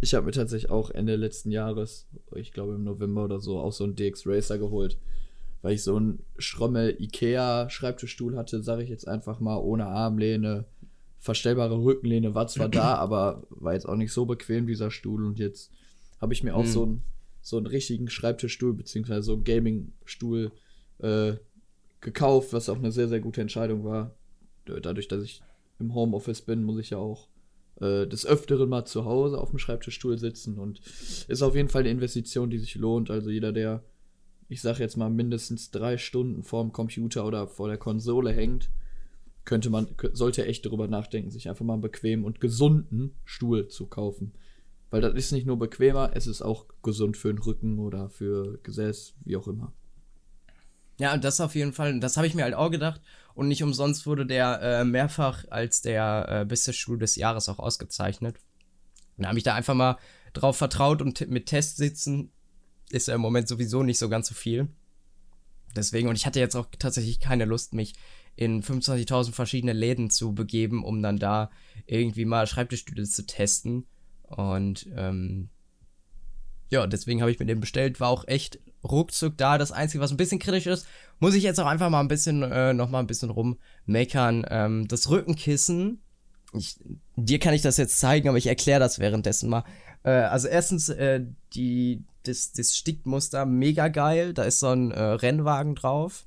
Ich 0.00 0.14
habe 0.14 0.26
mir 0.26 0.32
tatsächlich 0.32 0.70
auch 0.70 0.90
Ende 0.90 1.16
letzten 1.16 1.50
Jahres, 1.50 2.06
ich 2.34 2.52
glaube 2.52 2.74
im 2.74 2.84
November 2.84 3.24
oder 3.24 3.40
so, 3.40 3.60
auch 3.60 3.72
so 3.72 3.84
einen 3.84 3.96
DX 3.96 4.26
Racer 4.26 4.58
geholt. 4.58 4.98
Weil 5.62 5.74
ich 5.74 5.82
so 5.82 5.96
einen 5.96 6.24
Schrommel 6.38 6.96
Ikea 6.98 7.70
Schreibtischstuhl 7.70 8.36
hatte, 8.36 8.62
sage 8.62 8.82
ich 8.82 8.88
jetzt 8.88 9.06
einfach 9.06 9.40
mal, 9.40 9.56
ohne 9.56 9.86
Armlehne, 9.86 10.66
verstellbare 11.18 11.82
Rückenlehne 11.82 12.34
war 12.34 12.48
zwar 12.48 12.68
da, 12.68 12.96
aber 12.96 13.44
war 13.48 13.74
jetzt 13.74 13.88
auch 13.88 13.96
nicht 13.96 14.12
so 14.12 14.26
bequem, 14.26 14.66
dieser 14.66 14.90
Stuhl. 14.90 15.24
Und 15.24 15.38
jetzt 15.38 15.70
habe 16.20 16.32
ich 16.32 16.42
mir 16.42 16.56
auch 16.56 16.64
mhm. 16.64 16.68
so 16.68 16.82
einen 16.82 17.02
so 17.42 17.56
einen 17.56 17.66
richtigen 17.66 18.08
Schreibtischstuhl 18.08 18.72
beziehungsweise 18.72 19.22
so 19.22 19.34
einen 19.34 19.44
Gaming-Stuhl 19.44 20.52
äh, 20.98 21.34
gekauft, 22.00 22.52
was 22.52 22.68
auch 22.68 22.78
eine 22.78 22.92
sehr, 22.92 23.08
sehr 23.08 23.20
gute 23.20 23.40
Entscheidung 23.40 23.84
war. 23.84 24.14
Dadurch, 24.64 25.08
dass 25.08 25.24
ich 25.24 25.42
im 25.80 25.92
Homeoffice 25.92 26.42
bin, 26.42 26.62
muss 26.62 26.78
ich 26.78 26.90
ja 26.90 26.98
auch 26.98 27.28
äh, 27.80 28.06
des 28.06 28.24
Öfteren 28.24 28.68
mal 28.68 28.84
zu 28.84 29.04
Hause 29.04 29.38
auf 29.38 29.50
dem 29.50 29.58
Schreibtischstuhl 29.58 30.18
sitzen 30.18 30.58
und 30.58 30.80
ist 31.26 31.42
auf 31.42 31.56
jeden 31.56 31.68
Fall 31.68 31.80
eine 31.80 31.90
Investition, 31.90 32.48
die 32.48 32.58
sich 32.58 32.76
lohnt. 32.76 33.10
Also 33.10 33.30
jeder, 33.30 33.52
der, 33.52 33.82
ich 34.52 34.60
sag 34.60 34.78
jetzt 34.78 34.98
mal, 34.98 35.08
mindestens 35.08 35.70
drei 35.70 35.96
Stunden 35.96 36.42
vorm 36.42 36.72
Computer 36.72 37.24
oder 37.24 37.48
vor 37.48 37.68
der 37.68 37.78
Konsole 37.78 38.32
hängt, 38.32 38.68
könnte 39.46 39.70
man, 39.70 39.88
sollte 40.12 40.46
echt 40.46 40.66
darüber 40.66 40.88
nachdenken, 40.88 41.30
sich 41.30 41.48
einfach 41.48 41.64
mal 41.64 41.72
einen 41.72 41.82
bequemen 41.82 42.26
und 42.26 42.38
gesunden 42.38 43.14
Stuhl 43.24 43.68
zu 43.68 43.86
kaufen. 43.86 44.34
Weil 44.90 45.00
das 45.00 45.14
ist 45.14 45.32
nicht 45.32 45.46
nur 45.46 45.58
bequemer, 45.58 46.10
es 46.14 46.26
ist 46.26 46.42
auch 46.42 46.66
gesund 46.82 47.16
für 47.16 47.32
den 47.32 47.42
Rücken 47.42 47.78
oder 47.78 48.10
für 48.10 48.58
Gesäß, 48.62 49.14
wie 49.24 49.36
auch 49.36 49.48
immer. 49.48 49.72
Ja, 50.98 51.16
das 51.16 51.40
auf 51.40 51.54
jeden 51.54 51.72
Fall, 51.72 51.98
das 51.98 52.18
habe 52.18 52.26
ich 52.26 52.34
mir 52.34 52.44
halt 52.44 52.54
auch 52.54 52.70
gedacht. 52.70 53.00
Und 53.34 53.48
nicht 53.48 53.62
umsonst 53.62 54.06
wurde 54.06 54.26
der 54.26 54.60
äh, 54.60 54.84
mehrfach 54.84 55.46
als 55.48 55.80
der 55.80 56.26
äh, 56.28 56.44
beste 56.44 56.74
Stuhl 56.74 56.98
des 56.98 57.16
Jahres 57.16 57.48
auch 57.48 57.58
ausgezeichnet. 57.58 58.36
Da 59.16 59.28
habe 59.28 59.38
ich 59.38 59.44
da 59.44 59.54
einfach 59.54 59.74
mal 59.74 59.96
drauf 60.34 60.58
vertraut 60.58 61.00
und 61.00 61.26
mit 61.30 61.46
Test 61.46 61.78
sitzen 61.78 62.30
ist 62.92 63.08
ja 63.08 63.14
im 63.14 63.20
Moment 63.20 63.48
sowieso 63.48 63.82
nicht 63.82 63.98
so 63.98 64.08
ganz 64.08 64.28
so 64.28 64.34
viel. 64.34 64.68
Deswegen, 65.74 66.08
und 66.08 66.16
ich 66.16 66.26
hatte 66.26 66.40
jetzt 66.40 66.54
auch 66.54 66.66
tatsächlich 66.78 67.20
keine 67.20 67.44
Lust, 67.44 67.72
mich 67.72 67.94
in 68.36 68.62
25.000 68.62 69.32
verschiedene 69.32 69.72
Läden 69.72 70.10
zu 70.10 70.34
begeben, 70.34 70.84
um 70.84 71.02
dann 71.02 71.18
da 71.18 71.50
irgendwie 71.86 72.24
mal 72.24 72.46
Schreibtischstühle 72.46 73.04
zu 73.04 73.26
testen. 73.26 73.86
Und 74.22 74.88
ähm, 74.96 75.48
ja, 76.70 76.86
deswegen 76.86 77.20
habe 77.20 77.30
ich 77.30 77.38
mir 77.38 77.46
den 77.46 77.60
bestellt. 77.60 78.00
War 78.00 78.08
auch 78.08 78.26
echt 78.26 78.58
ruckzuck 78.82 79.36
da. 79.36 79.58
Das 79.58 79.72
Einzige, 79.72 80.02
was 80.02 80.10
ein 80.10 80.16
bisschen 80.16 80.38
kritisch 80.38 80.66
ist, 80.66 80.86
muss 81.20 81.34
ich 81.34 81.42
jetzt 81.42 81.60
auch 81.60 81.66
einfach 81.66 81.90
mal 81.90 82.00
ein 82.00 82.08
bisschen, 82.08 82.42
äh, 82.42 82.72
noch 82.72 82.90
mal 82.90 83.00
ein 83.00 83.06
bisschen 83.06 83.30
rummeckern. 83.30 84.46
Ähm, 84.48 84.88
das 84.88 85.10
Rückenkissen, 85.10 86.00
ich, 86.54 86.76
dir 87.16 87.38
kann 87.38 87.54
ich 87.54 87.62
das 87.62 87.76
jetzt 87.76 87.98
zeigen, 87.98 88.28
aber 88.28 88.38
ich 88.38 88.46
erkläre 88.46 88.80
das 88.80 88.98
währenddessen 88.98 89.50
mal. 89.50 89.64
Äh, 90.02 90.10
also 90.10 90.48
erstens, 90.48 90.88
äh, 90.88 91.24
die, 91.54 92.04
das, 92.24 92.52
das 92.52 92.76
Stickmuster 92.76 93.46
mega 93.46 93.88
geil. 93.88 94.34
Da 94.34 94.44
ist 94.44 94.60
so 94.60 94.68
ein 94.68 94.90
äh, 94.90 95.00
Rennwagen 95.00 95.74
drauf. 95.74 96.26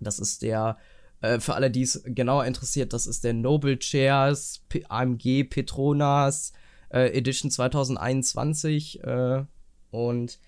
Das 0.00 0.18
ist 0.18 0.42
der, 0.42 0.76
äh, 1.20 1.40
für 1.40 1.54
alle, 1.54 1.70
die 1.70 1.82
es 1.82 2.02
genauer 2.04 2.44
interessiert, 2.44 2.92
das 2.92 3.06
ist 3.06 3.24
der 3.24 3.34
Noble 3.34 3.78
Chairs 3.78 4.62
P 4.68 4.84
AMG 4.88 5.44
Petronas 5.44 6.52
äh, 6.90 7.16
Edition 7.16 7.50
2021. 7.50 9.02
Äh, 9.02 9.44
und 9.90 10.38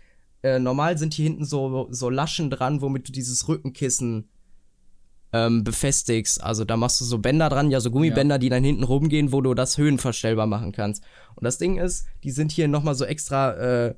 äh, 0.43 0.59
normal 0.59 0.99
sind 0.99 1.15
hier 1.15 1.25
hinten 1.25 1.45
so, 1.45 1.89
so 1.91 2.11
Laschen 2.11 2.51
dran, 2.51 2.81
womit 2.81 3.09
du 3.09 3.13
dieses 3.13 3.49
Rückenkissen 3.49 4.29
ähm, 5.33 5.65
befestigst. 5.65 6.43
Also 6.43 6.65
da 6.65 6.77
machst 6.77 7.01
du 7.01 7.05
so 7.05 7.19
Bänder 7.19 7.49
dran, 7.49 7.71
ja, 7.71 7.81
so 7.81 7.91
Gummibänder, 7.91 8.37
ja. 8.37 8.39
die 8.39 8.49
dann 8.49 8.65
hinten 8.65 8.85
rumgehen, 8.85 9.33
wo 9.33 9.41
du 9.41 9.55
das 9.55 9.79
höhenverstellbar 9.79 10.47
machen 10.47 10.73
kannst. 10.73 11.03
Und 11.35 11.45
das 11.45 11.59
Ding 11.59 11.79
ist, 11.79 12.07
die 12.25 12.31
sind 12.31 12.53
hier 12.53 12.69
nochmal 12.69 12.95
so 12.95 13.05
extra 13.05 13.53
äh, 13.53 13.95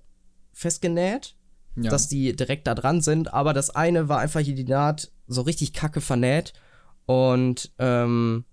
festgenäht, 0.53 1.37
ja. 1.77 1.91
dass 1.91 2.09
die 2.09 2.35
direkt 2.35 2.67
da 2.67 2.75
dran 2.75 3.01
sind. 3.01 3.33
Aber 3.33 3.53
das 3.53 3.71
eine 3.71 4.09
war 4.09 4.19
einfach 4.19 4.41
hier 4.41 4.55
die 4.55 4.65
Naht 4.65 5.11
so 5.27 5.43
richtig 5.43 5.73
kacke 5.73 6.01
vernäht. 6.01 6.53
Und 7.07 7.73
ähm, 7.79 8.45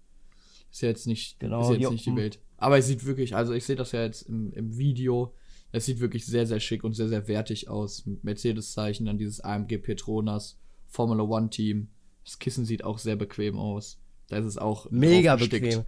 Ist 0.72 0.82
ja 0.82 0.90
jetzt 0.90 1.08
nicht, 1.08 1.40
genau, 1.40 1.62
ist 1.62 1.70
jetzt 1.72 1.82
jo, 1.82 1.92
nicht 1.92 2.06
die 2.06 2.16
Welt. 2.16 2.40
Aber 2.58 2.78
es 2.78 2.88
sieht 2.88 3.06
wirklich, 3.06 3.36
also 3.36 3.54
ich 3.54 3.64
sehe 3.64 3.78
das 3.78 3.94
ja 3.94 4.04
jetzt 4.04 4.24
im, 4.24 4.52
im 4.54 4.78
Video, 4.78 5.34
es 5.72 5.86
sieht 5.86 6.00
wirklich 6.00 6.26
sehr, 6.26 6.46
sehr 6.46 6.60
schick 6.60 6.84
und 6.84 6.94
sehr, 6.94 7.10
sehr 7.10 7.28
wertig 7.28 7.70
aus. 7.70 8.06
Mercedes-Zeichen, 8.24 9.06
dann 9.06 9.18
dieses 9.18 9.42
AMG 9.42 9.78
Petronas, 9.78 10.58
Formula 10.88 11.24
One 11.24 11.50
Team. 11.50 11.90
Das 12.24 12.40
Kissen 12.40 12.66
sieht 12.66 12.84
auch 12.84 12.98
sehr 12.98 13.16
bequem 13.16 13.58
aus. 13.58 14.02
Da 14.28 14.38
ist 14.38 14.46
es 14.46 14.58
auch 14.58 14.90
mega 14.90 15.36
bequem. 15.36 15.84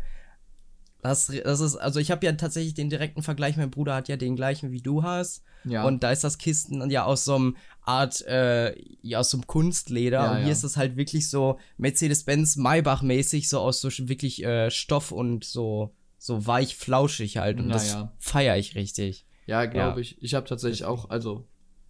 Das, 1.02 1.32
das 1.44 1.60
ist, 1.60 1.76
also 1.76 2.00
ich 2.00 2.12
habe 2.12 2.26
ja 2.26 2.32
tatsächlich 2.34 2.74
den 2.74 2.90
direkten 2.90 3.22
Vergleich. 3.22 3.56
Mein 3.58 3.72
Bruder 3.72 3.96
hat 3.96 4.08
ja 4.08 4.18
den 4.18 4.36
gleichen 4.36 4.72
wie 4.72 4.82
du 4.82 5.04
hast. 5.04 5.44
Ja. 5.64 5.86
Und 5.86 6.04
da 6.04 6.12
ist 6.12 6.24
das 6.24 6.38
Kisten 6.38 6.90
ja 6.90 7.06
aus 7.06 7.26
so 7.26 7.36
einem 7.36 7.58
Art, 7.82 8.22
äh, 8.28 8.76
ja, 9.02 9.20
aus 9.20 9.30
so 9.30 9.38
einem 9.38 9.48
Kunstleder. 9.48 10.18
Ja, 10.18 10.32
und 10.32 10.38
hier 10.38 10.46
ja. 10.48 10.52
ist 10.52 10.64
es 10.64 10.78
halt 10.78 10.98
wirklich 10.98 11.30
so 11.30 11.60
Mercedes-Benz 11.78 12.58
Maybach-mäßig, 12.58 13.48
so 13.50 13.60
aus 13.60 13.82
so 13.82 13.90
wirklich 13.90 14.44
äh, 14.44 14.72
Stoff 14.72 15.12
und 15.12 15.44
so 15.44 15.94
so 16.18 16.46
weich 16.46 16.76
flauschig 16.76 17.38
halt 17.38 17.60
und 17.60 17.70
das 17.70 17.96
feiere 18.20 18.58
ich 18.58 18.76
richtig. 18.76 19.26
Ja, 19.46 19.66
glaube 19.66 20.02
ich. 20.02 20.22
Ich 20.22 20.34
habe 20.34 20.46
tatsächlich 20.46 20.84
auch, 20.84 21.10
also 21.10 21.48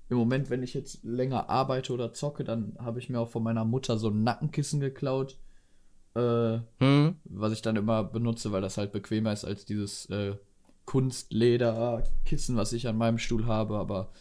im 0.10 0.18
Moment, 0.18 0.50
wenn 0.50 0.64
ich 0.64 0.74
jetzt 0.74 1.04
länger 1.04 1.50
arbeite 1.50 1.92
oder 1.92 2.14
zocke, 2.14 2.44
dann 2.44 2.78
habe 2.80 3.00
ich 3.00 3.10
mir 3.10 3.20
auch 3.20 3.30
von 3.30 3.44
meiner 3.44 3.66
Mutter 3.66 3.98
so 3.98 4.10
ein 4.10 4.24
Nackenkissen 4.24 4.80
geklaut, 4.80 5.38
äh, 6.18 6.60
Hm? 6.80 7.16
was 7.26 7.54
ich 7.54 7.62
dann 7.62 7.76
immer 7.76 8.04
benutze, 8.04 8.52
weil 8.52 8.62
das 8.62 8.78
halt 8.78 8.92
bequemer 8.92 9.34
ist 9.34 9.46
als 9.46 9.66
dieses 9.66 10.06
äh, 10.10 10.36
Kunstlederkissen, 10.86 12.56
was 12.56 12.74
ich 12.74 12.88
an 12.88 12.98
meinem 12.98 13.18
Stuhl 13.18 13.46
habe, 13.46 13.78
aber 13.78 14.12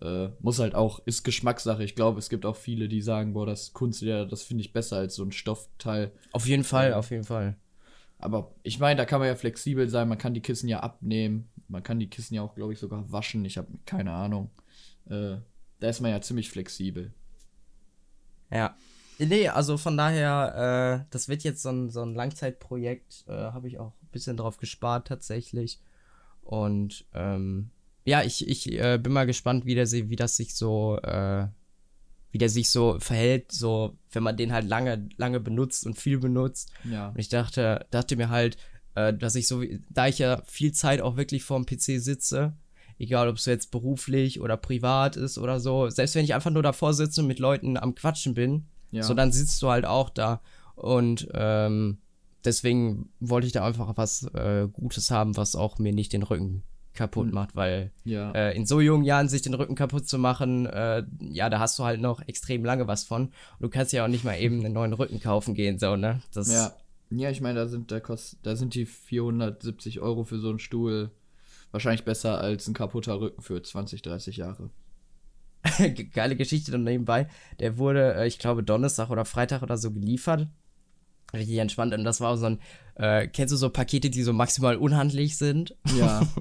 äh, 0.00 0.28
muss 0.40 0.58
halt 0.58 0.74
auch, 0.74 1.00
ist 1.06 1.22
Geschmackssache. 1.22 1.84
Ich 1.84 1.94
glaube, 1.94 2.18
es 2.18 2.28
gibt 2.28 2.46
auch 2.46 2.56
viele, 2.56 2.88
die 2.88 3.00
sagen, 3.02 3.34
boah, 3.34 3.46
das 3.46 3.72
Kunstleder, 3.72 4.26
das 4.26 4.42
finde 4.42 4.62
ich 4.62 4.72
besser 4.72 4.96
als 4.96 5.14
so 5.14 5.22
ein 5.22 5.32
Stoffteil. 5.32 6.10
Auf 6.32 6.46
jeden 6.46 6.64
Fall, 6.64 6.94
auf 6.94 7.10
jeden 7.10 7.24
Fall. 7.24 7.56
Aber 8.18 8.54
ich 8.62 8.78
meine, 8.78 8.96
da 8.96 9.04
kann 9.04 9.18
man 9.20 9.28
ja 9.28 9.34
flexibel 9.34 9.88
sein, 9.88 10.08
man 10.08 10.18
kann 10.18 10.34
die 10.34 10.40
Kissen 10.40 10.68
ja 10.68 10.80
abnehmen, 10.80 11.48
man 11.68 11.82
kann 11.82 11.98
die 11.98 12.08
Kissen 12.08 12.34
ja 12.34 12.42
auch, 12.42 12.54
glaube 12.54 12.72
ich, 12.72 12.78
sogar 12.78 13.10
waschen. 13.12 13.44
Ich 13.44 13.58
habe 13.58 13.68
keine 13.86 14.12
Ahnung. 14.12 14.50
Äh, 15.08 15.36
da 15.80 15.88
ist 15.88 16.00
man 16.00 16.10
ja 16.10 16.20
ziemlich 16.20 16.48
flexibel. 16.48 17.12
Ja. 18.50 18.76
Nee, 19.18 19.48
also 19.48 19.76
von 19.76 19.96
daher, 19.96 21.04
äh, 21.04 21.06
das 21.10 21.28
wird 21.28 21.44
jetzt 21.44 21.62
so 21.62 21.70
ein, 21.70 21.90
so 21.90 22.02
ein 22.02 22.14
Langzeitprojekt, 22.14 23.24
äh, 23.28 23.32
habe 23.32 23.68
ich 23.68 23.78
auch 23.78 23.92
ein 24.02 24.08
bisschen 24.12 24.36
drauf 24.36 24.56
gespart 24.56 25.06
tatsächlich. 25.06 25.80
Und 26.42 27.04
ähm, 27.14 27.70
ja, 28.04 28.22
ich, 28.22 28.46
ich 28.46 28.72
äh, 28.72 28.98
bin 28.98 29.12
mal 29.12 29.26
gespannt, 29.26 29.64
wie, 29.64 29.74
der, 29.74 29.90
wie 29.90 30.16
das 30.16 30.36
sich 30.36 30.54
so, 30.54 30.98
äh, 30.98 31.46
wie 32.32 32.38
der 32.38 32.48
sich 32.48 32.68
so 32.68 32.98
verhält, 32.98 33.52
so 33.52 33.96
wenn 34.12 34.22
man 34.22 34.36
den 34.36 34.52
halt 34.52 34.68
lange, 34.68 35.08
lange 35.16 35.40
benutzt 35.40 35.86
und 35.86 35.98
viel 35.98 36.18
benutzt. 36.18 36.70
Ja. 36.84 37.08
Und 37.08 37.18
ich 37.18 37.28
dachte, 37.28 37.86
dachte 37.90 38.16
mir 38.16 38.28
halt, 38.28 38.56
äh, 38.94 39.14
dass 39.14 39.36
ich 39.36 39.46
so, 39.46 39.62
da 39.88 40.08
ich 40.08 40.18
ja 40.18 40.42
viel 40.46 40.72
Zeit 40.72 41.00
auch 41.00 41.16
wirklich 41.16 41.44
vorm 41.44 41.64
PC 41.64 42.00
sitze, 42.00 42.54
egal 42.98 43.28
ob 43.28 43.36
es 43.36 43.46
jetzt 43.46 43.70
beruflich 43.70 44.40
oder 44.40 44.56
privat 44.56 45.16
ist 45.16 45.38
oder 45.38 45.60
so, 45.60 45.88
selbst 45.88 46.14
wenn 46.14 46.24
ich 46.24 46.34
einfach 46.34 46.50
nur 46.50 46.62
davor 46.62 46.92
sitze 46.92 47.22
und 47.22 47.26
mit 47.26 47.38
Leuten 47.38 47.76
am 47.76 47.94
Quatschen 47.94 48.34
bin, 48.34 48.66
Ja. 48.94 49.02
so 49.02 49.14
dann 49.14 49.32
sitzt 49.32 49.60
du 49.62 49.68
halt 49.68 49.84
auch 49.84 50.10
da. 50.10 50.40
Und 50.76 51.28
ähm, 51.34 51.98
deswegen 52.44 53.10
wollte 53.20 53.46
ich 53.46 53.52
da 53.52 53.64
einfach 53.64 53.96
was 53.96 54.24
äh, 54.34 54.68
Gutes 54.72 55.10
haben, 55.10 55.36
was 55.36 55.56
auch 55.56 55.78
mir 55.78 55.92
nicht 55.92 56.12
den 56.12 56.22
Rücken 56.22 56.62
kaputt 56.94 57.26
Hm. 57.26 57.34
macht, 57.34 57.56
weil 57.56 57.90
ja. 58.04 58.30
äh, 58.32 58.56
in 58.56 58.66
so 58.66 58.80
jungen 58.80 59.04
Jahren 59.04 59.28
sich 59.28 59.42
den 59.42 59.54
Rücken 59.54 59.74
kaputt 59.74 60.08
zu 60.08 60.16
machen, 60.18 60.66
äh, 60.66 61.02
ja, 61.20 61.50
da 61.50 61.58
hast 61.58 61.78
du 61.78 61.84
halt 61.84 62.00
noch 62.00 62.26
extrem 62.28 62.64
lange 62.64 62.86
was 62.86 63.04
von. 63.04 63.24
Und 63.26 63.32
du 63.60 63.68
kannst 63.68 63.92
ja 63.92 64.04
auch 64.04 64.08
nicht 64.08 64.24
mal 64.24 64.36
eben 64.36 64.64
einen 64.64 64.74
neuen 64.74 64.92
Rücken 64.92 65.20
kaufen 65.20 65.54
gehen, 65.54 65.78
so, 65.78 65.96
ne? 65.96 66.20
Das, 66.32 66.52
ja. 66.52 66.72
Ja, 67.10 67.30
ich 67.30 67.40
meine, 67.40 67.60
da 67.60 67.66
sind, 67.66 67.90
da, 67.90 68.00
kost, 68.00 68.38
da 68.42 68.56
sind 68.56 68.74
die 68.74 68.86
470 68.86 70.00
Euro 70.00 70.24
für 70.24 70.38
so 70.38 70.48
einen 70.48 70.58
Stuhl 70.58 71.10
wahrscheinlich 71.70 72.04
besser 72.04 72.38
als 72.40 72.66
ein 72.66 72.74
kaputter 72.74 73.20
Rücken 73.20 73.42
für 73.42 73.62
20, 73.62 74.02
30 74.02 74.36
Jahre. 74.38 74.70
geile 76.12 76.36
Geschichte 76.36 76.70
dann 76.72 76.84
nebenbei. 76.84 77.28
Der 77.60 77.78
wurde, 77.78 78.14
äh, 78.14 78.26
ich 78.26 78.38
glaube, 78.38 78.62
Donnerstag 78.62 79.10
oder 79.10 79.24
Freitag 79.24 79.62
oder 79.62 79.76
so 79.76 79.90
geliefert. 79.90 80.48
Richtig 81.32 81.58
entspannt. 81.58 81.94
Und 81.94 82.04
das 82.04 82.20
war 82.20 82.36
so 82.36 82.46
ein, 82.46 82.60
äh, 82.94 83.26
kennst 83.26 83.52
du 83.52 83.56
so 83.56 83.70
Pakete, 83.70 84.10
die 84.10 84.22
so 84.22 84.32
maximal 84.32 84.76
unhandlich 84.76 85.36
sind? 85.36 85.76
Ja. 85.98 86.22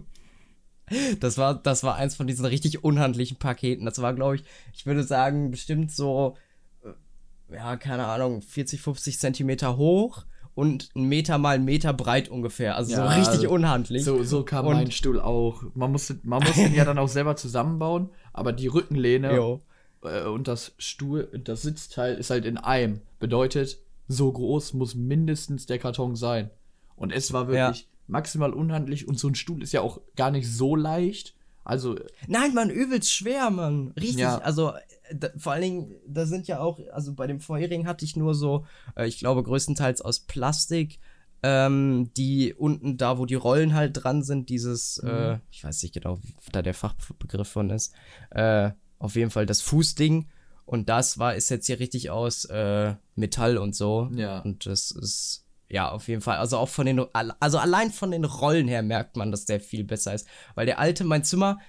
Das 1.22 1.38
war, 1.38 1.56
das 1.56 1.84
war 1.84 1.96
eins 1.96 2.14
von 2.14 2.28
diesen 2.28 2.46
richtig 2.46 2.84
unhandlichen 2.84 3.38
Paketen. 3.38 3.86
Das 3.86 4.02
war, 4.02 4.14
glaube 4.14 4.36
ich, 4.36 4.44
ich 4.74 4.86
würde 4.86 5.04
sagen, 5.04 5.50
bestimmt 5.50 5.92
so, 5.92 6.36
äh, 6.84 7.56
ja, 7.56 7.78
keine 7.78 8.06
Ahnung, 8.06 8.42
40, 8.42 8.82
50 8.82 9.18
Zentimeter 9.18 9.78
hoch 9.78 10.26
und 10.56 10.90
ein 10.94 11.06
Meter 11.06 11.38
mal 11.38 11.56
einen 11.56 11.66
Meter 11.66 11.94
breit 11.94 12.28
ungefähr. 12.30 12.76
Also 12.76 12.92
Ja, 12.92 13.10
so 13.10 13.18
richtig 13.32 13.48
unhandlich. 13.50 14.04
So, 14.04 14.24
so 14.24 14.44
kam 14.44 14.68
Und- 14.68 14.76
mein 14.76 14.92
Stuhl 14.92 15.20
auch. 15.22 15.64
Man 15.74 15.92
musste, 15.94 16.20
man 16.24 16.44
musste 16.44 16.62
ihn 16.64 16.76
ja 16.76 16.84
dann 16.86 16.98
auch 17.00 17.08
selber 17.08 17.38
zusammenbauen, 17.38 18.10
aber 18.34 18.52
die 18.52 18.68
Rückenlehne 18.68 19.36
Jo. 19.36 19.62
äh, 20.04 20.26
und 20.26 20.48
das 20.48 20.74
Stuhl, 20.78 21.30
das 21.44 21.62
Sitzteil 21.62 22.16
ist 22.16 22.30
halt 22.30 22.46
in 22.46 22.58
einem. 22.58 23.02
Bedeutet, 23.20 23.80
so 24.08 24.32
groß 24.32 24.74
muss 24.74 24.96
mindestens 24.96 25.66
der 25.66 25.80
Karton 25.80 26.16
sein. 26.16 26.50
Und 26.96 27.12
es 27.12 27.32
war 27.32 27.48
wirklich 27.48 27.88
maximal 28.08 28.54
unhandlich 28.54 29.08
und 29.08 29.18
so 29.18 29.30
ein 29.30 29.36
Stuhl 29.36 29.64
ist 29.64 29.72
ja 29.72 29.82
auch 29.82 30.02
gar 30.16 30.32
nicht 30.32 30.52
so 30.52 30.76
leicht. 30.76 31.36
Also, 31.64 31.96
Nein, 32.28 32.54
Mann, 32.54 32.70
übelst 32.70 33.14
schwer, 33.14 33.50
Mann. 33.50 33.94
Richtig. 33.96 34.20
Ja. 34.20 34.40
Also, 34.40 34.74
äh, 34.74 35.16
da, 35.16 35.30
vor 35.38 35.54
allen 35.54 35.62
Dingen, 35.62 35.96
da 36.06 36.26
sind 36.26 36.48
ja 36.48 36.60
auch, 36.60 36.80
also 36.92 37.14
bei 37.14 37.26
dem 37.26 37.40
vorherigen 37.40 37.88
hatte 37.88 38.04
ich 38.04 38.18
nur 38.18 38.36
so, 38.36 38.66
äh, 38.98 39.08
ich 39.08 39.20
glaube, 39.20 39.44
größtenteils 39.44 40.02
aus 40.02 40.20
Plastik, 40.20 41.00
ähm, 41.44 42.12
die 42.16 42.54
unten 42.54 42.98
da, 42.98 43.18
wo 43.18 43.26
die 43.26 43.36
Rollen 43.36 43.74
halt 43.74 44.04
dran 44.04 44.24
sind, 44.24 44.50
dieses, 44.50 44.98
äh, 45.00 45.38
ich 45.52 45.64
weiß 45.64 45.84
nicht 45.84 45.94
genau, 45.94 46.20
wie 46.24 46.52
da 46.52 46.62
der 46.62 46.74
Fachbegriff 46.74 47.50
von 47.50 47.70
ist, 47.70 47.94
äh, 48.32 48.72
auf 48.98 49.16
jeden 49.16 49.30
Fall 49.30 49.46
das 49.46 49.62
Fußding. 49.62 50.30
Und 50.66 50.88
das 50.88 51.20
war, 51.20 51.36
ist 51.36 51.50
jetzt 51.50 51.66
hier 51.68 51.80
richtig 51.80 52.10
aus 52.10 52.46
äh, 52.46 52.96
Metall 53.16 53.58
und 53.58 53.76
so. 53.76 54.10
Ja. 54.16 54.40
Und 54.40 54.66
das 54.66 54.92
ist, 54.92 55.46
ja, 55.68 55.92
auf 55.92 56.08
jeden 56.08 56.22
Fall. 56.22 56.38
Also 56.38 56.58
auch 56.58 56.70
von 56.70 56.86
den, 56.86 57.06
also 57.12 57.58
allein 57.58 57.92
von 57.92 58.12
den 58.12 58.24
Rollen 58.24 58.70
her 58.70 58.82
merkt 58.82 59.18
man, 59.18 59.30
dass 59.30 59.44
der 59.44 59.60
viel 59.60 59.84
besser 59.84 60.14
ist. 60.14 60.26
Weil 60.56 60.66
der 60.66 60.80
alte, 60.80 61.04
mein 61.04 61.26
Zimmer, 61.26 61.60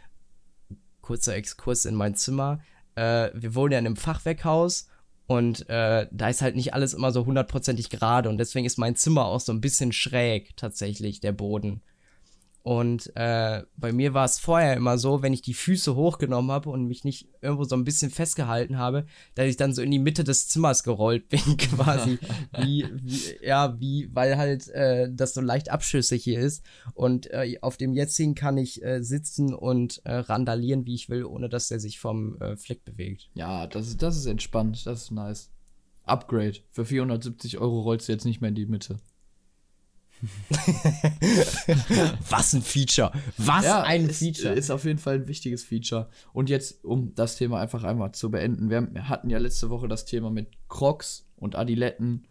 kurzer 1.00 1.34
Exkurs 1.34 1.84
in 1.84 1.96
mein 1.96 2.14
Zimmer. 2.14 2.60
Äh, 2.94 3.30
wir 3.34 3.56
wohnen 3.56 3.72
ja 3.72 3.78
in 3.80 3.86
einem 3.86 3.96
Fachwerkhaus 3.96 4.86
und 5.26 5.68
äh, 5.68 6.06
da 6.10 6.28
ist 6.28 6.42
halt 6.42 6.56
nicht 6.56 6.74
alles 6.74 6.94
immer 6.94 7.10
so 7.10 7.24
hundertprozentig 7.24 7.90
gerade 7.90 8.28
und 8.28 8.38
deswegen 8.38 8.66
ist 8.66 8.78
mein 8.78 8.96
Zimmer 8.96 9.26
auch 9.26 9.40
so 9.40 9.52
ein 9.52 9.60
bisschen 9.60 9.92
schräg 9.92 10.56
tatsächlich, 10.56 11.20
der 11.20 11.32
Boden. 11.32 11.82
Und 12.66 13.14
äh, 13.14 13.62
bei 13.76 13.92
mir 13.92 14.14
war 14.14 14.24
es 14.24 14.38
vorher 14.38 14.74
immer 14.74 14.96
so, 14.96 15.20
wenn 15.20 15.34
ich 15.34 15.42
die 15.42 15.52
Füße 15.52 15.94
hochgenommen 15.96 16.50
habe 16.50 16.70
und 16.70 16.86
mich 16.86 17.04
nicht 17.04 17.28
irgendwo 17.42 17.64
so 17.64 17.76
ein 17.76 17.84
bisschen 17.84 18.10
festgehalten 18.10 18.78
habe, 18.78 19.04
dass 19.34 19.48
ich 19.48 19.58
dann 19.58 19.74
so 19.74 19.82
in 19.82 19.90
die 19.90 19.98
Mitte 19.98 20.24
des 20.24 20.48
Zimmers 20.48 20.82
gerollt 20.82 21.28
bin, 21.28 21.58
quasi. 21.58 22.18
wie, 22.58 22.86
wie, 23.02 23.20
ja, 23.46 23.78
wie, 23.80 24.08
weil 24.14 24.38
halt 24.38 24.68
äh, 24.68 25.10
das 25.12 25.34
so 25.34 25.42
leicht 25.42 25.70
abschüssig 25.70 26.24
hier 26.24 26.40
ist. 26.40 26.64
Und 26.94 27.30
äh, 27.32 27.58
auf 27.60 27.76
dem 27.76 27.92
jetzigen 27.92 28.34
kann 28.34 28.56
ich 28.56 28.82
äh, 28.82 29.02
sitzen 29.02 29.52
und 29.52 30.00
äh, 30.06 30.14
randalieren, 30.14 30.86
wie 30.86 30.94
ich 30.94 31.10
will, 31.10 31.24
ohne 31.26 31.50
dass 31.50 31.68
der 31.68 31.80
sich 31.80 32.00
vom 32.00 32.40
äh, 32.40 32.56
Fleck 32.56 32.82
bewegt. 32.86 33.28
ja, 33.34 33.66
das, 33.66 33.88
ist- 33.88 34.00
das 34.00 34.16
ist 34.16 34.24
entspannt. 34.24 34.86
Das 34.86 35.02
ist 35.02 35.10
nice. 35.10 35.50
Upgrade. 36.04 36.60
Für 36.70 36.86
470 36.86 37.58
Euro 37.58 37.82
rollst 37.82 38.08
du 38.08 38.12
jetzt 38.12 38.24
nicht 38.24 38.40
mehr 38.40 38.48
in 38.48 38.54
die 38.54 38.64
Mitte. 38.64 38.96
Was 42.30 42.52
ein 42.54 42.62
Feature! 42.62 43.12
Was 43.38 43.64
ein 43.66 44.08
ist, 44.08 44.18
Feature! 44.18 44.54
Ist 44.54 44.70
auf 44.70 44.84
jeden 44.84 44.98
Fall 44.98 45.14
ein 45.16 45.28
wichtiges 45.28 45.64
Feature. 45.64 46.08
Und 46.32 46.50
jetzt, 46.50 46.84
um 46.84 47.14
das 47.14 47.36
Thema 47.36 47.60
einfach 47.60 47.84
einmal 47.84 48.12
zu 48.12 48.30
beenden. 48.30 48.70
Wir, 48.70 49.08
hatten 49.08 49.30
ja 49.30 49.38
letzte 49.38 49.70
Woche 49.70 49.88
das 49.88 50.04
Thema 50.04 50.30
mit 50.30 50.48
Crocs 50.68 51.26
und 51.36 51.56
Adiletten. 51.56 52.26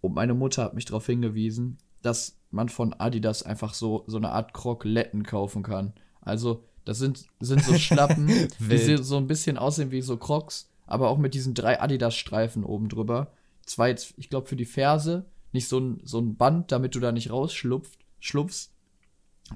Und 0.00 0.14
meine 0.14 0.34
Mutter 0.34 0.64
hat 0.64 0.74
mich 0.74 0.84
darauf 0.84 1.06
hingewiesen, 1.06 1.78
dass 2.02 2.38
man 2.50 2.68
von 2.68 2.92
Adidas 2.94 3.42
einfach 3.42 3.74
so, 3.74 4.04
so 4.06 4.16
eine 4.18 4.30
Art 4.30 4.52
Crocletten 4.54 5.24
kaufen 5.24 5.62
kann. 5.62 5.94
Also, 6.20 6.64
das 6.84 6.98
sind, 6.98 7.26
sind 7.40 7.64
so 7.64 7.74
Schlappen, 7.78 8.26
die 8.58 8.96
so- 8.98 9.16
ein 9.16 9.26
bisschen 9.26 9.56
aussehen 9.58 9.90
wie 9.90 10.02
so 10.02 10.16
Crocs, 10.16 10.68
aber 10.86 11.08
auch 11.08 11.18
mit 11.18 11.34
diesen 11.34 11.54
drei 11.54 11.80
Adidas-Streifen 11.80 12.64
oben 12.64 12.88
drüber. 12.88 13.32
Zwei, 13.64 13.88
jetzt, 13.88 14.12
ich 14.18 14.28
glaube, 14.28 14.46
für 14.46 14.56
die 14.56 14.66
Ferse, 14.66 15.24
nicht 15.54 15.68
so 15.68 15.78
ein, 15.78 16.00
so 16.04 16.18
ein 16.18 16.36
Band, 16.36 16.70
damit 16.72 16.94
du 16.94 17.00
da 17.00 17.12
nicht 17.12 17.30
rausschlupft, 17.30 17.98
schlupfst. 18.20 18.72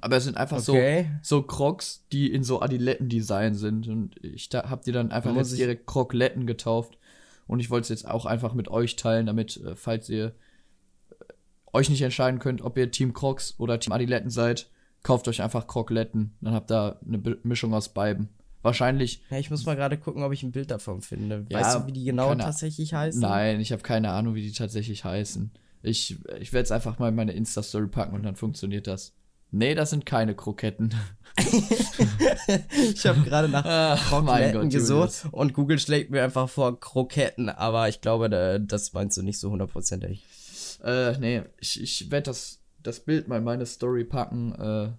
Aber 0.01 0.17
es 0.17 0.25
sind 0.25 0.37
einfach 0.37 0.59
Okay. 0.67 1.11
so, 1.23 1.39
so 1.39 1.43
Crocs, 1.43 2.05
die 2.13 2.31
in 2.33 2.45
so 2.45 2.61
Adiletten-Design 2.63 3.55
sind. 3.55 3.89
Und 3.89 4.23
ich 4.25 4.49
da, 4.49 4.71
hab 4.71 4.83
die 4.85 4.93
dann 4.93 5.13
einfach 5.13 5.35
jetzt 5.35 5.57
direkt 5.59 5.87
Crocletten 5.87 6.47
getauft. 6.47 6.99
Und 7.47 7.61
ich 7.61 7.71
wollte 7.71 7.85
es 7.85 7.89
jetzt 7.89 8.07
auch 8.09 8.27
einfach 8.27 8.55
mit 8.55 8.69
euch 8.69 8.97
teilen, 8.97 9.27
damit, 9.27 9.57
äh, 9.57 9.75
falls 9.75 10.09
ihr 10.11 10.27
äh, 10.27 11.25
euch 11.73 11.89
nicht 11.91 12.03
entscheiden 12.03 12.39
könnt, 12.39 12.61
ob 12.63 12.77
ihr 12.77 12.91
Team 12.91 13.13
Crocs 13.15 13.55
oder 13.59 13.81
Team 13.81 13.93
Adiletten 13.93 14.31
seid, 14.31 14.69
kauft 15.03 15.27
euch 15.27 15.41
einfach 15.43 15.67
Crocletten. 15.67 16.35
Dann 16.43 16.55
habt 16.55 16.71
ihr 16.71 17.01
eine 17.07 17.19
Be 17.19 17.39
Mischung 17.43 17.73
aus 17.75 17.89
beiden. 17.89 18.29
Wahrscheinlich, 18.63 19.23
Ja, 19.31 19.39
ich 19.39 19.51
muss 19.51 19.65
mal 19.65 19.77
gerade 19.77 19.97
gucken, 19.97 20.23
ob 20.23 20.33
ich 20.33 20.43
ein 20.43 20.53
Bild 20.53 20.71
davon 20.71 21.01
finde. 21.01 21.47
Ja, 21.49 21.61
weißt 21.61 21.77
du, 21.77 21.87
wie 21.87 21.93
die 21.93 22.05
genau 22.05 22.35
tatsächlich 22.35 22.93
heißen? 22.93 23.21
nein, 23.21 23.61
ich 23.61 23.73
habe 23.73 23.83
keine 23.83 24.11
Ahnung, 24.11 24.35
wie 24.35 24.43
die 24.43 24.53
tatsächlich 24.53 25.05
heißen. 25.05 25.51
Ich, 25.83 26.17
ich 26.41 26.53
werde 26.53 26.65
es 26.65 26.73
einfach 26.73 26.99
mal 26.99 27.09
in 27.09 27.15
meine 27.15 27.33
Insta-Story 27.33 27.89
packen 27.89 28.15
und 28.15 28.23
dann 28.25 28.37
funktioniert 28.37 28.87
das. 28.87 29.15
Nee, 29.51 29.75
das 29.75 29.91
sind 29.91 30.05
keine 30.05 30.35
Kroketten. 30.35 30.95
Ich 32.93 33.07
habe 33.07 33.21
gerade 33.23 33.49
nach 33.49 33.65
Ach, 33.67 34.23
mein 34.23 34.53
Kroketten 34.53 34.61
Gott, 34.63 34.71
gesucht 34.73 35.25
Julius. 35.25 35.29
und 35.33 35.55
Google 35.55 35.79
schlägt 35.79 36.11
mir 36.11 36.23
einfach 36.23 36.49
vor 36.49 36.79
Kroketten, 36.79 37.49
aber 37.49 37.89
ich 37.89 38.01
glaube, 38.01 38.29
da, 38.29 38.59
das 38.59 38.93
meinst 38.93 39.17
du 39.17 39.23
nicht 39.23 39.39
so 39.39 39.51
hundertprozentig. 39.51 40.25
Äh, 40.85 41.17
nee, 41.19 41.43
ich, 41.61 41.81
ich 41.81 42.11
werde 42.11 42.25
das, 42.27 42.61
das 42.83 43.01
Bild 43.01 43.29
mal 43.29 43.39
in 43.39 43.45
meine 43.45 43.67
Story 43.67 44.05
packen, 44.05 44.53
äh, 44.55 44.91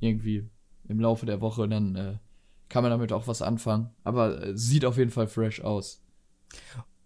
irgendwie 0.00 0.48
im 0.88 1.00
Laufe 1.00 1.26
der 1.26 1.40
Woche, 1.40 1.68
dann 1.68 1.96
äh, 1.96 2.14
kann 2.68 2.82
man 2.82 2.90
damit 2.90 3.12
auch 3.12 3.26
was 3.26 3.40
anfangen. 3.40 3.90
Aber 4.04 4.42
äh, 4.42 4.56
sieht 4.56 4.84
auf 4.84 4.98
jeden 4.98 5.10
Fall 5.10 5.28
fresh 5.28 5.60
aus. 5.62 6.02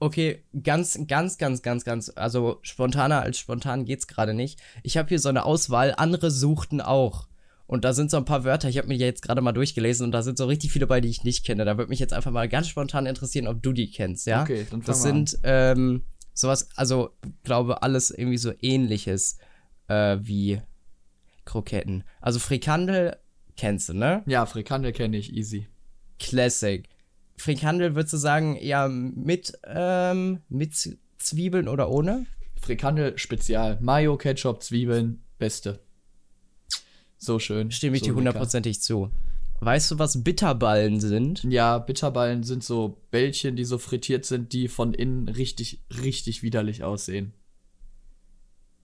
Okay, 0.01 0.45
ganz, 0.63 0.99
ganz, 1.09 1.39
ganz, 1.39 1.63
ganz, 1.63 1.85
ganz, 1.85 2.13
also 2.15 2.59
spontaner 2.63 3.23
als 3.23 3.39
spontan 3.39 3.85
geht's 3.85 4.07
gerade 4.07 4.33
nicht. 4.33 4.61
Ich 4.83 4.97
habe 4.97 5.09
hier 5.09 5.19
so 5.19 5.29
eine 5.29 5.45
Auswahl, 5.45 5.95
andere 5.97 6.31
suchten 6.31 6.81
auch. 6.81 7.27
Und 7.67 7.85
da 7.85 7.93
sind 7.93 8.11
so 8.11 8.17
ein 8.17 8.25
paar 8.25 8.45
Wörter, 8.45 8.69
ich 8.69 8.79
habe 8.79 8.89
mir 8.89 8.97
jetzt 8.97 9.23
gerade 9.23 9.43
mal 9.43 9.53
durchgelesen 9.53 10.07
und 10.07 10.13
da 10.13 10.23
sind 10.23 10.39
so 10.39 10.47
richtig 10.47 10.73
viele 10.73 10.87
bei, 10.87 11.01
die 11.03 11.09
ich 11.09 11.25
nicht 11.25 11.45
kenne. 11.45 11.65
Da 11.65 11.77
würde 11.77 11.91
mich 11.91 11.99
jetzt 11.99 12.15
einfach 12.15 12.31
mal 12.31 12.49
ganz 12.49 12.69
spontan 12.69 13.05
interessieren, 13.05 13.47
ob 13.47 13.63
du 13.63 13.73
die 13.73 13.91
kennst, 13.91 14.27
ja? 14.27 14.43
Okay, 14.43 14.67
dann 14.71 14.83
Das 14.83 15.03
sind 15.03 15.39
ähm, 15.43 16.05
sowas, 16.33 16.71
also 16.77 17.11
glaube 17.43 17.83
alles 17.83 18.11
irgendwie 18.11 18.39
so 18.39 18.53
ähnliches 18.63 19.37
äh, 19.89 20.17
wie 20.21 20.63
Kroketten. 21.45 22.05
Also 22.21 22.39
Frikandel 22.39 23.17
kennst 23.57 23.91
du, 23.91 23.95
ne? 23.95 24.23
Ja, 24.27 24.47
Frikandel 24.47 24.93
kenne 24.93 25.19
ich, 25.19 25.35
easy. 25.35 25.67
Classic. 26.19 26.89
Frikandel 27.39 27.95
würdest 27.95 28.13
du 28.13 28.17
sagen, 28.19 28.57
eher 28.57 28.89
mit, 28.89 29.53
ähm, 29.65 30.41
mit 30.49 30.75
Zwiebeln 31.19 31.69
oder 31.69 31.91
ohne? 31.91 32.27
Frikandel 32.61 33.17
Spezial. 33.17 33.79
Mayo, 33.81 34.17
Ketchup, 34.17 34.63
Zwiebeln, 34.63 35.23
beste. 35.39 35.81
So 37.17 37.39
schön. 37.39 37.71
Stimme 37.71 37.97
ich 37.97 38.03
so 38.03 38.07
dir 38.11 38.15
hundertprozentig 38.17 38.81
zu. 38.83 39.11
Weißt 39.61 39.91
du, 39.91 39.99
was 39.99 40.23
Bitterballen 40.23 41.01
sind? 41.01 41.43
Ja, 41.45 41.79
Bitterballen 41.79 42.45
sind 42.45 42.63
so 42.63 43.01
Bällchen, 43.11 43.57
die 43.57 43.65
so 43.65 43.79
frittiert 43.79 44.25
sind, 44.25 44.53
die 44.53 44.69
von 44.69 44.95
innen 44.95 45.29
richtig, 45.29 45.81
richtig 46.03 46.43
widerlich 46.45 46.85
aussehen. 46.85 47.33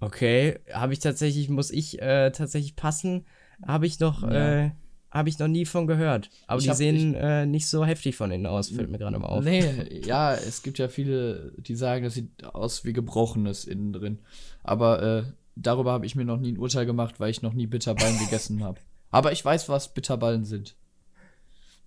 Okay, 0.00 0.58
habe 0.72 0.92
ich 0.92 0.98
tatsächlich, 0.98 1.48
muss 1.48 1.70
ich 1.70 2.02
äh, 2.02 2.30
tatsächlich 2.32 2.74
passen, 2.76 3.24
habe 3.64 3.86
ich 3.86 4.00
noch, 4.00 4.22
Ja. 4.22 4.64
äh, 4.64 4.70
habe 5.14 5.28
ich 5.28 5.38
noch 5.38 5.48
nie 5.48 5.64
von 5.64 5.86
gehört. 5.86 6.28
Aber 6.48 6.58
Ich 6.58 6.64
die 6.64 6.70
hab- 6.70 6.76
sehen 6.76 7.14
äh, 7.14 7.46
nicht 7.46 7.68
so 7.68 7.84
heftig 7.86 8.16
von 8.16 8.30
innen 8.30 8.46
aus, 8.46 8.68
fällt 8.68 8.90
mir 8.90 8.98
gerade 8.98 9.18
mal 9.18 9.28
auf. 9.28 9.44
Nee, 9.44 10.00
ja, 10.04 10.34
es 10.34 10.62
gibt 10.62 10.76
ja 10.78 10.88
viele, 10.88 11.52
die 11.58 11.76
sagen, 11.76 12.04
das 12.04 12.14
sieht 12.14 12.44
aus 12.44 12.84
wie 12.84 12.92
gebrochenes 12.92 13.64
innen 13.64 13.92
drin. 13.92 14.18
Aber 14.64 15.02
äh, 15.02 15.22
darüber 15.56 15.92
habe 15.92 16.04
ich 16.04 16.16
mir 16.16 16.24
noch 16.24 16.38
nie 16.40 16.52
ein 16.52 16.58
Urteil 16.58 16.84
gemacht, 16.84 17.20
weil 17.20 17.30
ich 17.30 17.42
noch 17.42 17.52
nie 17.54 17.66
Bitterballen 17.68 18.18
gegessen 18.18 18.62
habe. 18.64 18.80
Aber 19.10 19.30
ich 19.32 19.44
weiß, 19.44 19.68
was 19.68 19.94
Bitterballen 19.94 20.44
sind. 20.44 20.74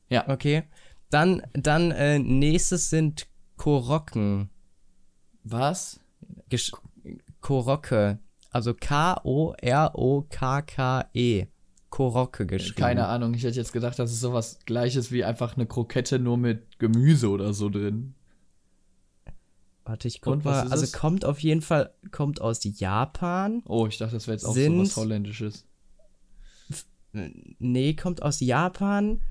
Okay. 0.09 0.63
Dann, 1.09 1.41
dann 1.53 1.91
äh, 1.91 2.17
nächstes 2.19 2.89
sind 2.89 3.28
Korokken. 3.57 4.49
Was? 5.43 5.99
Gesch 6.49 6.71
Korocke. 7.41 8.19
Also 8.51 8.73
K-O-R-O-K-K-E. 10.28 11.47
Korocke 11.97 12.45
geschrieben. 12.45 12.75
Keine 12.75 13.07
Ahnung, 13.07 13.33
ich 13.33 13.43
hätte 13.43 13.55
jetzt 13.57 13.73
gedacht, 13.73 13.97
das 13.97 14.11
ist 14.11 14.19
sowas 14.19 14.59
gleiches 14.65 15.11
wie 15.11 15.23
einfach 15.23 15.55
eine 15.55 15.65
Krokette 15.65 16.19
nur 16.19 16.37
mit 16.37 16.77
Gemüse 16.77 17.27
oder 17.29 17.53
so 17.55 17.69
drin. 17.69 18.13
Warte, 19.83 20.07
ich 20.07 20.21
guck 20.21 20.45
mal. 20.45 20.67
Also 20.67 20.83
es? 20.83 20.93
kommt 20.93 21.25
auf 21.25 21.39
jeden 21.39 21.61
Fall, 21.63 21.91
kommt 22.11 22.39
aus 22.39 22.59
Japan. 22.63 23.63
Oh, 23.65 23.87
ich 23.87 23.97
dachte, 23.97 24.13
das 24.13 24.27
wäre 24.27 24.35
jetzt 24.35 24.45
auch 24.45 24.53
Sind- 24.53 24.75
sowas 24.85 24.95
Holländisches. 24.97 25.65
Nee, 27.13 27.95
kommt 27.95 28.21
aus 28.21 28.41
Japan. 28.41 29.21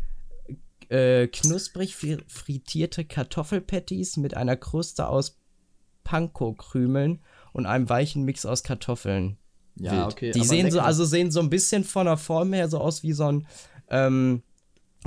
Äh, 0.89 1.29
knusprig 1.29 1.95
fri- 1.95 2.23
frittierte 2.27 3.05
Kartoffelpatties 3.05 4.17
mit 4.17 4.35
einer 4.37 4.57
Kruste 4.57 5.07
aus 5.09 5.39
Panko-Krümeln 6.03 7.21
und 7.53 7.67
einem 7.67 7.89
weichen 7.89 8.25
Mix 8.25 8.45
aus 8.45 8.65
Kartoffeln. 8.65 9.37
Ja, 9.79 9.93
Wild. 9.93 10.13
okay. 10.13 10.31
Die 10.33 10.43
sehen 10.45 10.71
so, 10.71 10.77
lecker. 10.79 10.87
also 10.87 11.05
sehen 11.05 11.31
so 11.31 11.41
ein 11.41 11.51
bisschen 11.51 11.85
von 11.85 12.07
der 12.07 12.17
Form 12.17 12.53
her 12.53 12.69
so 12.69 12.79
aus 12.79 13.03
wie 13.03 13.13
so 13.13 13.27
ein, 13.31 13.47
ähm, 13.89 14.43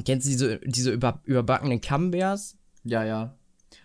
kennst 0.05 0.27
du 0.27 0.31
diese, 0.31 0.59
diese 0.59 0.91
über, 0.91 1.21
überbackenen 1.25 1.81
Camemberts? 1.81 2.55
Ja, 2.83 3.03
ja. 3.03 3.35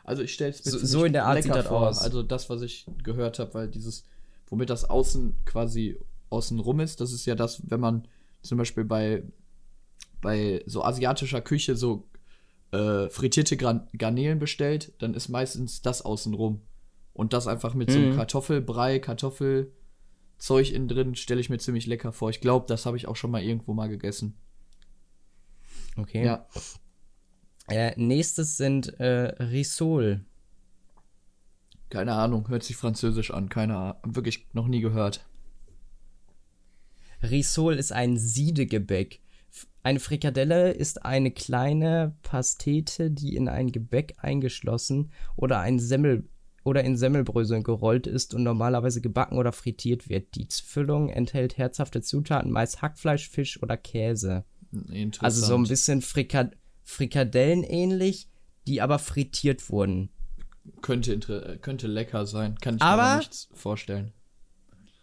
Also 0.05 0.23
ich 0.23 0.33
stelle 0.35 0.51
es 0.51 0.65
mir 0.65 0.71
So- 0.73 0.79
so 0.85 1.05
in 1.05 1.13
der 1.15 1.25
Art 1.27 1.37
lecker 1.37 1.55
das 1.55 1.67
vor. 1.67 1.89
aus. 1.89 2.03
Also 2.03 2.23
das, 2.23 2.51
was 2.51 2.63
ich 2.63 2.87
gehört 3.03 3.39
habe, 3.39 3.55
weil 3.55 3.69
dieses, 3.69 4.05
womit 4.49 4.69
das 4.71 4.85
außen 4.89 5.35
quasi 5.47 5.99
außen 6.31 6.59
rum 6.61 6.81
ist, 6.81 7.01
das 7.01 7.13
ist 7.13 7.25
ja 7.27 7.35
das, 7.35 7.63
wenn 7.71 7.81
man 7.81 8.07
zum 8.43 8.59
Beispiel 8.59 8.85
bei, 8.85 9.23
bei 10.21 10.63
so 10.67 10.85
asiatischer 10.85 11.41
Küche 11.41 11.77
so 11.77 12.07
äh, 12.73 13.09
frittierte 13.09 13.57
Gran 13.57 13.89
Garnelen 13.97 14.39
bestellt, 14.39 14.93
dann 14.99 15.15
ist 15.15 15.29
meistens 15.29 15.81
das 15.83 16.03
außen 16.03 16.35
rum. 16.35 16.61
Und 17.13 17.33
das 17.33 17.47
einfach 17.47 17.75
mit 17.75 17.91
so 17.91 17.99
einem 17.99 18.11
Mhm. 18.11 18.17
Kartoffelbrei, 18.17 18.99
Kartoffelzeug 20.45 20.73
innen 20.73 20.89
drin, 20.89 21.15
stelle 21.15 21.41
ich 21.41 21.51
mir 21.51 21.59
ziemlich 21.59 21.87
lecker 21.87 22.13
vor. 22.13 22.31
Ich 22.31 22.41
glaube, 22.41 22.67
das 22.69 22.87
habe 22.87 22.97
ich 22.97 23.09
auch 23.09 23.17
schon 23.17 23.31
mal 23.31 23.43
irgendwo 23.43 23.73
mal 23.73 23.89
gegessen. 23.89 24.37
Okay. 25.97 26.25
Ja. 26.25 26.47
Äh, 27.69 27.95
nächstes 27.97 28.57
sind 28.57 29.01
äh, 29.01 29.43
Risol. 29.43 30.25
Keine 31.89 32.13
Ahnung, 32.13 32.49
hört 32.49 32.63
sich 32.63 32.77
französisch 32.77 33.31
an. 33.31 33.49
Keine 33.49 33.77
Ahnung. 33.77 34.17
Wirklich 34.17 34.49
noch 34.53 34.67
nie 34.67 34.81
gehört. 34.81 35.27
Risol 37.23 37.75
ist 37.77 37.93
ein 37.93 38.19
Siedegebäck. 38.19 39.21
Eine 39.83 40.01
Frikadelle 40.01 40.73
ist 40.73 41.05
eine 41.05 41.31
kleine 41.31 42.17
Pastete, 42.23 43.11
die 43.11 43.37
in 43.37 43.49
ein 43.49 43.71
Gebäck 43.71 44.15
eingeschlossen 44.19 45.13
oder 45.37 45.61
ein 45.61 45.79
Semmel 45.79 46.29
oder 46.65 46.83
in 46.83 46.97
Semmelbröseln 46.97 47.63
gerollt 47.63 48.07
ist 48.07 48.35
und 48.35 48.43
normalerweise 48.43 49.01
gebacken 49.01 49.39
oder 49.39 49.53
frittiert 49.53 50.09
wird. 50.09 50.35
Die 50.35 50.49
Füllung 50.51 51.11
enthält 51.11 51.57
herzhafte 51.59 52.01
Zutaten, 52.03 52.51
meist 52.51 52.83
Hackfleisch, 52.83 53.29
Fisch 53.29 53.63
oder 53.63 53.77
Käse. 53.77 54.45
Interessant. 54.73 55.23
Also 55.23 55.47
so 55.47 55.55
ein 55.55 55.65
bisschen 55.69 56.03
Frika 56.03 56.51
Frikadellen 56.87 57.63
ähnlich, 57.63 58.29
die 58.67 58.83
aber 58.83 58.99
frittiert 58.99 59.71
wurden. 59.71 60.11
Könnte, 60.83 61.59
könnte 61.63 61.87
lecker 61.87 62.27
sein. 62.27 62.57
Kann 62.61 62.77
ich 62.77 62.81
mir 62.81 62.87
aber 62.87 63.03
Aber- 63.03 63.19
nichts 63.19 63.49
vorstellen. 63.55 64.13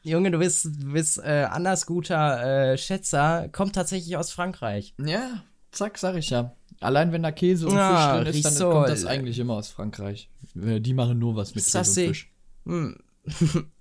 Junge, 0.04 0.32
du 0.32 0.40
bist, 0.40 0.66
du 0.66 0.94
bist 0.94 1.20
äh, 1.20 1.46
anders 1.50 1.86
guter 1.86 2.72
äh, 2.72 2.78
Schätzer, 2.78 3.50
kommt 3.50 3.76
tatsächlich 3.76 4.18
aus 4.18 4.32
Frankreich. 4.32 4.96
Ja, 5.00 5.44
zack, 5.72 6.00
sag 6.00 6.16
ich 6.16 6.32
ja. 6.32 6.56
Allein 6.82 7.12
wenn 7.12 7.24
da 7.24 7.32
Käse 7.32 7.68
und 7.68 7.78
Ah, 7.78 8.16
Fisch 8.18 8.24
drin 8.24 8.34
ist, 8.36 8.46
dann 8.46 8.54
Risol. 8.54 8.74
kommt 8.74 8.90
das 8.90 9.06
eigentlich 9.06 9.40
immer 9.40 9.54
aus 9.54 9.70
Frankreich. 9.70 10.30
Äh, 10.62 10.80
Die 10.82 10.94
machen 10.94 11.20
nur 11.20 11.36
was 11.36 11.56
mit 11.56 11.64
Käse 11.64 11.80
und 11.80 11.86
Fisch. 12.08 12.32
Mm. 12.66 12.90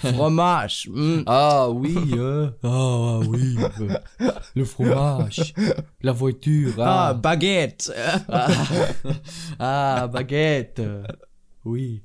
Fromage. 0.00 0.88
Mm. 0.90 1.22
Ah 1.26 1.68
oui, 1.68 1.96
euh. 2.14 2.50
ah 2.62 3.20
oui, 3.26 3.56
euh. 3.80 3.98
le 4.54 4.64
fromage, 4.64 5.54
la 6.02 6.12
voiture, 6.12 6.74
Ah, 6.78 7.08
ah, 7.08 7.12
Baguette. 7.14 7.92
ah 9.58 10.06
Baguette, 10.08 11.04
oui. 11.64 12.02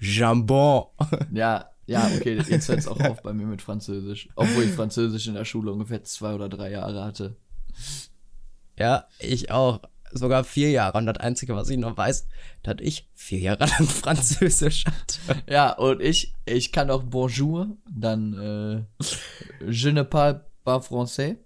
Jambon. 0.00 0.86
Ja, 1.32 1.66
ja, 1.86 2.08
okay, 2.16 2.40
jetzt 2.48 2.68
hört's 2.68 2.86
auch 2.88 3.00
auf 3.00 3.22
bei 3.22 3.32
mir 3.32 3.46
mit 3.46 3.62
Französisch. 3.62 4.28
Obwohl 4.36 4.64
ich 4.64 4.72
Französisch 4.72 5.26
in 5.26 5.34
der 5.34 5.44
Schule 5.44 5.72
ungefähr 5.72 6.02
zwei 6.04 6.34
oder 6.34 6.48
drei 6.48 6.70
Jahre 6.70 7.04
hatte. 7.04 7.36
Ja, 8.78 9.06
ich 9.18 9.50
auch. 9.50 9.80
Sogar 10.12 10.44
vier 10.44 10.70
Jahre. 10.70 10.96
Und 10.98 11.06
das 11.06 11.18
Einzige, 11.18 11.54
was 11.56 11.68
ich 11.68 11.76
noch 11.78 11.96
weiß, 11.96 12.26
dass 12.62 12.76
ich 12.80 13.08
vier 13.14 13.40
Jahre 13.40 13.66
lang 13.66 13.86
Französisch 13.86 14.84
hatte. 14.86 15.42
Ja, 15.50 15.72
und 15.72 16.00
ich, 16.00 16.32
ich 16.46 16.72
kann 16.72 16.90
auch 16.90 17.02
Bonjour, 17.02 17.76
dann 17.90 18.86
äh, 19.02 19.04
Je 19.70 19.92
ne 19.92 20.04
parle 20.04 20.46
pas 20.64 20.86
français. 20.86 21.36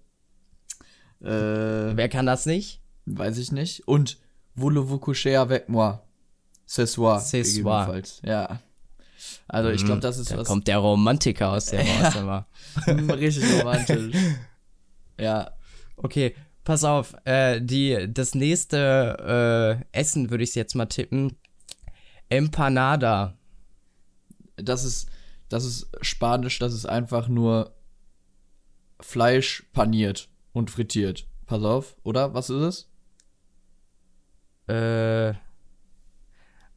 Äh, 1.21 1.95
Wer 1.95 2.09
kann 2.09 2.25
das 2.25 2.45
nicht? 2.45 2.81
weiß 3.05 3.37
ich 3.39 3.51
nicht. 3.51 3.87
Und 3.87 4.19
Voulez-vous 4.55 4.99
coucher 4.99 5.41
avec 5.41 5.67
moi? 5.67 6.01
Ce 6.65 6.85
soir. 6.85 7.19
Ce 7.19 7.43
soir. 7.43 7.93
Ja. 8.23 8.59
Also 9.47 9.69
ich 9.69 9.83
glaube, 9.83 10.01
das 10.01 10.17
ist 10.17 10.31
Da 10.31 10.37
was 10.37 10.47
kommt 10.47 10.67
der 10.67 10.77
Romantiker 10.77 11.51
aus 11.51 11.65
der 11.65 11.81
raus 12.03 12.15
immer. 12.15 12.45
richtig 12.87 13.43
romantisch. 13.59 14.15
ja. 15.19 15.51
Okay, 16.03 16.35
pass 16.63 16.83
auf. 16.83 17.15
Äh, 17.25 17.61
die, 17.61 18.07
das 18.11 18.35
nächste 18.35 19.79
äh, 19.93 19.97
Essen 19.97 20.29
würde 20.29 20.43
ich 20.43 20.55
jetzt 20.55 20.75
mal 20.75 20.85
tippen. 20.87 21.37
Empanada. 22.29 23.37
Das 24.55 24.83
ist, 24.83 25.09
das 25.49 25.65
ist 25.65 25.89
Spanisch, 26.01 26.59
das 26.59 26.73
ist 26.73 26.85
einfach 26.85 27.27
nur 27.27 27.75
Fleisch 28.99 29.63
paniert 29.73 30.29
und 30.53 30.69
frittiert. 30.71 31.27
Pass 31.45 31.63
auf, 31.63 31.97
oder? 32.03 32.33
Was 32.33 32.49
ist 32.49 32.87
es? 34.67 34.73
Äh, 34.73 35.33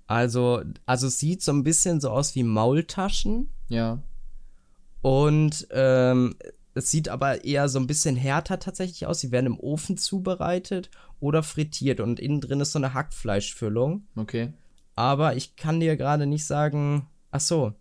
also, 0.06 0.62
also 0.86 1.06
es 1.06 1.18
sieht 1.18 1.42
so 1.42 1.52
ein 1.52 1.62
bisschen 1.62 2.00
so 2.00 2.10
aus 2.10 2.34
wie 2.34 2.42
Maultaschen 2.42 3.48
Ja. 3.68 4.02
und 5.02 5.66
ähm, 5.70 6.36
es 6.74 6.90
sieht 6.90 7.08
aber 7.08 7.44
eher 7.44 7.68
so 7.68 7.78
ein 7.78 7.86
bisschen 7.86 8.16
härter 8.16 8.58
tatsächlich 8.58 9.06
aus. 9.06 9.20
Sie 9.20 9.30
werden 9.32 9.46
im 9.46 9.60
Ofen 9.60 9.96
zubereitet 9.96 10.90
oder 11.20 11.42
frittiert 11.42 12.00
und 12.00 12.18
innen 12.20 12.40
drin 12.40 12.60
ist 12.60 12.72
so 12.72 12.78
eine 12.78 12.94
Hackfleischfüllung. 12.94 14.06
Okay. 14.16 14.52
Aber 14.96 15.36
ich 15.36 15.56
kann 15.56 15.80
dir 15.80 15.96
gerade 15.96 16.26
nicht 16.26 16.44
sagen. 16.46 17.08
Ach 17.30 17.40
so. 17.40 17.72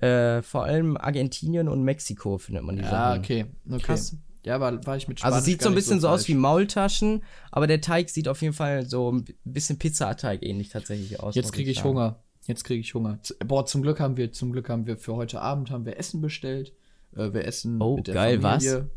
Äh, 0.00 0.42
vor 0.42 0.64
allem 0.64 0.96
Argentinien 0.96 1.68
und 1.68 1.82
Mexiko 1.84 2.38
findet 2.38 2.64
man 2.64 2.76
die 2.76 2.82
Ja, 2.82 2.90
Sachen. 2.90 3.18
okay. 3.20 3.46
okay. 3.70 3.82
Krass. 3.82 4.16
Ja, 4.44 4.60
war, 4.60 4.84
war 4.84 4.96
ich 4.96 5.08
mit 5.08 5.20
Spanisch 5.20 5.34
Also 5.36 5.44
sieht 5.44 5.62
so 5.62 5.68
ein 5.70 5.74
bisschen 5.74 6.00
so, 6.00 6.08
aus 6.08 6.20
falsch. 6.22 6.28
wie 6.28 6.34
Maultaschen, 6.34 7.22
aber 7.50 7.66
der 7.66 7.80
Teig 7.80 8.10
sieht 8.10 8.28
auf 8.28 8.42
jeden 8.42 8.52
Fall 8.52 8.84
so 8.86 9.10
ein 9.12 9.24
bisschen 9.44 9.78
Pizzateig 9.78 10.42
ähnlich 10.44 10.68
tatsächlich 10.68 11.20
aus. 11.20 11.34
Jetzt 11.34 11.52
kriege 11.52 11.70
ich 11.70 11.78
sagen. 11.78 11.88
Hunger. 11.90 12.22
Jetzt 12.46 12.64
kriege 12.64 12.80
ich 12.80 12.92
Hunger. 12.92 13.18
Boah, 13.46 13.64
zum 13.64 13.80
Glück 13.80 14.00
haben 14.00 14.18
wir, 14.18 14.32
zum 14.32 14.52
Glück 14.52 14.68
haben 14.68 14.86
wir 14.86 14.98
für 14.98 15.14
heute 15.14 15.40
Abend 15.40 15.70
haben 15.70 15.86
wir 15.86 15.98
Essen 15.98 16.20
bestellt. 16.20 16.74
Äh, 17.16 17.32
wir 17.32 17.44
essen 17.46 17.80
Oh, 17.80 17.96
mit 17.96 18.06
der 18.06 18.14
geil, 18.14 18.42
was? 18.42 18.64
Familie 18.64 18.90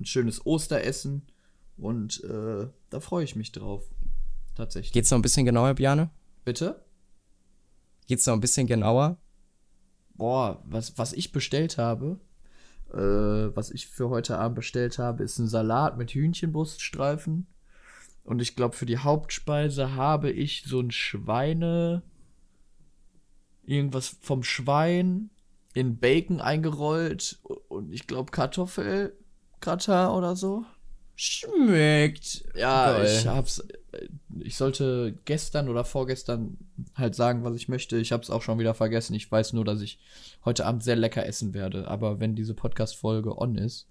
ein 0.00 0.06
schönes 0.06 0.44
Osteressen 0.44 1.26
und 1.76 2.24
äh, 2.24 2.68
da 2.88 3.00
freue 3.00 3.24
ich 3.24 3.36
mich 3.36 3.52
drauf. 3.52 3.84
Tatsächlich. 4.54 4.92
Geht's 4.92 5.10
noch 5.10 5.18
ein 5.18 5.22
bisschen 5.22 5.46
genauer, 5.46 5.74
Bjane? 5.74 6.10
Bitte? 6.44 6.84
Geht's 8.06 8.26
noch 8.26 8.34
ein 8.34 8.40
bisschen 8.40 8.66
genauer? 8.66 9.18
Boah, 10.14 10.62
was, 10.66 10.98
was 10.98 11.12
ich 11.12 11.32
bestellt 11.32 11.78
habe, 11.78 12.18
äh, 12.92 12.96
was 12.96 13.70
ich 13.70 13.86
für 13.86 14.08
heute 14.08 14.38
Abend 14.38 14.56
bestellt 14.56 14.98
habe, 14.98 15.22
ist 15.22 15.38
ein 15.38 15.48
Salat 15.48 15.96
mit 15.96 16.10
Hühnchenbruststreifen. 16.10 17.46
Und 18.24 18.42
ich 18.42 18.56
glaube, 18.56 18.76
für 18.76 18.86
die 18.86 18.98
Hauptspeise 18.98 19.94
habe 19.94 20.30
ich 20.30 20.64
so 20.66 20.80
ein 20.80 20.90
Schweine. 20.90 22.02
Irgendwas 23.62 24.16
vom 24.20 24.42
Schwein 24.42 25.30
in 25.72 25.98
Bacon 25.98 26.40
eingerollt 26.40 27.40
und 27.80 27.92
ich 27.92 28.06
glaube 28.06 28.30
Kartoffelgratin 28.30 30.08
oder 30.08 30.36
so. 30.36 30.64
Schmeckt. 31.16 32.44
Ja, 32.54 32.92
Geil. 32.92 33.06
ich 33.06 33.26
hab's. 33.26 33.62
Ich 34.38 34.56
sollte 34.56 35.18
gestern 35.26 35.68
oder 35.68 35.84
vorgestern 35.84 36.56
halt 36.94 37.14
sagen, 37.14 37.44
was 37.44 37.56
ich 37.56 37.68
möchte. 37.68 37.98
Ich 37.98 38.12
hab's 38.12 38.30
auch 38.30 38.40
schon 38.40 38.58
wieder 38.58 38.72
vergessen. 38.72 39.12
Ich 39.14 39.30
weiß 39.30 39.52
nur, 39.52 39.64
dass 39.64 39.82
ich 39.82 39.98
heute 40.44 40.64
Abend 40.64 40.82
sehr 40.82 40.96
lecker 40.96 41.26
essen 41.26 41.52
werde. 41.52 41.88
Aber 41.88 42.20
wenn 42.20 42.36
diese 42.36 42.54
Podcast-Folge 42.54 43.36
on 43.36 43.56
ist, 43.56 43.86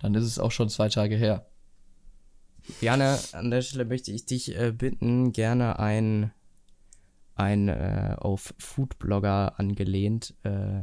dann 0.00 0.14
ist 0.14 0.24
es 0.24 0.38
auch 0.38 0.50
schon 0.50 0.68
zwei 0.68 0.88
Tage 0.88 1.14
her. 1.14 1.46
Bjane, 2.80 3.18
an 3.32 3.50
der 3.50 3.62
Stelle 3.62 3.84
möchte 3.84 4.10
ich 4.10 4.26
dich 4.26 4.58
äh, 4.58 4.72
bitten, 4.72 5.32
gerne 5.32 5.78
ein, 5.78 6.32
ein 7.36 7.68
äh, 7.68 8.16
auf 8.18 8.54
Foodblogger 8.58 9.60
angelehnt 9.60 10.34
äh, 10.42 10.82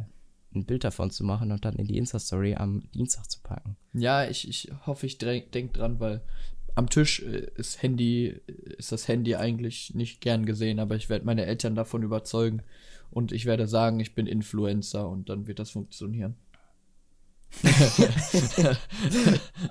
ein 0.55 0.65
Bild 0.65 0.83
davon 0.83 1.11
zu 1.11 1.23
machen 1.23 1.51
und 1.51 1.65
dann 1.65 1.75
in 1.75 1.87
die 1.87 1.97
Insta-Story 1.97 2.55
am 2.55 2.83
Dienstag 2.93 3.29
zu 3.29 3.39
packen. 3.41 3.75
Ja, 3.93 4.25
ich, 4.27 4.47
ich 4.47 4.71
hoffe, 4.85 5.05
ich 5.05 5.17
denk, 5.17 5.51
denk 5.51 5.73
dran, 5.73 5.99
weil 5.99 6.21
am 6.75 6.89
Tisch 6.89 7.21
äh, 7.21 7.47
ist 7.55 7.81
Handy, 7.81 8.41
ist 8.77 8.91
das 8.91 9.07
Handy 9.07 9.35
eigentlich 9.35 9.93
nicht 9.93 10.21
gern 10.21 10.45
gesehen, 10.45 10.79
aber 10.79 10.95
ich 10.95 11.09
werde 11.09 11.25
meine 11.25 11.45
Eltern 11.45 11.75
davon 11.75 12.03
überzeugen 12.03 12.61
und 13.11 13.31
ich 13.31 13.45
werde 13.45 13.67
sagen, 13.67 13.99
ich 13.99 14.15
bin 14.15 14.27
Influencer 14.27 15.07
und 15.07 15.29
dann 15.29 15.47
wird 15.47 15.59
das 15.59 15.71
funktionieren. 15.71 16.35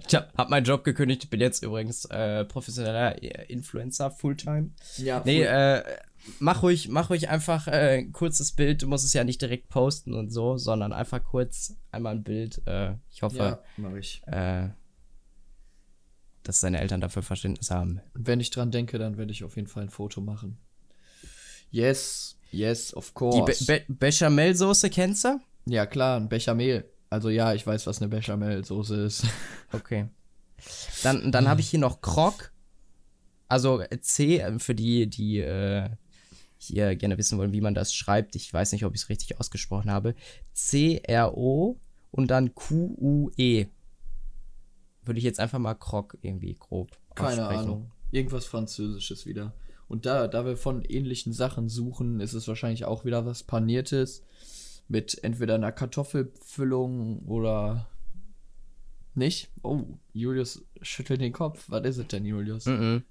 Ich 0.06 0.14
hab, 0.14 0.36
hab 0.36 0.50
meinen 0.50 0.64
Job 0.64 0.84
gekündigt, 0.84 1.28
bin 1.30 1.40
jetzt 1.40 1.62
übrigens 1.62 2.04
äh, 2.06 2.44
professioneller 2.44 3.22
äh, 3.22 3.46
Influencer 3.46 4.10
Fulltime. 4.10 4.70
Ja, 4.98 5.22
Nee, 5.24 5.42
äh, 5.42 5.82
mach 6.38 6.62
ruhig, 6.62 6.88
mach 6.88 7.10
ruhig 7.10 7.28
einfach 7.28 7.68
äh, 7.68 7.98
ein 7.98 8.12
kurzes 8.12 8.52
Bild. 8.52 8.82
Du 8.82 8.86
musst 8.86 9.04
es 9.04 9.12
ja 9.12 9.24
nicht 9.24 9.40
direkt 9.42 9.68
posten 9.68 10.14
und 10.14 10.30
so, 10.30 10.56
sondern 10.56 10.92
einfach 10.92 11.22
kurz 11.22 11.74
einmal 11.90 12.14
ein 12.14 12.22
Bild. 12.24 12.62
Äh, 12.66 12.94
ich 13.10 13.22
hoffe, 13.22 13.36
ja, 13.38 13.58
mach 13.76 13.94
ich. 13.94 14.22
äh, 14.26 14.68
dass 16.42 16.60
deine 16.60 16.80
Eltern 16.80 17.00
dafür 17.00 17.22
Verständnis 17.22 17.70
haben. 17.70 18.00
Wenn 18.14 18.40
ich 18.40 18.50
dran 18.50 18.70
denke, 18.70 18.98
dann 18.98 19.16
werde 19.16 19.30
ich 19.32 19.44
auf 19.44 19.56
jeden 19.56 19.68
Fall 19.68 19.84
ein 19.84 19.90
Foto 19.90 20.20
machen. 20.20 20.58
Yes, 21.70 22.36
yes, 22.50 22.94
of 22.94 23.08
Die 23.08 23.14
course. 23.14 23.64
Be 23.64 23.82
Be 23.86 23.94
Bechamel-Soße 23.94 24.90
kennst 24.90 25.24
du? 25.24 25.40
ja, 25.66 25.86
klar, 25.86 26.18
ein 26.18 26.28
Bechamel. 26.28 26.84
Also 27.08 27.28
ja, 27.28 27.52
ich 27.54 27.66
weiß, 27.66 27.86
was 27.86 28.00
eine 28.02 28.08
Bechamel-Soße 28.08 29.04
ist. 29.04 29.26
Okay. 29.72 30.08
Dann, 31.02 31.32
dann 31.32 31.48
habe 31.48 31.60
ich 31.62 31.70
hier 31.70 31.80
noch 31.80 32.02
Croc. 32.02 32.52
Also 33.48 33.82
C, 34.00 34.38
äh, 34.38 34.58
für 34.58 34.74
die, 34.74 35.08
die 35.08 35.38
äh, 35.40 35.88
hier 36.62 36.94
gerne 36.96 37.18
wissen 37.18 37.38
wollen, 37.38 37.52
wie 37.52 37.60
man 37.60 37.74
das 37.74 37.92
schreibt. 37.92 38.36
Ich 38.36 38.52
weiß 38.52 38.72
nicht, 38.72 38.84
ob 38.84 38.94
ich 38.94 39.02
es 39.02 39.08
richtig 39.08 39.40
ausgesprochen 39.40 39.90
habe. 39.90 40.14
C-R-O 40.52 41.80
und 42.10 42.30
dann 42.30 42.54
Q-U-E. 42.54 43.66
Würde 45.04 45.18
ich 45.18 45.24
jetzt 45.24 45.40
einfach 45.40 45.58
mal 45.58 45.74
Croc 45.74 46.16
irgendwie 46.22 46.54
grob 46.54 46.90
Keine. 47.14 47.46
Ahnung. 47.46 47.90
Irgendwas 48.12 48.46
Französisches 48.46 49.26
wieder. 49.26 49.54
Und 49.88 50.06
da, 50.06 50.28
da 50.28 50.46
wir 50.46 50.56
von 50.56 50.84
ähnlichen 50.84 51.32
Sachen 51.32 51.68
suchen, 51.68 52.20
ist 52.20 52.34
es 52.34 52.46
wahrscheinlich 52.46 52.84
auch 52.84 53.04
wieder 53.04 53.26
was 53.26 53.42
Paniertes. 53.42 54.22
Mit 54.88 55.22
entweder 55.24 55.54
einer 55.54 55.72
Kartoffelfüllung 55.72 57.20
oder 57.26 57.88
nicht. 59.14 59.50
Oh, 59.62 59.84
Julius 60.12 60.64
schüttelt 60.80 61.20
den 61.20 61.32
Kopf. 61.32 61.64
Was 61.68 61.84
ist 61.86 61.98
es 61.98 62.06
denn, 62.08 62.24
Julius? 62.24 62.66
Mhm. 62.66 63.04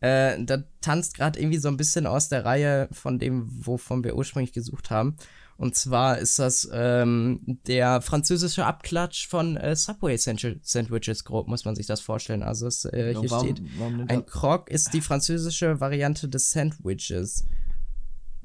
Äh, 0.00 0.42
da 0.44 0.62
tanzt 0.80 1.14
gerade 1.16 1.40
irgendwie 1.40 1.58
so 1.58 1.68
ein 1.68 1.76
bisschen 1.76 2.06
aus 2.06 2.28
der 2.28 2.44
Reihe 2.44 2.88
von 2.92 3.18
dem, 3.18 3.48
wovon 3.66 4.04
wir 4.04 4.16
ursprünglich 4.16 4.52
gesucht 4.52 4.90
haben. 4.90 5.16
Und 5.56 5.74
zwar 5.74 6.18
ist 6.18 6.38
das 6.38 6.68
ähm, 6.72 7.58
der 7.66 8.00
französische 8.00 8.64
Abklatsch 8.64 9.26
von 9.26 9.56
äh, 9.56 9.74
Subway 9.74 10.14
Sandwi- 10.14 10.60
Sandwiches, 10.62 11.24
grob 11.24 11.48
muss 11.48 11.64
man 11.64 11.74
sich 11.74 11.86
das 11.86 12.00
vorstellen. 12.00 12.44
Also 12.44 12.68
es, 12.68 12.84
äh, 12.84 13.12
Ja, 13.12 13.20
hier 13.20 13.30
warum- 13.30 13.44
steht, 13.56 13.62
warum 13.76 14.04
ein 14.08 14.24
Croc 14.24 14.70
ist 14.70 14.94
die 14.94 15.00
französische 15.00 15.80
Variante 15.80 16.28
des 16.28 16.52
Sandwiches. 16.52 17.44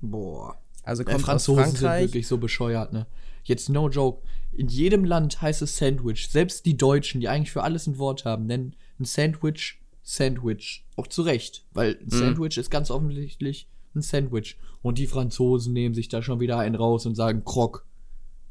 Boah. 0.02 0.58
Also 0.84 1.04
kommt 1.04 1.18
aus 1.18 1.24
Franzosen 1.24 1.66
sind 1.66 1.78
Frankreich. 1.78 2.02
wirklich 2.08 2.28
so 2.28 2.38
bescheuert, 2.40 2.94
ne? 2.94 3.06
Jetzt 3.44 3.70
no 3.70 3.90
joke. 3.90 4.26
In 4.52 4.68
jedem 4.68 5.06
Land 5.06 5.42
heißt 5.42 5.62
es 5.62 5.78
Sandwich. 5.78 6.30
Selbst 6.30 6.66
die 6.66 6.78
Deutschen, 6.78 7.22
die 7.22 7.30
eigentlich 7.30 7.52
für 7.52 7.64
alles 7.64 7.88
ein 7.88 7.98
Wort 8.00 8.26
haben, 8.26 8.46
nennen 8.48 8.76
ein 9.00 9.06
Sandwich 9.06 9.80
Sandwich. 10.04 10.86
Auch 10.96 11.08
zu 11.08 11.22
Recht, 11.22 11.66
weil 11.72 11.98
ein 12.02 12.10
Sandwich 12.10 12.58
ist 12.58 12.70
ganz 12.70 12.92
offensichtlich 12.92 13.68
ein 13.96 14.02
Sandwich. 14.02 14.58
Und 14.82 14.98
die 14.98 15.08
Franzosen 15.08 15.74
nehmen 15.74 15.96
sich 15.96 16.10
da 16.10 16.22
schon 16.22 16.40
wieder 16.40 16.60
einen 16.60 16.76
raus 16.76 17.06
und 17.06 17.16
sagen 17.16 17.44
Krog. 17.46 17.86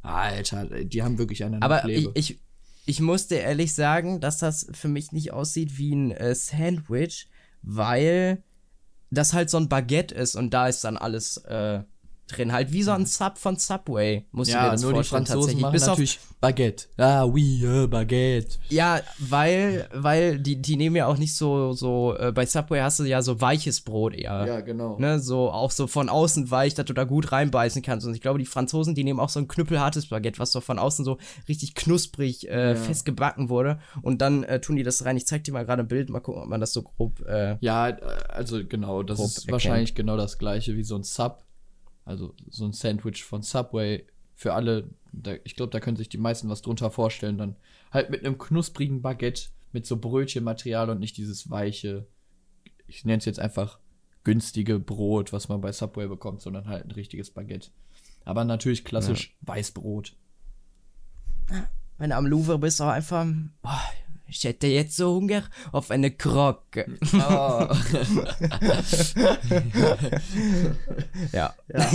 Alter, 0.02 0.64
die 0.84 1.02
haben 1.02 1.18
wirklich 1.18 1.44
einen 1.44 1.62
Aber 1.62 1.88
ich, 1.88 2.08
ich, 2.14 2.38
ich 2.86 3.00
muss 3.00 3.28
dir 3.28 3.40
ehrlich 3.40 3.74
sagen, 3.74 4.20
dass 4.20 4.38
das 4.38 4.66
für 4.72 4.88
mich 4.88 5.12
nicht 5.12 5.32
aussieht 5.32 5.78
wie 5.78 5.94
ein 5.94 6.10
äh, 6.10 6.34
Sandwich, 6.34 7.28
weil 7.62 8.42
das 9.10 9.32
halt 9.32 9.50
so 9.50 9.58
ein 9.58 9.68
Baguette 9.68 10.14
ist 10.14 10.34
und 10.34 10.52
da 10.54 10.66
ist 10.66 10.82
dann 10.82 10.96
alles 10.96 11.36
äh, 11.36 11.82
drin. 12.28 12.52
Halt 12.52 12.72
wie 12.72 12.82
so 12.82 12.92
ein 12.92 13.04
Sub 13.06 13.36
von 13.38 13.56
Subway, 13.56 14.24
musst 14.32 14.50
du 14.50 14.56
dir 14.56 14.62
ja, 14.64 14.70
das 14.72 14.82
nur 14.82 14.92
die 14.92 14.96
vorstellen 14.98 15.26
Franzosen 15.26 15.60
machen 15.60 15.72
Bis 15.72 15.82
auf, 15.82 15.88
natürlich 15.90 16.18
Baguette. 16.40 16.86
Ah, 16.96 17.24
oui, 17.24 17.64
äh, 17.64 17.86
Baguette. 17.86 18.58
ja, 18.70 19.00
weil, 19.18 19.88
weil 19.92 20.38
die, 20.38 20.60
die 20.60 20.76
nehmen 20.76 20.96
ja 20.96 21.06
auch 21.06 21.16
nicht 21.18 21.36
so, 21.36 21.72
so, 21.72 22.16
äh, 22.18 22.32
bei 22.32 22.46
Subway 22.46 22.80
hast 22.80 22.98
du 23.00 23.04
ja 23.04 23.22
so 23.22 23.40
weiches 23.40 23.80
Brot 23.82 24.14
eher. 24.14 24.46
Ja, 24.46 24.60
genau. 24.60 24.98
Ne, 24.98 25.20
so 25.20 25.50
auch 25.50 25.70
so 25.70 25.86
von 25.86 26.08
außen 26.08 26.50
weich, 26.50 26.74
dass 26.74 26.86
du 26.86 26.92
da 26.94 27.04
gut 27.04 27.32
reinbeißen 27.32 27.82
kannst. 27.82 28.06
Und 28.06 28.14
ich 28.14 28.20
glaube, 28.20 28.38
die 28.38 28.46
Franzosen, 28.46 28.94
die 28.94 29.04
nehmen 29.04 29.20
auch 29.20 29.28
so 29.28 29.38
ein 29.38 29.46
knüppelhartes 29.48 30.06
Baguette, 30.06 30.38
was 30.38 30.52
so 30.52 30.60
von 30.60 30.78
außen 30.78 31.04
so 31.04 31.18
richtig 31.48 31.74
knusprig 31.74 32.48
äh, 32.48 32.70
Ja. 32.70 32.74
fest 32.76 33.04
gebacken 33.04 33.48
wurde. 33.48 33.78
Und 34.02 34.20
dann 34.22 34.42
äh, 34.44 34.60
tun 34.60 34.76
die 34.76 34.82
das 34.82 35.04
rein. 35.04 35.16
Ich 35.16 35.26
zeig 35.26 35.44
dir 35.44 35.52
mal 35.52 35.64
gerade 35.64 35.82
ein 35.82 35.88
Bild, 35.88 36.08
mal 36.10 36.20
gucken, 36.20 36.42
ob 36.42 36.48
man 36.48 36.60
das 36.60 36.72
so 36.72 36.82
grob. 36.82 37.20
Äh, 37.26 37.56
Ja, 37.60 37.88
äh, 37.90 38.00
also 38.28 38.60
genau, 38.66 39.02
das 39.02 39.20
ist 39.20 39.38
erkennen. 39.38 39.52
wahrscheinlich 39.52 39.94
genau 39.94 40.16
das 40.16 40.38
gleiche 40.38 40.76
wie 40.76 40.84
so 40.84 40.96
ein 40.96 41.02
Sub. 41.02 41.44
Also 42.04 42.34
so 42.50 42.64
ein 42.64 42.72
Sandwich 42.72 43.24
von 43.24 43.42
Subway. 43.42 44.06
Für 44.34 44.54
alle, 44.54 44.90
da, 45.12 45.34
ich 45.44 45.56
glaube, 45.56 45.70
da 45.70 45.80
können 45.80 45.96
sich 45.96 46.08
die 46.08 46.18
meisten 46.18 46.48
was 46.48 46.62
drunter 46.62 46.90
vorstellen. 46.90 47.38
Dann 47.38 47.56
halt 47.90 48.10
mit 48.10 48.24
einem 48.24 48.38
knusprigen 48.38 49.02
Baguette, 49.02 49.50
mit 49.72 49.86
so 49.86 49.96
Brötchenmaterial 49.96 50.90
und 50.90 51.00
nicht 51.00 51.16
dieses 51.16 51.50
weiche, 51.50 52.06
ich 52.86 53.04
nenne 53.04 53.18
es 53.18 53.24
jetzt 53.24 53.40
einfach 53.40 53.78
günstige 54.24 54.78
Brot, 54.78 55.32
was 55.32 55.48
man 55.48 55.60
bei 55.60 55.72
Subway 55.72 56.06
bekommt, 56.06 56.42
sondern 56.42 56.68
halt 56.68 56.84
ein 56.84 56.90
richtiges 56.92 57.30
Baguette. 57.30 57.70
Aber 58.24 58.44
natürlich 58.44 58.84
klassisch 58.84 59.36
Weißbrot. 59.42 60.16
wenn 61.98 62.10
du 62.10 62.16
am 62.16 62.26
Louvre 62.26 62.58
bist, 62.58 62.80
auch 62.80 62.88
einfach. 62.88 63.26
Oh, 63.62 63.68
ich 64.32 64.44
hätte 64.44 64.66
jetzt 64.66 64.96
so 64.96 65.14
Hunger 65.14 65.44
auf 65.72 65.90
eine 65.90 66.10
Krocke. 66.10 66.86
Oh. 67.12 67.18
ja. 71.32 71.54
ja. 71.68 71.90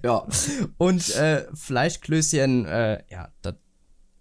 ja. 0.02 0.26
Und 0.78 1.14
äh, 1.16 1.46
Fleischklößchen, 1.54 2.66
äh, 2.66 3.02
ja, 3.10 3.32
das 3.42 3.56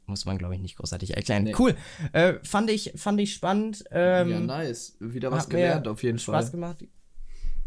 muss 0.07 0.26
man, 0.26 0.39
glaube 0.39 0.55
ich, 0.55 0.61
nicht 0.61 0.76
großartig 0.78 1.16
erklären. 1.16 1.43
Nee. 1.43 1.55
Cool. 1.57 1.76
Äh, 2.14 2.36
fand, 2.43 2.72
ich, 2.72 2.93
fand 2.95 3.22
ich 3.22 3.34
spannend. 3.34 3.84
Ähm, 3.91 4.30
ja, 4.30 4.39
nice. 4.39 4.97
Wieder 4.99 5.32
was 5.32 5.47
gelernt 5.47 5.88
auf 5.88 6.01
jeden 6.03 6.20
Spaß 6.20 6.45
Fall. 6.45 6.51
gemacht. 6.51 6.84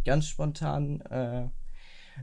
Ganz 0.05 0.27
spontan. 0.27 1.03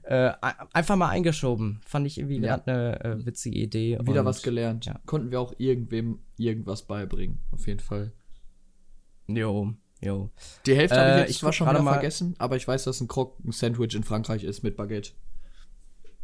Äh, 0.02 0.32
ein- 0.42 0.54
einfach 0.74 0.96
mal 0.96 1.10
eingeschoben. 1.10 1.82
Fand 1.86 2.08
ich 2.08 2.18
irgendwie 2.18 2.40
Ja. 2.40 2.58
gerade 2.58 2.72
eine 2.72 3.04
äh, 3.22 3.26
witzige 3.26 3.60
Idee. 3.60 4.00
Wieder 4.02 4.22
und- 4.22 4.26
was 4.26 4.42
gelernt. 4.42 4.86
ja. 4.86 5.00
Konnten 5.06 5.30
wir 5.32 5.40
auch 5.40 5.54
irgendwem 5.60 6.20
irgendwas 6.38 6.84
beibringen. 6.84 7.40
Auf 7.52 7.68
jeden 7.68 7.80
Fall. 7.80 8.12
Jo, 9.28 9.74
jo. 10.02 10.30
Die 10.66 10.76
Hälfte 10.76 10.98
habe 11.00 11.10
Äh, 11.10 11.14
ich 11.14 11.20
jetzt 11.22 11.30
ich 11.32 11.40
zwar 11.40 11.54
schon 11.54 11.70
wieder 11.70 11.82
mal- 11.82 11.94
vergessen, 11.94 12.36
aber 12.40 12.56
ich 12.58 12.68
weiß, 12.68 12.84
dass 12.86 13.00
ein 13.02 13.08
Krog 13.08 13.38
ein 13.46 13.52
Sandwich 13.52 13.96
in 13.96 14.04
Frankreich 14.04 14.44
ist 14.44 14.64
mit 14.64 14.76
Baguette. 14.76 15.12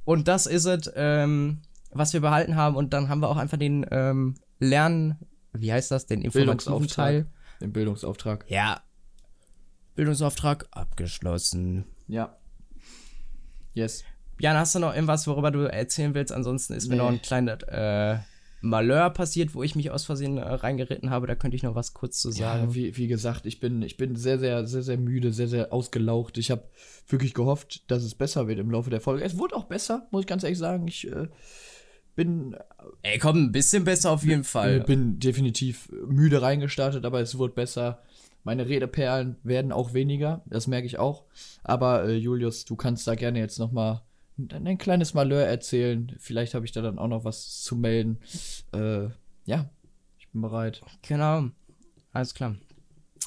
Und 0.04 0.28
das 0.28 0.48
ist 0.48 0.66
es, 0.66 0.92
ähm, 0.96 1.62
was 1.92 2.14
wir 2.14 2.22
behalten 2.22 2.56
haben. 2.56 2.76
Und 2.76 2.94
dann 2.94 3.08
haben 3.10 3.20
wir 3.22 3.30
auch 3.30 3.38
einfach 3.38 3.58
den 3.58 3.86
ähm, 3.92 4.36
Lern 4.60 5.18
wie 5.54 5.72
heißt 5.74 5.90
das, 5.90 6.06
den 6.06 6.22
informativen 6.22 6.88
Teil. 6.88 7.28
Den 7.60 7.74
Bildungsauftrag. 7.74 8.46
Ja. 8.50 8.82
Bildungsauftrag 9.96 10.68
abgeschlossen. 10.72 11.86
Ja. 12.08 12.38
Yes. 13.74 14.04
Jan, 14.40 14.58
hast 14.58 14.76
du 14.76 14.80
noch 14.80 14.94
irgendwas, 14.94 15.28
worüber 15.28 15.52
du 15.52 15.70
erzählen 15.70 16.14
willst? 16.14 16.32
Ansonsten 16.32 16.74
ist 16.74 16.88
nee. 16.88 16.96
mir 16.96 17.04
noch 17.04 17.10
ein 17.10 17.22
kleiner 17.22 17.58
äh, 17.68 18.20
Malheur 18.62 19.10
passiert, 19.10 19.54
wo 19.54 19.64
ich 19.64 19.76
mich 19.76 19.92
aus 19.92 20.06
Versehen 20.06 20.38
äh, 20.38 20.42
reingeritten 20.42 21.10
habe. 21.10 21.28
Da 21.28 21.36
könnte 21.36 21.56
ich 21.56 21.64
noch 21.64 21.76
was 21.76 21.94
kurz 21.94 22.20
zu 22.20 22.32
sagen. 22.32 22.70
Ja, 22.70 22.76
wie, 22.76 22.98
wie 22.98 23.08
gesagt, 23.08 23.46
ich 23.46 23.60
bin, 23.60 23.82
ich 23.82 23.98
bin 23.98 24.16
sehr, 24.16 24.40
sehr, 24.40 24.66
sehr, 24.66 24.82
sehr 24.82 24.98
müde, 24.98 25.32
sehr, 25.32 25.48
sehr 25.48 25.74
ausgelaucht. 25.74 26.38
Ich 26.38 26.52
habe 26.52 26.64
wirklich 27.08 27.34
gehofft, 27.34 27.90
dass 27.92 28.04
es 28.04 28.16
besser 28.16 28.48
wird 28.48 28.60
im 28.60 28.72
Laufe 28.72 28.90
der 28.90 29.02
Folge. 29.02 29.24
Es 29.24 29.38
wurde 29.38 29.56
auch 29.56 29.66
besser, 29.66 30.08
muss 30.12 30.22
ich 30.22 30.28
ganz 30.28 30.44
ehrlich 30.44 30.60
sagen. 30.60 30.88
Ich 30.88 31.08
äh, 31.08 31.28
bin. 32.16 32.56
Ey, 33.02 33.18
komm, 33.18 33.46
ein 33.46 33.52
bisschen 33.52 33.86
besser 33.86 34.12
auf 34.12 34.24
jeden 34.24 34.44
Fall. 34.44 34.80
Ich 34.80 34.86
bin 34.86 35.20
definitiv 35.20 35.90
müde 36.08 36.42
reingestartet, 36.42 37.06
aber 37.06 37.22
es 37.22 37.38
wurde 37.38 37.54
besser. 37.54 38.02
Meine 38.44 38.68
Redeperlen 38.68 39.38
werden 39.44 39.72
auch 39.72 39.94
weniger, 39.94 40.44
das 40.46 40.68
merke 40.68 40.88
ich 40.88 40.98
auch. 40.98 41.26
Aber 41.64 42.06
äh, 42.06 42.16
Julius, 42.16 42.66
du 42.66 42.76
kannst 42.76 43.08
da 43.08 43.16
gerne 43.16 43.40
jetzt 43.40 43.60
noch 43.60 43.72
mal 43.72 44.04
ein 44.38 44.78
kleines 44.78 45.14
Malheur 45.14 45.46
erzählen. 45.46 46.16
Vielleicht 46.18 46.54
habe 46.54 46.66
ich 46.66 46.72
da 46.72 46.82
dann 46.82 46.98
auch 46.98 47.08
noch 47.08 47.26
was 47.26 47.62
zu 47.62 47.76
melden. 47.76 48.20
Äh, 48.74 49.10
ja, 49.46 49.70
ich 50.18 50.30
bin 50.30 50.42
bereit. 50.42 50.82
Genau, 51.02 51.50
alles 52.14 52.34
klar. 52.34 52.56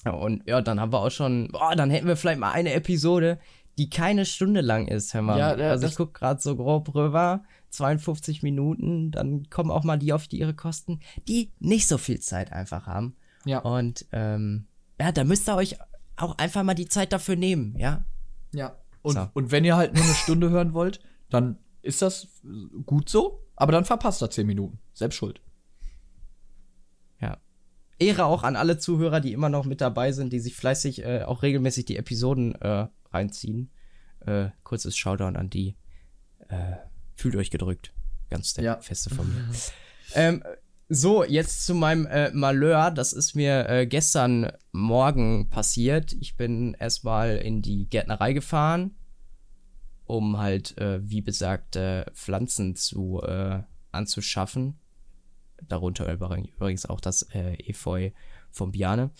Und 0.04 0.48
ja, 0.48 0.60
dann 0.62 0.80
haben 0.80 0.92
wir 0.92 1.00
auch 1.00 1.10
schon, 1.10 1.48
boah, 1.52 1.76
dann 1.76 1.90
hätten 1.90 2.08
wir 2.08 2.16
vielleicht 2.16 2.40
mal 2.40 2.50
eine 2.50 2.72
Episode, 2.72 3.38
die 3.78 3.88
keine 3.88 4.24
Stunde 4.24 4.60
lang 4.60 4.88
ist, 4.88 5.14
hör 5.14 5.22
mal. 5.22 5.38
Ja, 5.38 5.52
also 5.52 5.86
ich 5.86 5.94
gucke 5.94 6.12
gerade 6.12 6.40
so 6.40 6.56
grob 6.56 6.94
rüber, 6.94 7.44
52 7.70 8.42
Minuten, 8.42 9.10
dann 9.12 9.48
kommen 9.48 9.70
auch 9.70 9.84
mal 9.84 9.98
die 9.98 10.12
auf 10.12 10.28
die 10.28 10.38
ihre 10.38 10.54
Kosten, 10.54 11.00
die 11.28 11.52
nicht 11.58 11.86
so 11.86 11.98
viel 11.98 12.20
Zeit 12.20 12.52
einfach 12.52 12.86
haben. 12.86 13.16
Ja. 13.44 13.60
Und 13.60 14.06
ähm, 14.12 14.66
ja, 15.03 15.11
da 15.11 15.24
müsst 15.24 15.48
ihr 15.48 15.57
euch 15.57 15.76
auch 16.14 16.38
einfach 16.38 16.62
mal 16.62 16.74
die 16.74 16.86
Zeit 16.86 17.12
dafür 17.12 17.34
nehmen, 17.34 17.76
ja. 17.76 18.05
Ja. 18.55 18.76
Und, 19.03 19.14
so. 19.14 19.28
und 19.34 19.50
wenn 19.50 19.64
ihr 19.64 19.74
halt 19.74 19.94
nur 19.94 20.05
eine 20.05 20.14
Stunde 20.14 20.50
hören 20.50 20.74
wollt, 20.74 21.00
dann 21.28 21.59
ist 21.82 22.03
das 22.03 22.28
gut 22.86 23.09
so, 23.09 23.44
aber 23.57 23.72
dann 23.72 23.84
verpasst 23.84 24.22
er 24.22 24.30
10 24.30 24.46
Minuten. 24.46 24.78
Selbst 24.92 25.16
schuld. 25.16 25.40
Ja. 27.20 27.38
Ehre 27.98 28.26
auch 28.26 28.44
an 28.44 28.55
alle 28.55 28.78
Zuhörer, 28.78 29.18
die 29.18 29.32
immer 29.32 29.48
noch 29.48 29.64
mit 29.64 29.80
dabei 29.80 30.12
sind, 30.12 30.32
die 30.32 30.38
sich 30.38 30.55
fleißig 30.55 31.05
äh, 31.05 31.24
auch 31.24 31.42
regelmäßig 31.42 31.84
die 31.84 31.96
Episoden 31.96 32.55
äh, 32.61 32.86
reinziehen. 33.11 33.72
Äh, 34.20 34.50
kurzes 34.62 34.96
Shoutout 34.96 35.36
an 35.36 35.50
die. 35.50 35.76
Äh, 36.46 36.76
fühlt 37.16 37.34
euch 37.34 37.50
gedrückt. 37.50 37.92
Ganz 38.30 38.55
der 38.55 38.62
ja. 38.62 38.80
feste 38.80 39.12
von 39.12 39.28
mir. 39.28 39.48
ähm, 40.14 40.44
so, 40.95 41.24
jetzt 41.24 41.64
zu 41.64 41.74
meinem 41.74 42.07
äh, 42.07 42.30
Malheur. 42.32 42.90
Das 42.90 43.12
ist 43.12 43.34
mir 43.34 43.68
äh, 43.68 43.86
gestern 43.86 44.53
Morgen 44.72 45.49
passiert. 45.49 46.12
Ich 46.12 46.36
bin 46.36 46.74
erstmal 46.74 47.36
in 47.36 47.62
die 47.62 47.88
Gärtnerei 47.88 48.32
gefahren, 48.34 48.95
um 50.05 50.38
halt, 50.38 50.76
äh, 50.78 51.01
wie 51.03 51.22
besagt, 51.22 51.78
Pflanzen 52.14 52.76
zu 52.76 53.22
äh, 53.22 53.62
anzuschaffen. 53.90 54.78
Darunter 55.66 56.12
übrigens 56.12 56.86
auch 56.86 57.01
das 57.01 57.22
äh, 57.34 57.55
Efeu 57.55 58.11
von 58.51 58.72
Biane. 58.72 59.11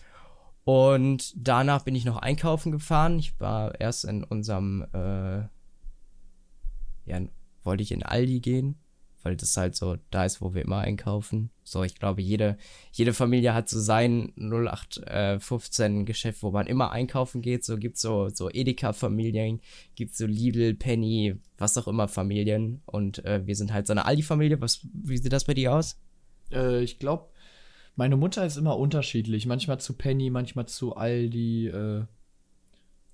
Und 0.64 1.33
danach 1.37 1.85
bin 1.85 1.95
ich 1.95 2.05
noch 2.05 2.18
einkaufen 2.18 2.70
gefahren. 2.70 3.18
Ich 3.18 3.41
war 3.41 3.81
erst 3.81 4.05
in 4.05 4.25
unserem, 4.25 4.87
äh, 4.93 5.41
ja, 7.07 7.20
wollte 7.64 7.83
ich 7.83 7.93
in 7.93 8.03
Aldi 8.03 8.41
gehen 8.41 8.77
weil 9.25 9.37
das 9.37 9.57
halt 9.57 9.77
so 9.77 9.97
da 10.11 10.25
ist, 10.25 10.41
wo 10.41 10.55
wir 10.55 10.62
immer 10.62 10.79
einkaufen. 10.79 11.51
So, 11.64 11.85
ich 11.85 11.95
glaube, 11.95 12.23
jede, 12.23 12.57
jede 12.93 13.12
Familie 13.12 13.55
hat 13.55 13.68
so 13.68 13.81
sein 13.81 14.33
0815 14.37 16.05
Geschäft, 16.05 16.43
wo 16.43 16.51
man 16.51 16.66
immer 16.66 16.91
einkaufen 16.91 17.41
geht. 17.43 17.64
So 17.64 17.77
gibt 17.77 17.99
so, 17.99 18.29
so 18.29 18.51
Edeka-Familien, 18.51 19.61
gibt 19.95 20.16
so 20.16 20.27
Lidl, 20.27 20.75
Penny, 20.75 21.37
was 21.59 21.79
auch 21.79 21.89
immer 21.89 22.09
Familien. 22.09 22.83
Und 22.87 23.25
äh, 23.25 23.47
wir 23.47 23.57
sind 23.57 23.73
halt 23.73 23.87
so 23.87 23.93
eine 23.93 24.07
Aldi-Familie. 24.07 24.59
wie 24.61 25.16
sieht 25.16 25.33
das 25.33 25.45
bei 25.45 25.55
dir 25.55 25.75
aus? 25.75 25.99
Äh, 26.51 26.83
ich 26.83 26.99
glaube, 26.99 27.29
meine 27.95 28.16
Mutter 28.16 28.45
ist 28.45 28.57
immer 28.57 28.77
unterschiedlich. 28.77 29.47
Manchmal 29.47 29.79
zu 29.79 29.95
Penny, 29.95 30.31
manchmal 30.31 30.66
zu 30.66 30.97
Aldi. 30.97 31.68
Äh, 31.68 32.05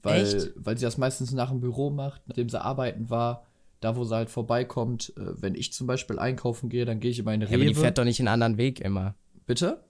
weil, 0.03 0.23
Echt? 0.23 0.53
weil 0.55 0.79
sie 0.79 0.85
das 0.85 0.97
meistens 0.97 1.33
nach 1.33 1.51
dem 1.51 1.61
Büro 1.61 1.91
macht, 1.91 2.23
nachdem 2.27 2.49
sie 2.49 2.61
arbeiten 2.61 3.11
war 3.11 3.48
da 3.81 3.97
wo 3.97 4.05
sie 4.05 4.15
halt 4.15 4.31
vorbeikommt. 4.31 5.13
Äh, 5.17 5.43
wenn 5.43 5.55
ich 5.55 5.73
zum 5.73 5.87
Beispiel 5.87 6.19
einkaufen 6.19 6.69
gehe, 6.69 6.85
dann 6.85 7.01
gehe 7.01 7.11
ich 7.11 7.19
immer 7.19 7.35
in 7.35 7.43
Rewe. 7.43 7.51
Ja, 7.53 7.57
aber 7.57 7.67
die 7.67 7.75
fährt 7.75 7.99
doch 7.99 8.05
nicht 8.05 8.21
einen 8.21 8.29
anderen 8.29 8.57
Weg 8.57 8.81
immer. 8.81 9.15
Bitte? 9.47 9.83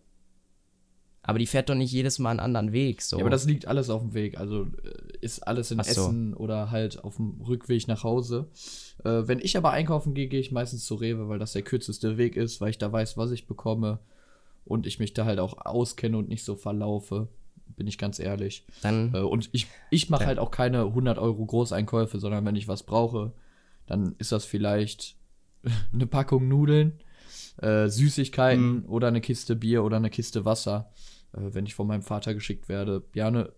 Aber 1.29 1.39
die 1.39 1.47
fährt 1.47 1.69
doch 1.69 1.75
nicht 1.75 1.93
jedes 1.93 2.19
Mal 2.19 2.31
einen 2.31 2.41
anderen 2.41 2.73
Weg. 2.73 3.03
So. 3.03 3.19
Ja, 3.19 3.23
aber 3.23 3.31
das 3.31 3.45
liegt 3.45 3.67
alles 3.67 3.91
auf 3.91 4.01
dem 4.01 4.15
Weg. 4.15 4.39
Also 4.39 4.63
äh, 4.63 5.19
ist 5.21 5.47
alles 5.47 5.71
in 5.71 5.83
so. 5.83 5.91
Essen 5.91 6.33
oder 6.33 6.71
halt 6.71 7.05
auf 7.05 7.17
dem 7.17 7.43
Rückweg 7.47 7.87
nach 7.87 8.03
Hause. 8.03 8.49
Äh, 9.05 9.25
wenn 9.27 9.39
ich 9.39 9.57
aber 9.57 9.73
einkaufen 9.73 10.15
gehe, 10.15 10.29
gehe 10.29 10.41
ich 10.41 10.53
meistens 10.53 10.87
zu 10.87 10.95
Rewe, 10.95 11.29
weil 11.29 11.39
das 11.39 11.53
der 11.53 11.61
kürzeste 11.61 12.17
Weg 12.17 12.37
ist, 12.37 12.63
weil 12.63 12.71
ich 12.71 12.79
da 12.79 12.91
weiß, 12.91 13.19
was 13.19 13.31
ich 13.31 13.47
bekomme 13.47 13.99
und 14.65 14.87
ich 14.87 14.99
mich 14.99 15.13
da 15.13 15.27
halt 15.27 15.39
auch 15.39 15.67
auskenne 15.67 16.17
und 16.17 16.31
nicht 16.31 16.45
so 16.45 16.55
verlaufe. 16.55 17.29
Bin 17.77 17.87
ich 17.87 17.99
ganz 17.99 18.19
ehrlich. 18.19 18.65
Dann, 18.81 19.13
äh, 19.15 19.19
und 19.19 19.51
ich, 19.53 19.67
ich 19.91 20.09
mache 20.09 20.25
halt 20.25 20.39
auch 20.39 20.51
keine 20.51 20.85
100 20.85 21.19
Euro 21.19 21.45
Großeinkäufe, 21.45 22.19
sondern 22.19 22.47
wenn 22.47 22.57
ich 22.57 22.69
was 22.69 22.85
brauche, 22.85 23.33
dann 23.89 24.15
ist 24.19 24.33
das 24.33 24.45
vielleicht 24.45 25.17
eine 25.93 26.07
Packung 26.07 26.47
Nudeln, 26.47 27.01
äh, 27.57 27.89
Süßigkeiten 27.89 28.83
mhm. 28.83 28.85
oder 28.87 29.09
eine 29.09 29.21
Kiste 29.21 29.57
Bier 29.57 29.83
oder 29.83 29.97
eine 29.97 30.11
Kiste 30.11 30.45
Wasser. 30.45 30.93
Äh, 31.33 31.55
wenn 31.55 31.67
ich 31.67 31.75
von 31.75 31.87
meinem 31.87 32.03
Vater 32.03 32.35
geschickt 32.35 32.69
werde, 32.69 33.03
gerne, 33.13 33.53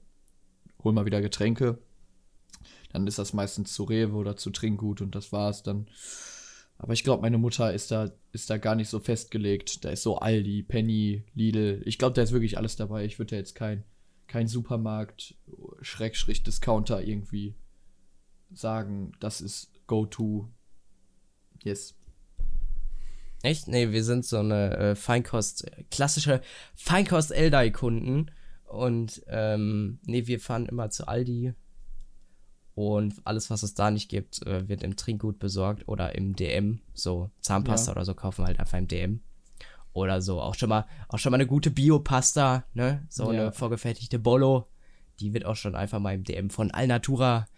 hol 0.82 0.92
mal 0.92 1.04
wieder 1.04 1.20
Getränke. 1.20 1.78
Dann 2.92 3.06
ist 3.06 3.18
das 3.18 3.32
meistens 3.32 3.74
zu 3.74 3.84
Rewe 3.84 4.14
oder 4.14 4.36
zu 4.36 4.50
Trinkgut 4.50 5.00
und 5.00 5.14
das 5.14 5.32
war's 5.32 5.62
dann. 5.62 5.86
Aber 6.78 6.94
ich 6.94 7.04
glaube, 7.04 7.22
meine 7.22 7.38
Mutter 7.38 7.74
ist 7.74 7.90
da, 7.90 8.10
ist 8.32 8.48
da 8.48 8.56
gar 8.56 8.74
nicht 8.74 8.88
so 8.88 9.00
festgelegt. 9.00 9.84
Da 9.84 9.90
ist 9.90 10.02
so 10.02 10.16
Aldi, 10.16 10.62
Penny, 10.62 11.24
Lidl. 11.34 11.82
Ich 11.84 11.98
glaube, 11.98 12.14
da 12.14 12.22
ist 12.22 12.32
wirklich 12.32 12.56
alles 12.56 12.76
dabei. 12.76 13.04
Ich 13.04 13.18
würde 13.18 13.32
da 13.32 13.36
jetzt 13.36 13.54
kein, 13.54 13.84
kein 14.26 14.48
Supermarkt, 14.48 15.34
Schrägstrich, 15.82 16.42
Discounter 16.42 17.02
irgendwie 17.02 17.54
sagen, 18.52 19.12
das 19.20 19.40
ist 19.40 19.79
Go-To. 19.90 20.48
Yes. 21.64 21.96
Echt? 23.42 23.66
Nee, 23.66 23.90
wir 23.90 24.04
sind 24.04 24.24
so 24.24 24.38
eine 24.38 24.76
äh, 24.76 24.94
Feinkost, 24.94 25.68
klassische 25.90 26.42
Feinkost-Eldai-Kunden. 26.76 28.30
Und 28.68 29.20
ähm, 29.26 29.98
nee, 30.04 30.28
wir 30.28 30.38
fahren 30.38 30.66
immer 30.66 30.90
zu 30.90 31.08
Aldi. 31.08 31.54
Und 32.76 33.14
alles, 33.24 33.50
was 33.50 33.64
es 33.64 33.74
da 33.74 33.90
nicht 33.90 34.08
gibt, 34.08 34.46
äh, 34.46 34.68
wird 34.68 34.84
im 34.84 34.94
Trinkgut 34.94 35.40
besorgt 35.40 35.88
oder 35.88 36.14
im 36.14 36.36
DM. 36.36 36.82
So 36.94 37.32
Zahnpasta 37.40 37.90
ja. 37.90 37.96
oder 37.96 38.04
so 38.04 38.14
kaufen 38.14 38.42
wir 38.42 38.46
halt 38.46 38.60
einfach 38.60 38.78
im 38.78 38.86
DM. 38.86 39.20
Oder 39.92 40.22
so. 40.22 40.40
Auch 40.40 40.54
schon 40.54 40.68
mal, 40.68 40.86
auch 41.08 41.18
schon 41.18 41.32
mal 41.32 41.38
eine 41.38 41.48
gute 41.48 41.72
Biopasta, 41.72 42.62
ne? 42.74 43.04
So 43.08 43.32
ja. 43.32 43.40
eine 43.40 43.52
vorgefertigte 43.52 44.20
Bollo. 44.20 44.68
Die 45.18 45.34
wird 45.34 45.46
auch 45.46 45.56
schon 45.56 45.74
einfach 45.74 45.98
mal 45.98 46.14
im 46.14 46.22
DM 46.22 46.48
von 46.48 46.70
Alnatura 46.70 47.48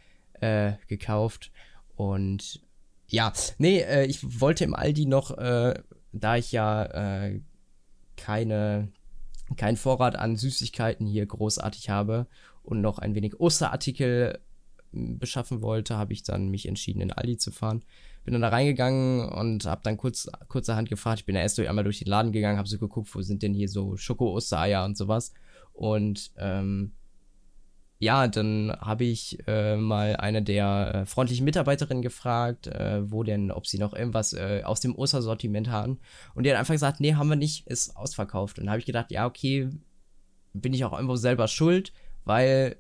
äh, 0.40 0.72
gekauft. 0.86 1.52
Und 1.97 2.62
ja, 3.09 3.32
nee, 3.59 3.80
äh, 3.80 4.05
ich 4.07 4.40
wollte 4.40 4.64
im 4.64 4.74
Aldi 4.74 5.07
noch, 5.07 5.36
äh, 5.36 5.74
da 6.12 6.36
ich 6.36 6.53
ja 6.53 6.84
äh, 6.84 7.40
keine, 8.16 8.88
keinen 9.57 9.76
Vorrat 9.76 10.16
an 10.16 10.36
Süßigkeiten 10.36 11.07
hier 11.07 11.26
großartig 11.26 11.90
habe 11.90 12.26
und 12.62 12.80
noch 12.80 12.99
ein 12.99 13.14
wenig 13.14 13.40
Osterartikel 13.40 14.38
beschaffen 14.93 15.62
wollte, 15.62 15.97
habe 15.97 16.12
ich 16.12 16.22
dann 16.22 16.49
mich 16.49 16.66
entschieden, 16.66 17.01
in 17.01 17.12
Aldi 17.12 17.38
zu 17.38 17.51
fahren. 17.51 17.82
Bin 18.24 18.32
dann 18.32 18.43
da 18.43 18.49
reingegangen 18.49 19.28
und 19.28 19.64
habe 19.64 19.80
dann 19.82 19.97
kurz, 19.97 20.28
kurzerhand 20.49 20.88
gefragt. 20.88 21.20
Ich 21.20 21.26
bin 21.26 21.34
erst 21.34 21.59
durch, 21.59 21.68
einmal 21.68 21.84
durch 21.84 21.99
den 21.99 22.09
Laden 22.09 22.32
gegangen, 22.32 22.59
habe 22.59 22.68
so 22.68 22.78
geguckt, 22.78 23.14
wo 23.14 23.22
sind 23.22 23.43
denn 23.43 23.55
hier 23.55 23.68
so 23.68 23.97
Schoko-Ostereier 23.97 24.84
und 24.84 24.97
sowas. 24.97 25.32
Und 25.72 26.30
ähm, 26.36 26.93
ja, 28.03 28.26
dann 28.26 28.76
habe 28.80 29.05
ich 29.05 29.38
äh, 29.46 29.76
mal 29.76 30.16
eine 30.16 30.42
der 30.42 30.92
äh, 30.92 31.07
freundlichen 31.07 31.44
Mitarbeiterinnen 31.44 32.03
gefragt, 32.03 32.66
äh, 32.66 33.09
wo 33.09 33.22
denn, 33.22 33.53
ob 33.53 33.68
sie 33.68 33.78
noch 33.78 33.94
irgendwas 33.94 34.32
äh, 34.32 34.62
aus 34.64 34.80
dem 34.80 34.96
Ostersortiment 34.96 35.70
haben. 35.70 36.00
Und 36.34 36.42
die 36.42 36.50
hat 36.50 36.59
einfach 36.59 36.74
gesagt, 36.74 36.98
nee, 36.98 37.14
haben 37.14 37.28
wir 37.28 37.36
nicht, 37.36 37.64
ist 37.68 37.96
ausverkauft. 37.96 38.59
Und 38.59 38.66
da 38.66 38.72
habe 38.72 38.80
ich 38.80 38.86
gedacht, 38.86 39.12
ja, 39.12 39.24
okay, 39.24 39.70
bin 40.53 40.74
ich 40.74 40.84
auch 40.84 40.92
irgendwo 40.92 41.14
selber 41.14 41.46
schuld, 41.46 41.92
weil 42.24 42.74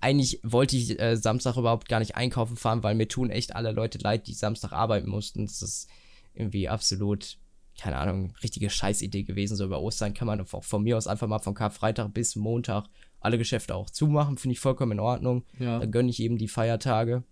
eigentlich 0.00 0.40
wollte 0.42 0.76
ich 0.76 0.98
äh, 0.98 1.14
Samstag 1.14 1.56
überhaupt 1.56 1.88
gar 1.88 2.00
nicht 2.00 2.16
einkaufen 2.16 2.56
fahren, 2.56 2.82
weil 2.82 2.96
mir 2.96 3.06
tun 3.06 3.30
echt 3.30 3.54
alle 3.54 3.70
Leute 3.70 3.98
leid, 3.98 4.26
die 4.26 4.34
Samstag 4.34 4.72
arbeiten 4.72 5.08
mussten. 5.08 5.46
Das 5.46 5.62
ist 5.62 5.88
irgendwie 6.34 6.68
absolut, 6.68 7.38
keine 7.80 7.98
Ahnung, 7.98 8.34
richtige 8.42 8.68
Scheißidee 8.68 9.22
gewesen. 9.22 9.56
So 9.56 9.64
über 9.64 9.80
Ostern 9.80 10.12
kann 10.12 10.26
man 10.26 10.44
von 10.44 10.82
mir 10.82 10.96
aus 10.96 11.06
einfach 11.06 11.28
mal 11.28 11.38
von 11.38 11.54
Karfreitag 11.54 12.12
bis 12.12 12.34
Montag 12.34 12.88
alle 13.26 13.38
Geschäfte 13.38 13.74
auch 13.74 13.90
zumachen, 13.90 14.38
finde 14.38 14.52
ich 14.52 14.60
vollkommen 14.60 14.92
in 14.92 15.00
Ordnung. 15.00 15.44
Ja. 15.58 15.80
Da 15.80 15.86
gönne 15.86 16.10
ich 16.10 16.20
eben 16.20 16.38
die 16.38 16.48
Feiertage. 16.48 17.24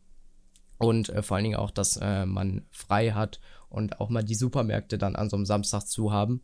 Und 0.79 1.09
äh, 1.09 1.23
vor 1.23 1.37
allen 1.37 1.45
Dingen 1.45 1.57
auch, 1.57 1.71
dass 1.71 1.97
äh, 1.97 2.27
man 2.27 2.67
frei 2.71 3.13
hat 3.13 3.41
und 3.69 4.01
auch 4.01 4.11
mal 4.11 4.25
die 4.25 4.35
Supermärkte 4.35 4.99
dann 4.99 5.17
an 5.17 5.31
so 5.31 5.37
einem 5.37 5.47
Samstag 5.47 5.87
zu 5.87 6.13
haben. 6.13 6.43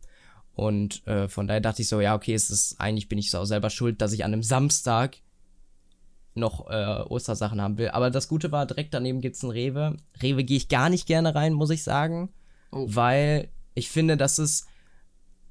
Und 0.53 1.05
äh, 1.07 1.27
von 1.27 1.47
daher 1.47 1.61
dachte 1.61 1.81
ich 1.81 1.87
so, 1.87 2.01
ja, 2.01 2.15
okay, 2.15 2.33
es 2.33 2.49
ist 2.49 2.79
eigentlich 2.79 3.07
bin 3.07 3.19
ich 3.19 3.29
so 3.29 3.43
selber 3.45 3.69
schuld, 3.69 4.01
dass 4.01 4.13
ich 4.13 4.23
an 4.25 4.33
einem 4.33 4.43
Samstag 4.43 5.17
noch 6.33 6.69
äh, 6.69 7.03
Ostersachen 7.09 7.61
haben 7.61 7.77
will. 7.77 7.89
Aber 7.89 8.09
das 8.09 8.27
Gute 8.27 8.51
war, 8.51 8.65
direkt 8.65 8.93
daneben 8.93 9.21
gibt 9.21 9.35
es 9.35 9.43
ein 9.43 9.51
Rewe. 9.51 9.97
Rewe 10.21 10.43
gehe 10.43 10.57
ich 10.57 10.69
gar 10.69 10.89
nicht 10.89 11.07
gerne 11.07 11.35
rein, 11.35 11.53
muss 11.53 11.69
ich 11.69 11.83
sagen. 11.83 12.29
Oh. 12.71 12.85
Weil 12.87 13.49
ich 13.73 13.89
finde, 13.89 14.17
dass 14.17 14.37
es 14.37 14.65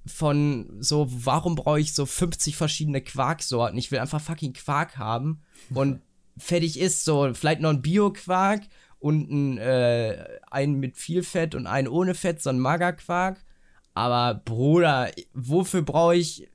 von 0.07 0.77
so, 0.81 1.07
warum 1.11 1.55
brauche 1.55 1.81
ich 1.81 1.95
so 1.95 2.07
50 2.07 2.57
verschiedene 2.57 3.01
Quarksorten? 3.01 3.79
Ich 3.79 3.91
will 3.91 3.99
einfach 3.99 4.21
fucking 4.21 4.53
Quark 4.53 4.99
haben 4.99 5.43
und 5.75 6.01
fertig 6.39 6.79
ist 6.79 7.05
so, 7.05 7.33
vielleicht 7.35 7.61
noch 7.61 7.71
ein 7.71 7.83
Bio-Quark 7.83 8.63
und 8.99 9.31
ein, 9.31 9.59
äh, 9.59 10.39
einen 10.51 10.79
mit 10.79 10.97
viel 10.97 11.23
Fett 11.23 11.55
und 11.55 11.67
einen 11.67 11.89
ohne 11.89 12.15
Fett, 12.15 12.41
so 12.43 12.51
ein 12.51 12.61
Magerquark. 12.61 13.43
Aber 13.95 14.35
Bruder, 14.45 15.11
wofür 15.33 15.83
brauche 15.83 16.17
ich 16.17 16.49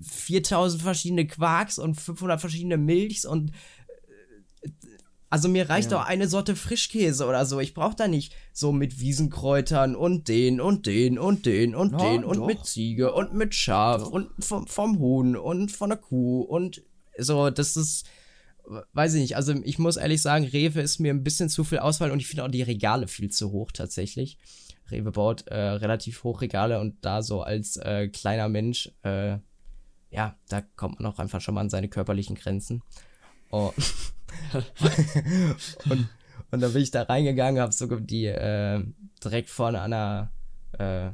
4000 0.00 0.82
verschiedene 0.82 1.26
Quarks 1.26 1.78
und 1.78 1.94
500 1.94 2.40
verschiedene 2.40 2.78
Milchs 2.78 3.24
und 3.24 3.52
also 5.30 5.48
mir 5.48 5.70
reicht 5.70 5.92
ja. 5.92 6.00
auch 6.00 6.06
eine 6.06 6.26
Sorte 6.26 6.56
Frischkäse 6.56 7.24
oder 7.24 7.46
so. 7.46 7.60
Ich 7.60 7.72
brauche 7.72 7.94
da 7.94 8.08
nicht 8.08 8.34
so 8.52 8.72
mit 8.72 8.98
Wiesenkräutern 8.98 9.94
und 9.94 10.26
den 10.26 10.60
und 10.60 10.86
den 10.86 11.20
und 11.20 11.46
den 11.46 11.76
und 11.76 11.92
ja, 11.92 11.98
den 11.98 12.24
und 12.24 12.38
doch. 12.38 12.46
mit 12.46 12.66
Ziege 12.66 13.14
und 13.14 13.32
mit 13.32 13.54
Schaf 13.54 14.02
doch. 14.02 14.10
und 14.10 14.28
vom, 14.40 14.66
vom 14.66 14.98
Huhn 14.98 15.36
und 15.36 15.70
von 15.70 15.90
der 15.90 15.98
Kuh 15.98 16.40
und 16.42 16.82
so. 17.16 17.48
Das 17.50 17.76
ist, 17.76 18.06
weiß 18.92 19.14
ich 19.14 19.20
nicht. 19.20 19.36
Also 19.36 19.54
ich 19.62 19.78
muss 19.78 19.96
ehrlich 19.96 20.20
sagen, 20.20 20.44
Rewe 20.46 20.80
ist 20.80 20.98
mir 20.98 21.14
ein 21.14 21.22
bisschen 21.22 21.48
zu 21.48 21.62
viel 21.62 21.78
Auswahl 21.78 22.10
und 22.10 22.18
ich 22.18 22.26
finde 22.26 22.44
auch 22.44 22.50
die 22.50 22.62
Regale 22.62 23.06
viel 23.06 23.30
zu 23.30 23.52
hoch 23.52 23.70
tatsächlich. 23.70 24.36
Rewe 24.90 25.12
baut 25.12 25.46
äh, 25.46 25.56
relativ 25.56 26.24
hoch 26.24 26.40
Regale 26.40 26.80
und 26.80 27.04
da 27.04 27.22
so 27.22 27.42
als 27.42 27.76
äh, 27.76 28.08
kleiner 28.08 28.48
Mensch, 28.48 28.90
äh, 29.04 29.38
ja, 30.10 30.36
da 30.48 30.60
kommt 30.74 30.98
man 30.98 31.12
auch 31.12 31.20
einfach 31.20 31.40
schon 31.40 31.54
mal 31.54 31.60
an 31.60 31.70
seine 31.70 31.88
körperlichen 31.88 32.34
Grenzen. 32.34 32.82
Oh. 33.52 33.72
und, 35.90 36.08
und 36.50 36.60
dann 36.60 36.72
bin 36.72 36.82
ich 36.82 36.90
da 36.90 37.02
reingegangen, 37.02 37.60
habe 37.60 37.72
sogar 37.72 38.00
die 38.00 38.26
äh, 38.26 38.84
direkt 39.22 39.50
vorne 39.50 39.80
an 39.80 39.90
der, 39.90 40.32
äh, 40.78 41.12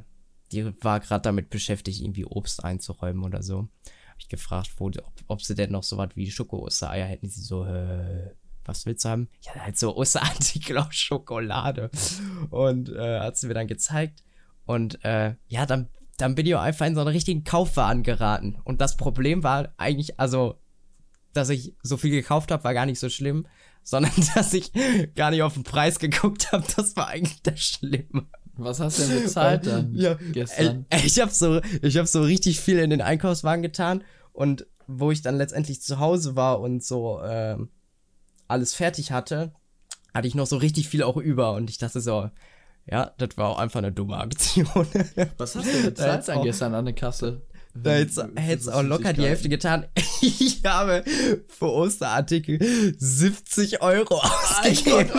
die 0.51 0.71
war 0.83 0.99
gerade 0.99 1.21
damit 1.21 1.49
beschäftigt, 1.49 2.01
irgendwie 2.01 2.25
Obst 2.25 2.63
einzuräumen 2.63 3.23
oder 3.23 3.43
so. 3.43 3.57
Habe 3.57 4.19
ich 4.19 4.29
gefragt, 4.29 4.71
wo, 4.77 4.87
ob, 4.87 5.13
ob 5.27 5.41
sie 5.41 5.55
denn 5.55 5.71
noch 5.71 5.83
so 5.83 5.97
was 5.97 6.15
wie 6.15 6.31
Schoko-Ostereier 6.31 7.05
hätten. 7.05 7.29
Sie 7.29 7.41
so, 7.41 7.65
äh, 7.65 8.31
was 8.65 8.85
willst 8.85 9.05
du 9.05 9.09
haben? 9.09 9.29
Ja, 9.41 9.55
halt 9.55 9.77
so 9.77 9.95
Osterartikel 9.95 10.77
aus 10.77 10.95
Schokolade. 10.95 11.89
Und 12.49 12.89
äh, 12.89 13.19
hat 13.19 13.37
sie 13.37 13.47
mir 13.47 13.53
dann 13.53 13.67
gezeigt. 13.67 14.23
Und 14.65 15.03
äh, 15.03 15.35
ja, 15.47 15.65
dann, 15.65 15.87
dann 16.17 16.35
bin 16.35 16.45
ich 16.45 16.55
auch 16.55 16.61
einfach 16.61 16.85
in 16.85 16.95
so 16.95 17.01
einen 17.01 17.09
richtigen 17.09 17.43
Kaufwahn 17.43 18.03
geraten. 18.03 18.57
Und 18.63 18.81
das 18.81 18.97
Problem 18.97 19.43
war 19.43 19.73
eigentlich, 19.77 20.19
also 20.19 20.59
dass 21.37 21.49
ich 21.49 21.75
so 21.83 21.97
viel 21.97 22.11
gekauft 22.11 22.51
habe, 22.51 22.63
war 22.63 22.73
gar 22.73 22.85
nicht 22.85 22.99
so 22.99 23.09
schlimm, 23.09 23.47
sondern 23.83 24.11
dass 24.35 24.53
ich 24.53 24.71
gar 25.15 25.31
nicht 25.31 25.43
auf 25.43 25.53
den 25.53 25.63
Preis 25.63 25.99
geguckt 25.99 26.51
habe, 26.51 26.65
das 26.75 26.95
war 26.95 27.07
eigentlich 27.07 27.41
das 27.43 27.59
Schlimme. 27.59 28.27
Was 28.55 28.79
hast 28.79 28.99
du 28.99 29.03
denn 29.03 29.23
bezahlt 29.23 29.67
dann 29.67 29.93
ja, 29.93 30.15
gestern? 30.15 30.85
Ey, 30.89 31.05
ich 31.05 31.19
habe 31.19 31.31
so, 31.31 31.61
hab 31.61 32.07
so 32.07 32.21
richtig 32.21 32.59
viel 32.59 32.79
in 32.79 32.89
den 32.89 33.01
Einkaufswagen 33.01 33.61
getan 33.61 34.03
und 34.33 34.65
wo 34.87 35.11
ich 35.11 35.21
dann 35.21 35.37
letztendlich 35.37 35.81
zu 35.81 35.99
Hause 35.99 36.35
war 36.35 36.59
und 36.59 36.83
so 36.83 37.21
äh, 37.21 37.57
alles 38.47 38.73
fertig 38.73 39.11
hatte, 39.11 39.53
hatte 40.13 40.27
ich 40.27 40.33
noch 40.33 40.47
so 40.47 40.57
richtig 40.57 40.89
viel 40.89 41.03
auch 41.03 41.17
über 41.17 41.53
und 41.53 41.69
ich 41.69 41.77
dachte 41.77 42.01
so, 42.01 42.31
ja, 42.89 43.11
das 43.17 43.37
war 43.37 43.49
auch 43.49 43.59
einfach 43.59 43.79
eine 43.79 43.91
dumme 43.91 44.17
Aktion. 44.17 44.87
Was 45.37 45.55
hast 45.55 45.73
du 45.73 45.83
bezahlt 45.83 46.27
dann 46.27 46.41
gestern 46.41 46.73
an 46.73 46.85
der 46.85 46.95
Kasse? 46.95 47.41
Da 47.83 47.91
hätte 47.91 48.59
es 48.59 48.67
auch 48.67 48.83
locker 48.83 49.13
die 49.13 49.23
Hälfte 49.23 49.49
getan. 49.49 49.85
Ich 50.21 50.61
habe 50.65 51.03
für 51.47 51.71
Osterartikel 51.71 52.59
70 52.97 53.81
Euro 53.81 54.15
ausgegeben. 54.15 55.11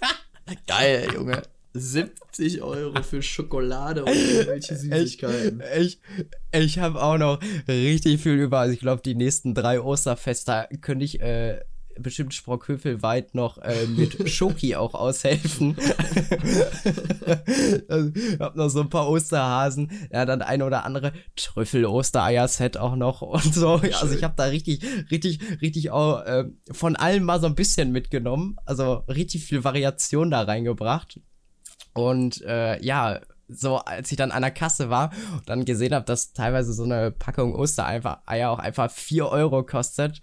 Geil, 0.66 1.08
Junge. 1.14 1.42
70 1.72 2.62
Euro 2.62 3.02
für 3.02 3.22
Schokolade 3.22 4.04
und 4.04 4.12
irgendwelche 4.14 4.76
Süßigkeiten. 4.76 5.62
Ich, 5.78 6.00
ich, 6.18 6.28
ich 6.52 6.78
habe 6.78 7.02
auch 7.02 7.18
noch 7.18 7.40
richtig 7.68 8.20
viel 8.22 8.34
über. 8.34 8.60
Also 8.60 8.74
ich 8.74 8.80
glaube, 8.80 9.02
die 9.02 9.14
nächsten 9.14 9.54
drei 9.54 9.80
Osterfeste 9.80 10.68
könnte 10.80 11.04
ich 11.04 11.20
äh, 11.20 11.60
bestimmt 11.98 12.34
Sprockhövel-weit 12.34 13.34
noch 13.34 13.58
äh, 13.58 13.86
mit 13.86 14.28
Schoki 14.30 14.76
auch 14.76 14.94
aushelfen. 14.94 15.76
also, 17.88 18.10
ich 18.14 18.40
hab 18.40 18.56
noch 18.56 18.68
so 18.68 18.80
ein 18.80 18.90
paar 18.90 19.08
Osterhasen. 19.08 19.90
Ja, 20.12 20.24
dann 20.24 20.42
ein 20.42 20.62
oder 20.62 20.84
andere 20.84 21.12
Trüffel-Ostereier-Set 21.36 22.76
auch 22.76 22.96
noch 22.96 23.22
und 23.22 23.54
so. 23.54 23.76
Also 23.76 24.14
ich 24.14 24.24
habe 24.24 24.34
da 24.36 24.44
richtig, 24.44 24.84
richtig, 25.10 25.40
richtig 25.60 25.90
auch 25.90 26.24
äh, 26.24 26.44
von 26.70 26.96
allem 26.96 27.24
mal 27.24 27.40
so 27.40 27.46
ein 27.46 27.54
bisschen 27.54 27.92
mitgenommen. 27.92 28.56
Also 28.64 29.04
richtig 29.08 29.44
viel 29.44 29.64
Variation 29.64 30.30
da 30.30 30.42
reingebracht. 30.42 31.20
Und 31.92 32.42
äh, 32.42 32.82
ja, 32.84 33.20
so 33.48 33.76
als 33.76 34.10
ich 34.10 34.16
dann 34.16 34.32
an 34.32 34.42
der 34.42 34.50
Kasse 34.50 34.90
war 34.90 35.12
und 35.32 35.48
dann 35.48 35.64
gesehen 35.64 35.94
habe, 35.94 36.04
dass 36.04 36.32
teilweise 36.32 36.72
so 36.72 36.84
eine 36.84 37.10
Packung 37.10 37.54
Ostereier 37.54 38.50
auch 38.50 38.58
einfach 38.58 38.90
4 38.90 39.28
Euro 39.28 39.64
kostet 39.64 40.20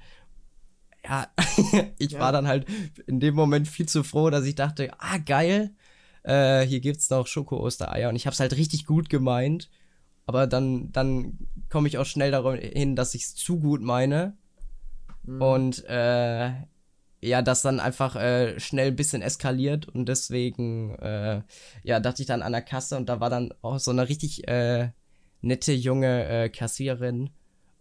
ja, 1.06 1.28
ich 2.00 2.12
ja. 2.12 2.20
war 2.20 2.32
dann 2.32 2.48
halt 2.48 2.66
in 3.08 3.20
dem 3.20 3.36
Moment 3.36 3.68
viel 3.68 3.88
zu 3.88 4.04
froh, 4.04 4.30
dass 4.30 4.46
ich 4.46 4.56
dachte, 4.56 4.92
ah, 5.00 5.18
geil, 5.18 5.72
äh, 6.24 6.62
hier 6.62 6.80
gibt's 6.80 7.10
noch 7.10 7.28
Schoko-Ostereier 7.28 8.10
und 8.10 8.16
ich 8.16 8.28
hab's 8.28 8.40
halt 8.40 8.56
richtig 8.56 8.86
gut 8.86 9.10
gemeint. 9.10 9.70
Aber 10.26 10.48
dann, 10.48 10.92
dann 10.92 11.38
komme 11.70 11.88
ich 11.88 11.98
auch 11.98 12.06
schnell 12.06 12.32
dahin, 12.32 12.96
dass 12.96 13.14
ich's 13.14 13.36
zu 13.36 13.60
gut 13.60 13.82
meine. 13.82 14.38
Mhm. 15.24 15.42
Und 15.42 15.86
äh, 15.86 16.52
ja, 17.22 17.42
das 17.42 17.62
dann 17.62 17.80
einfach 17.80 18.16
äh, 18.16 18.60
schnell 18.60 18.88
ein 18.88 18.96
bisschen 18.96 19.22
eskaliert 19.22 19.88
und 19.88 20.08
deswegen, 20.08 20.96
äh, 20.96 21.42
ja, 21.84 22.00
dachte 22.00 22.22
ich 22.22 22.28
dann 22.28 22.42
an 22.42 22.52
der 22.52 22.62
Kasse 22.62 22.98
und 22.98 23.08
da 23.08 23.20
war 23.20 23.30
dann 23.30 23.54
auch 23.62 23.80
so 23.80 23.92
eine 23.92 24.10
richtig 24.10 24.48
äh, 24.48 24.90
nette 25.42 25.74
junge 25.74 26.26
äh, 26.28 26.50
Kassiererin 26.50 27.30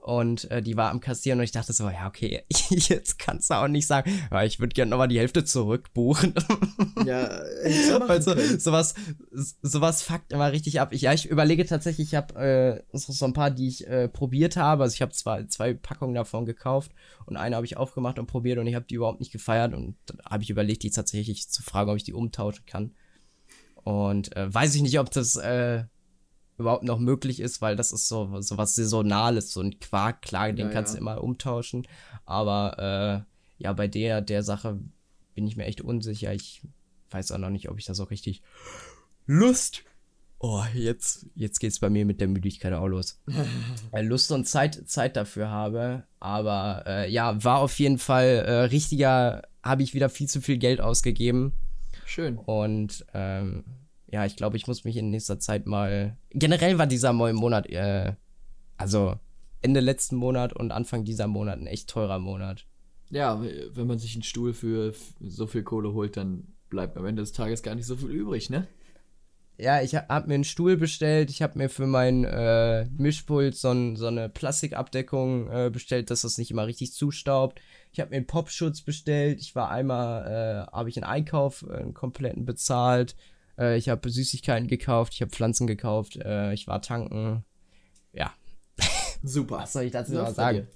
und 0.03 0.51
äh, 0.51 0.61
die 0.61 0.77
war 0.77 0.91
am 0.91 0.99
Kassieren 0.99 1.39
und 1.39 1.45
ich 1.45 1.53
dachte 1.53 1.73
so, 1.73 1.89
ja, 1.89 2.09
okay, 2.09 2.43
jetzt 2.71 3.21
kannst 3.21 3.51
du 3.51 3.55
auch 3.55 3.69
nicht 3.69 3.87
sagen, 3.87 4.11
ja, 4.33 4.43
ich 4.43 4.59
würde 4.59 4.75
gerne 4.75 4.91
nochmal 4.91 5.07
die 5.07 5.19
Hälfte 5.19 5.45
zurückbuchen. 5.45 6.35
Ja, 7.05 7.29
Weil 8.07 8.23
so, 8.23 8.35
sowas, 8.59 8.95
sowas 9.63 10.03
fuckt 10.03 10.33
immer 10.33 10.53
richtig 10.53 10.81
ab. 10.81 10.93
Ich, 10.93 11.03
ja, 11.03 11.13
ich 11.13 11.27
überlege 11.27 11.67
tatsächlich, 11.67 12.09
ich 12.09 12.15
habe 12.15 12.35
äh, 12.35 12.97
so, 12.97 13.13
so 13.13 13.25
ein 13.25 13.33
paar, 13.33 13.51
die 13.51 13.67
ich 13.67 13.87
äh, 13.89 14.09
probiert 14.09 14.57
habe. 14.57 14.85
Also 14.85 14.95
ich 14.95 15.03
habe 15.03 15.11
zwei, 15.11 15.45
zwei 15.45 15.75
Packungen 15.75 16.15
davon 16.15 16.45
gekauft 16.45 16.93
und 17.27 17.37
eine 17.37 17.57
habe 17.57 17.67
ich 17.67 17.77
aufgemacht 17.77 18.21
und 18.21 18.27
probiert 18.27 18.59
und 18.59 18.69
ich 18.69 18.77
habe 18.77 18.87
die 18.89 18.95
überhaupt 18.95 19.19
nicht 19.19 19.33
gefeiert. 19.33 19.75
Und 19.75 19.97
dann 20.07 20.19
habe 20.25 20.45
ich 20.45 20.51
überlegt, 20.51 20.85
die 20.85 20.91
tatsächlich 20.91 21.49
zu 21.49 21.63
fragen, 21.63 21.91
ob 21.91 21.97
ich 21.97 22.05
die 22.05 22.15
umtauschen 22.15 22.67
kann. 22.67 22.93
Und 23.83 24.37
äh, 24.37 24.53
weiß 24.53 24.75
ich 24.77 24.83
nicht, 24.83 25.01
ob 25.01 25.11
das 25.11 25.35
äh, 25.37 25.85
überhaupt 26.63 26.85
noch 26.85 26.99
möglich 26.99 27.41
ist, 27.41 27.61
weil 27.61 27.77
das 27.77 27.93
ist 27.93 28.09
so, 28.09 28.41
so 28.41 28.57
was 28.57 28.75
Saisonales, 28.75 29.53
so 29.53 29.61
ein 29.61 29.79
Quark, 29.79 30.23
klar, 30.23 30.53
den 30.53 30.69
ja, 30.69 30.73
kannst 30.73 30.95
ja. 30.95 30.99
du 30.99 31.03
immer 31.03 31.23
umtauschen. 31.23 31.87
Aber 32.25 33.27
äh, 33.29 33.63
ja, 33.63 33.73
bei 33.73 33.89
der, 33.89 34.21
der 34.21 34.43
Sache 34.43 34.79
bin 35.35 35.47
ich 35.47 35.57
mir 35.57 35.65
echt 35.65 35.81
unsicher. 35.81 36.33
Ich 36.33 36.63
weiß 37.11 37.33
auch 37.33 37.39
noch 37.39 37.51
nicht, 37.51 37.69
ob 37.69 37.79
ich 37.79 37.85
das 37.85 38.01
auch 38.01 38.11
richtig 38.11 38.43
Lust. 39.27 39.85
Oh, 40.39 40.65
jetzt, 40.75 41.27
jetzt 41.37 41.61
geht's 41.61 41.79
bei 41.79 41.89
mir 41.89 42.05
mit 42.05 42.21
der 42.21 42.27
Müdigkeit 42.27 42.73
auch 42.73 42.89
los. 42.89 43.21
Lust 43.93 44.33
und 44.33 44.49
Zeit, 44.49 44.89
Zeit 44.89 45.17
dafür 45.17 45.51
habe. 45.51 46.03
Aber 46.19 46.83
äh, 46.87 47.11
ja, 47.11 47.43
war 47.45 47.61
auf 47.61 47.79
jeden 47.79 47.99
Fall 47.99 48.27
äh, 48.27 48.53
richtiger, 48.65 49.43
habe 49.63 49.85
ich 49.85 49.95
wieder 49.95 50.09
viel 50.09 50.29
zu 50.29 50.41
viel 50.41 50.59
Geld 50.59 50.81
ausgegeben. 50.81 51.53
Schön. 52.05 52.39
Und 52.39 53.07
ähm, 53.15 53.65
ja, 54.13 54.27
ich 54.27 54.37
glaube, 54.37 54.57
ich 54.59 54.67
muss 54.67 54.85
mich 54.85 54.97
in 54.97 55.11
nächster 55.11 55.41
Zeit 55.41 55.67
mal. 55.67 56.19
Generell 56.31 56.79
war 56.79 56.87
dieser 56.87 57.13
Monat, 57.15 57.67
äh, 57.71 58.15
also 58.77 59.15
Ende 59.63 59.81
letzten 59.81 60.17
Monat 60.17 60.53
und 60.53 60.71
Anfang 60.71 61.05
dieser 61.05 61.27
Monat 61.27 61.59
ein 61.59 61.67
echt 61.67 61.89
teurer 61.89 62.19
Monat. 62.19 62.67
Ja, 63.11 63.43
wenn 63.75 63.87
man 63.87 63.99
sich 63.99 64.15
einen 64.15 64.23
Stuhl 64.23 64.53
für 64.53 64.95
so 65.21 65.47
viel 65.47 65.63
Kohle 65.63 65.93
holt, 65.93 66.17
dann 66.17 66.49
bleibt 66.69 66.97
am 66.97 67.07
Ende 67.07 67.23
des 67.23 67.33
Tages 67.33 67.63
gar 67.63 67.75
nicht 67.75 67.87
so 67.87 67.97
viel 67.97 68.11
übrig, 68.11 68.51
ne? 68.51 68.67
Ja, 69.59 69.81
ich 69.81 69.95
habe 69.95 70.29
mir 70.29 70.35
einen 70.35 70.45
Stuhl 70.45 70.77
bestellt. 70.77 71.31
Ich 71.31 71.41
habe 71.41 71.59
mir 71.59 71.69
für 71.69 71.87
mein 71.87 72.25
äh, 72.25 72.87
Mischpult 72.97 73.55
so, 73.55 73.95
so, 73.95 74.07
eine 74.07 74.29
Plastikabdeckung 74.29 75.51
äh, 75.51 75.71
bestellt, 75.71 76.11
dass 76.11 76.23
das 76.23 76.39
nicht 76.39 76.51
immer 76.51 76.67
richtig 76.67 76.93
zustaubt. 76.95 77.61
Ich 77.93 78.01
habe 78.01 78.11
mir 78.11 78.17
einen 78.17 78.27
Popschutz 78.27 78.81
bestellt. 78.81 79.41
Ich 79.41 79.55
war 79.55 79.71
einmal, 79.71 80.67
äh, 80.69 80.73
habe 80.73 80.89
ich 80.89 80.97
einen 80.97 81.11
Einkauf, 81.11 81.65
äh, 81.69 81.75
einen 81.77 81.95
kompletten 81.95 82.45
bezahlt. 82.45 83.15
Äh, 83.59 83.77
ich 83.77 83.89
habe 83.89 84.09
Süßigkeiten 84.11 84.69
gekauft, 84.69 85.15
ich 85.15 85.23
habe 85.23 85.31
Pflanzen 85.31 85.67
gekauft, 85.67 86.17
äh, 86.17 86.53
ich 86.53 86.67
war 86.67 86.83
tanken. 86.83 87.45
Ja. 88.13 88.33
Super. 89.23 89.59
Was 89.59 89.73
soll 89.73 89.85
ich 89.85 89.93
dazu 89.93 90.13
noch 90.15 90.35
sagen? 90.35 90.67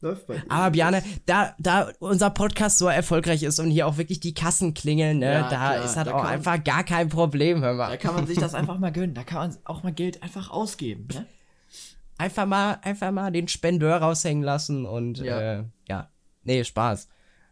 Läuft 0.00 0.26
bei 0.26 0.34
dir. 0.34 0.50
Aber 0.50 0.70
Bjane, 0.72 1.02
da, 1.26 1.54
da 1.58 1.90
unser 2.00 2.30
Podcast 2.30 2.78
so 2.78 2.88
erfolgreich 2.88 3.44
ist 3.44 3.60
und 3.60 3.70
hier 3.70 3.86
auch 3.86 3.98
wirklich 3.98 4.18
die 4.18 4.34
Kassen 4.34 4.74
klingeln, 4.74 5.20
ne, 5.20 5.32
ja, 5.32 5.42
da 5.42 5.48
klar. 5.48 5.84
ist 5.84 5.96
halt 5.96 6.08
da 6.08 6.14
auch 6.14 6.24
einfach 6.24 6.62
gar 6.64 6.82
kein 6.82 7.08
Problem, 7.08 7.62
hör 7.62 7.74
mal. 7.74 7.88
Da 7.90 7.96
kann 7.96 8.14
man 8.16 8.26
sich 8.26 8.36
das 8.38 8.54
einfach 8.54 8.78
mal 8.78 8.90
gönnen. 8.90 9.14
Da 9.14 9.22
kann 9.22 9.38
man 9.50 9.56
auch 9.64 9.84
mal 9.84 9.92
Geld 9.92 10.22
einfach 10.22 10.50
ausgeben, 10.50 11.06
ne? 11.14 11.26
einfach 12.18 12.46
mal, 12.46 12.78
einfach 12.82 13.10
mal 13.10 13.30
den 13.30 13.48
Spendeur 13.48 13.96
raushängen 13.96 14.42
lassen 14.42 14.86
und 14.86 15.18
Ja. 15.18 15.58
äh, 15.60 15.64
ja. 15.88 16.10
Nee, 16.44 16.64
Spaß. 16.64 17.08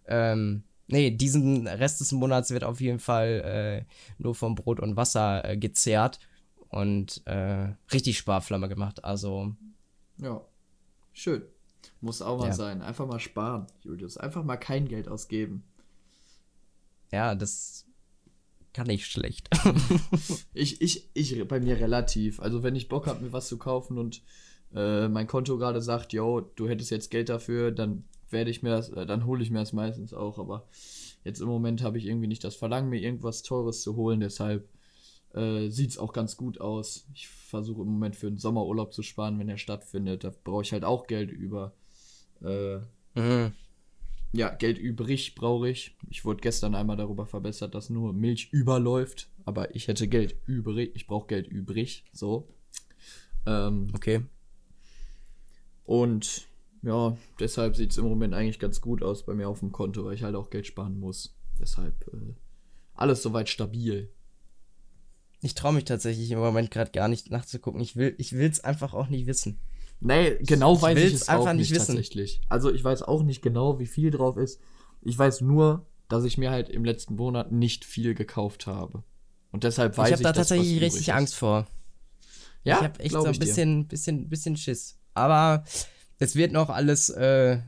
Ähm, 0.09 0.65
nee, 0.91 1.11
diesen 1.11 1.67
Rest 1.67 2.01
des 2.01 2.13
Monats 2.13 2.51
wird 2.51 2.65
auf 2.65 2.81
jeden 2.81 2.99
Fall 2.99 3.87
äh, 3.89 3.95
nur 4.19 4.35
vom 4.35 4.55
Brot 4.55 4.81
und 4.81 4.97
Wasser 4.97 5.45
äh, 5.49 5.57
gezehrt 5.57 6.19
und 6.69 7.23
äh, 7.27 7.75
richtig 7.93 8.19
Sparflamme 8.19 8.69
gemacht. 8.69 9.05
Also, 9.05 9.55
Ja. 10.19 10.41
Schön. 11.13 11.43
Muss 12.01 12.23
auch 12.23 12.39
mal 12.39 12.49
Ja. 12.49 12.53
sein. 12.55 12.83
Einfach 12.83 13.07
mal 13.07 13.19
sparen, 13.21 13.67
Julius. 13.83 14.17
Einfach 14.17 14.45
mal 14.45 14.57
kein 14.57 14.87
Geld 14.89 15.09
ausgeben. 15.09 15.65
ja, 17.13 17.35
das 17.35 17.87
kann 18.73 18.89
ich 18.89 19.07
schlecht. 19.07 19.49
Ich, 20.55 20.81
ich, 20.81 21.09
ich 21.15 21.49
bei 21.49 21.59
mir 21.61 21.79
relativ. 21.81 22.41
Also 22.41 22.63
wenn 22.63 22.77
ich 22.77 22.89
Bock 22.89 23.07
habe, 23.07 23.25
mir 23.25 23.33
was 23.33 23.49
zu 23.49 23.59
kaufen 23.59 23.99
und 23.99 24.23
äh, 24.75 25.09
mein 25.09 25.27
Konto 25.27 25.59
gerade 25.59 25.81
sagt, 25.83 26.13
yo, 26.13 26.41
du 26.41 26.69
hättest 26.69 26.91
jetzt 26.91 27.11
Geld 27.11 27.29
dafür, 27.29 27.73
dann 27.73 28.05
werde 28.33 28.51
ich 28.51 28.63
mir 28.63 28.71
das, 28.71 28.89
äh, 28.91 29.07
dann 29.07 29.27
hole 29.27 29.43
ich 29.43 29.51
mir 29.51 29.59
das 29.61 29.73
meistens 29.73 30.13
auch. 30.15 30.39
Aber 30.39 30.67
jetzt 31.25 31.41
im 31.41 31.49
Moment 31.49 31.83
habe 31.83 31.99
ich 31.99 32.07
irgendwie 32.07 32.27
nicht 32.29 32.45
das 32.45 32.57
Verlangen, 32.57 32.91
mir 32.91 33.01
irgendwas 33.01 33.43
Teures 33.43 33.83
zu 33.83 33.97
holen. 33.97 34.21
Deshalb 34.21 34.69
äh, 35.35 35.69
sieht 35.69 35.91
es 35.91 35.99
auch 35.99 36.13
ganz 36.13 36.37
gut 36.37 36.61
aus. 36.61 37.07
Ich 37.15 37.29
versuche 37.29 37.83
im 37.83 37.89
Moment 37.89 38.17
für 38.17 38.27
einen 38.29 38.39
Sommerurlaub 38.39 38.93
zu 38.93 39.03
sparen, 39.03 39.39
wenn 39.39 39.49
er 39.49 39.59
stattfindet. 39.59 40.25
Da 40.25 40.33
brauche 40.45 40.63
ich 40.63 40.73
halt 40.73 40.85
auch 40.85 41.07
Geld 41.07 41.31
über. 41.31 41.73
Äh, 42.43 42.79
Mhm. 43.15 43.53
ja, 44.33 44.51
Geld 44.51 44.79
übrig 44.79 45.35
brauche 45.35 45.69
ich. 45.69 45.97
Ich 46.09 46.25
wurde 46.25 46.41
gestern 46.41 46.75
einmal 46.77 46.97
darüber 46.97 47.27
verbessert, 47.27 47.75
dass 47.75 47.91
nur 47.91 48.13
Milch 48.13 48.49
überläuft. 48.53 49.29
Aber 49.45 49.75
ich 49.75 49.89
hätte 49.89 50.07
Geld 50.07 50.37
übrig. 50.47 50.93
Ich 50.95 51.07
brauche 51.09 51.27
Geld 51.27 51.49
übrig. 51.49 52.05
So. 52.13 52.49
Ähm, 53.47 53.89
Okay. 53.95 54.23
und 55.85 56.49
ja, 56.83 57.17
deshalb 57.39 57.77
sieht 57.77 57.91
es 57.93 57.99
im 57.99 58.05
Moment 58.05 58.35
eigentlich 58.35 58.59
ganz 58.59 58.81
gut 58.81 59.03
aus 59.03 59.25
bei 59.25 59.35
mir 59.35 59.49
auf 59.49 59.61
dem 59.61 59.73
Konto, 59.73 60.05
weil 60.05 60.15
ich 60.15 60.23
halt 60.23 60.35
auch 60.35 60.51
Geld 60.51 60.67
sparen 60.67 60.99
muss. 60.99 61.37
Deshalb 61.59 62.09
äh, 62.13 62.35
alles 62.95 63.23
soweit 63.23 63.49
stabil. 63.49 64.11
Ich 65.43 65.55
traue 65.55 65.73
mich 65.73 65.85
tatsächlich 65.85 66.31
im 66.31 66.39
Moment 66.39 66.71
gerade 66.71 66.91
gar 66.91 67.09
nicht 67.09 67.31
nachzugucken. 67.31 67.81
Ich 67.81 67.97
will 67.97 68.15
es 68.19 68.33
ich 68.33 68.65
einfach 68.65 68.95
auch 68.95 69.09
nicht 69.09 69.27
wissen. 69.27 69.59
Nee, 70.01 70.37
genau 70.41 70.75
Ich 70.75 70.83
weiß 70.83 70.99
ich 70.99 71.05
will's 71.05 71.23
es 71.23 71.29
einfach 71.29 71.49
auch 71.49 71.53
nicht 71.53 71.71
wissen. 71.71 71.95
tatsächlich. 71.95 72.41
Also 72.49 72.73
ich 72.73 72.83
weiß 72.83 73.03
auch 73.03 73.23
nicht 73.23 73.43
genau, 73.43 73.79
wie 73.79 73.87
viel 73.87 74.11
drauf 74.11 74.37
ist. 74.37 74.61
Ich 75.03 75.19
weiß 75.19 75.43
nur, 75.43 75.87
dass 76.09 76.25
ich 76.25 76.39
mir 76.39 76.51
halt 76.51 76.69
im 76.69 76.85
letzten 76.85 77.17
Monat 77.17 77.53
nicht 77.53 77.85
viel 77.85 78.15
gekauft 78.15 78.67
habe. 78.67 79.03
Und 79.53 79.65
deshalb 79.65 79.97
weiß 79.97 80.09
ich 80.09 80.13
ich, 80.13 80.15
habe 80.15 80.23
da 80.25 80.33
dass 80.33 80.49
tatsächlich 80.49 80.81
richtig. 80.81 81.13
Angst 81.13 81.35
vor. 81.35 81.67
Ja, 82.65 82.77
ich 82.77 82.83
habe 82.83 83.01
echt 83.01 83.13
so 83.13 83.25
ein 83.25 83.39
bisschen, 83.39 83.89
bisschen, 83.89 84.29
bisschen 84.29 84.57
Schiss. 84.57 84.99
Aber 85.15 85.65
es 86.21 86.37
wird 86.37 86.53
noch 86.53 86.69
alles, 86.69 87.09
äh, 87.09 87.59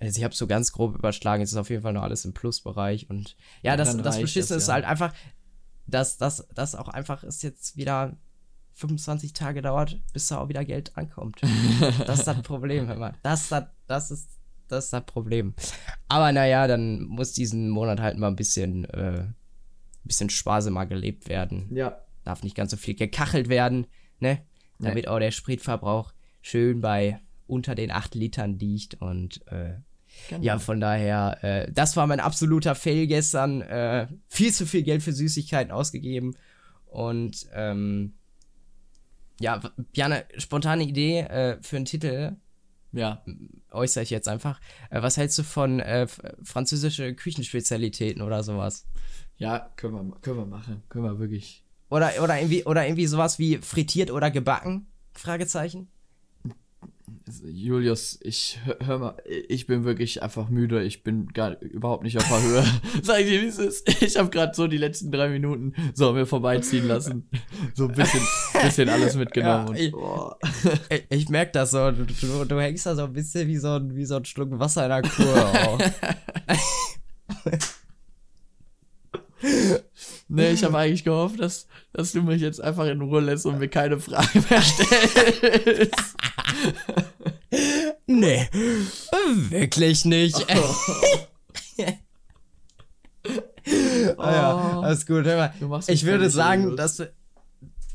also 0.00 0.18
ich 0.18 0.24
habe 0.24 0.34
so 0.34 0.46
ganz 0.46 0.72
grob 0.72 0.94
überschlagen, 0.94 1.42
es 1.42 1.50
ist 1.50 1.58
auf 1.58 1.68
jeden 1.68 1.82
Fall 1.82 1.92
noch 1.92 2.02
alles 2.02 2.24
im 2.24 2.32
Plusbereich. 2.32 3.10
Und 3.10 3.36
ja, 3.62 3.72
Ja, 3.72 3.76
das, 3.76 3.96
das 3.96 4.14
reicht 4.14 4.22
Beschissen 4.22 4.54
das, 4.54 4.62
ist 4.62 4.68
ja. 4.68 4.74
halt 4.74 4.84
einfach, 4.86 5.12
dass 5.86 6.16
das 6.16 6.46
dass 6.54 6.74
auch 6.74 6.88
einfach 6.88 7.24
es 7.24 7.42
jetzt 7.42 7.76
wieder 7.76 8.16
25 8.74 9.32
Tage 9.32 9.60
dauert, 9.60 10.00
bis 10.12 10.28
da 10.28 10.38
auch 10.38 10.48
wieder 10.48 10.64
Geld 10.64 10.96
ankommt. 10.96 11.40
das 12.06 12.20
ist 12.20 12.28
das 12.28 12.42
Problem, 12.42 12.86
hör 12.86 12.96
mal. 12.96 13.14
Das, 13.22 13.42
ist 13.42 13.52
das, 13.52 13.64
das 13.88 14.10
ist 14.10 14.28
das 14.68 14.84
ist 14.84 14.92
das 14.92 15.04
Problem. 15.04 15.54
Aber 16.08 16.30
naja, 16.30 16.66
dann 16.66 17.02
muss 17.02 17.32
diesen 17.32 17.68
Monat 17.70 18.00
halt 18.00 18.18
mal 18.18 18.28
ein 18.28 18.36
bisschen, 18.36 18.84
äh, 18.84 19.24
bisschen 20.04 20.30
sparsamer 20.30 20.86
gelebt 20.86 21.28
werden 21.28 21.74
Ja, 21.74 22.02
darf 22.24 22.42
nicht 22.42 22.54
ganz 22.54 22.70
so 22.70 22.76
viel 22.76 22.94
gekachelt 22.94 23.48
werden, 23.48 23.86
ne? 24.20 24.42
Nee. 24.78 24.88
Damit 24.88 25.08
auch 25.08 25.18
der 25.18 25.32
Spritverbrauch 25.32 26.12
schön 26.40 26.80
bei 26.80 27.20
unter 27.48 27.74
den 27.74 27.90
8 27.90 28.14
Litern 28.14 28.58
liegt 28.58 29.00
und 29.00 29.46
äh, 29.48 29.74
genau. 30.28 30.42
ja, 30.42 30.58
von 30.58 30.80
daher, 30.80 31.38
äh, 31.42 31.72
das 31.72 31.96
war 31.96 32.06
mein 32.06 32.20
absoluter 32.20 32.74
Fail 32.74 33.06
gestern. 33.06 33.62
Äh, 33.62 34.08
viel 34.28 34.52
zu 34.52 34.66
viel 34.66 34.82
Geld 34.82 35.02
für 35.02 35.12
Süßigkeiten 35.12 35.72
ausgegeben 35.72 36.36
und 36.86 37.46
ähm, 37.52 38.14
ja, 39.40 39.60
Bjane, 39.92 40.24
spontane 40.36 40.84
Idee 40.84 41.20
äh, 41.20 41.58
für 41.62 41.76
einen 41.76 41.84
Titel 41.84 42.36
ja. 42.92 43.22
äußere 43.70 44.02
ich 44.02 44.10
jetzt 44.10 44.28
einfach. 44.28 44.60
Äh, 44.90 45.02
was 45.02 45.16
hältst 45.16 45.38
du 45.38 45.42
von 45.42 45.80
äh, 45.80 46.06
französische 46.42 47.14
Küchenspezialitäten 47.14 48.22
oder 48.22 48.42
sowas? 48.42 48.86
Ja, 49.36 49.70
können 49.76 49.94
wir, 49.94 50.16
können 50.20 50.38
wir 50.38 50.46
machen. 50.46 50.82
Können 50.88 51.04
wir 51.04 51.18
wirklich. 51.18 51.64
Oder, 51.90 52.12
oder, 52.22 52.38
irgendwie, 52.38 52.64
oder 52.64 52.84
irgendwie 52.84 53.06
sowas 53.06 53.38
wie 53.38 53.58
frittiert 53.58 54.10
oder 54.10 54.30
gebacken? 54.30 54.86
Fragezeichen. 55.12 55.88
Julius, 57.44 58.18
ich 58.22 58.58
hör, 58.84 58.98
mal, 58.98 59.16
ich 59.26 59.66
bin 59.66 59.84
wirklich 59.84 60.22
einfach 60.22 60.48
müde. 60.48 60.82
Ich 60.82 61.02
bin 61.02 61.28
gar 61.28 61.60
überhaupt 61.62 62.02
nicht 62.02 62.16
auf 62.16 62.26
der 62.28 62.42
Höhe. 62.42 62.64
Sag 63.02 63.20
ich 63.20 63.26
dir, 63.26 63.42
wie 63.42 63.46
es 63.46 63.58
ist. 63.58 64.02
Ich 64.02 64.16
habe 64.16 64.30
gerade 64.30 64.54
so 64.54 64.66
die 64.66 64.76
letzten 64.78 65.10
drei 65.10 65.28
Minuten 65.28 65.74
so 65.94 66.12
mir 66.12 66.26
vorbeiziehen 66.26 66.86
lassen. 66.88 67.28
So 67.74 67.86
ein 67.88 67.92
bisschen, 67.94 68.20
bisschen 68.62 68.88
alles 68.88 69.14
mitgenommen. 69.16 69.74
Ja, 69.76 69.80
ich- 69.82 69.92
boah. 69.92 70.38
Ich, 70.90 71.04
ich 71.08 71.28
merke 71.28 71.52
das 71.52 71.70
so. 71.72 71.90
Du, 71.90 72.04
du, 72.04 72.44
du 72.44 72.60
hängst 72.60 72.86
da 72.86 72.94
so 72.96 73.04
ein 73.04 73.12
bisschen 73.12 73.46
wie 73.48 73.56
so 73.58 73.72
ein, 73.76 73.94
wie 73.94 74.04
so 74.04 74.16
ein 74.16 74.24
Schluck 74.24 74.58
Wasser 74.58 74.84
in 74.84 74.90
der 74.90 75.02
Kur. 75.02 75.78
Nee, 80.28 80.50
ich 80.52 80.62
habe 80.62 80.76
eigentlich 80.76 81.04
gehofft, 81.04 81.40
dass, 81.40 81.66
dass 81.92 82.12
du 82.12 82.22
mich 82.22 82.42
jetzt 82.42 82.60
einfach 82.60 82.86
in 82.86 83.00
Ruhe 83.00 83.20
lässt 83.20 83.46
und 83.46 83.58
mir 83.58 83.68
keine 83.68 83.98
Fragen 83.98 84.44
mehr 84.50 84.62
stellst. 84.62 86.16
nee, 88.06 88.48
wirklich 89.48 90.04
nicht. 90.04 90.46
Ah 94.16 94.32
ja, 94.32 94.80
alles 94.80 95.04
gut. 95.04 95.26
Hör 95.26 95.36
mal. 95.36 95.54
Du 95.60 95.68
machst 95.68 95.90
mich 95.90 96.00
Ich 96.00 96.06
würde 96.06 96.30
sagen, 96.30 96.62
Julius. 96.62 96.76
dass 96.78 96.98
wir, 97.00 97.12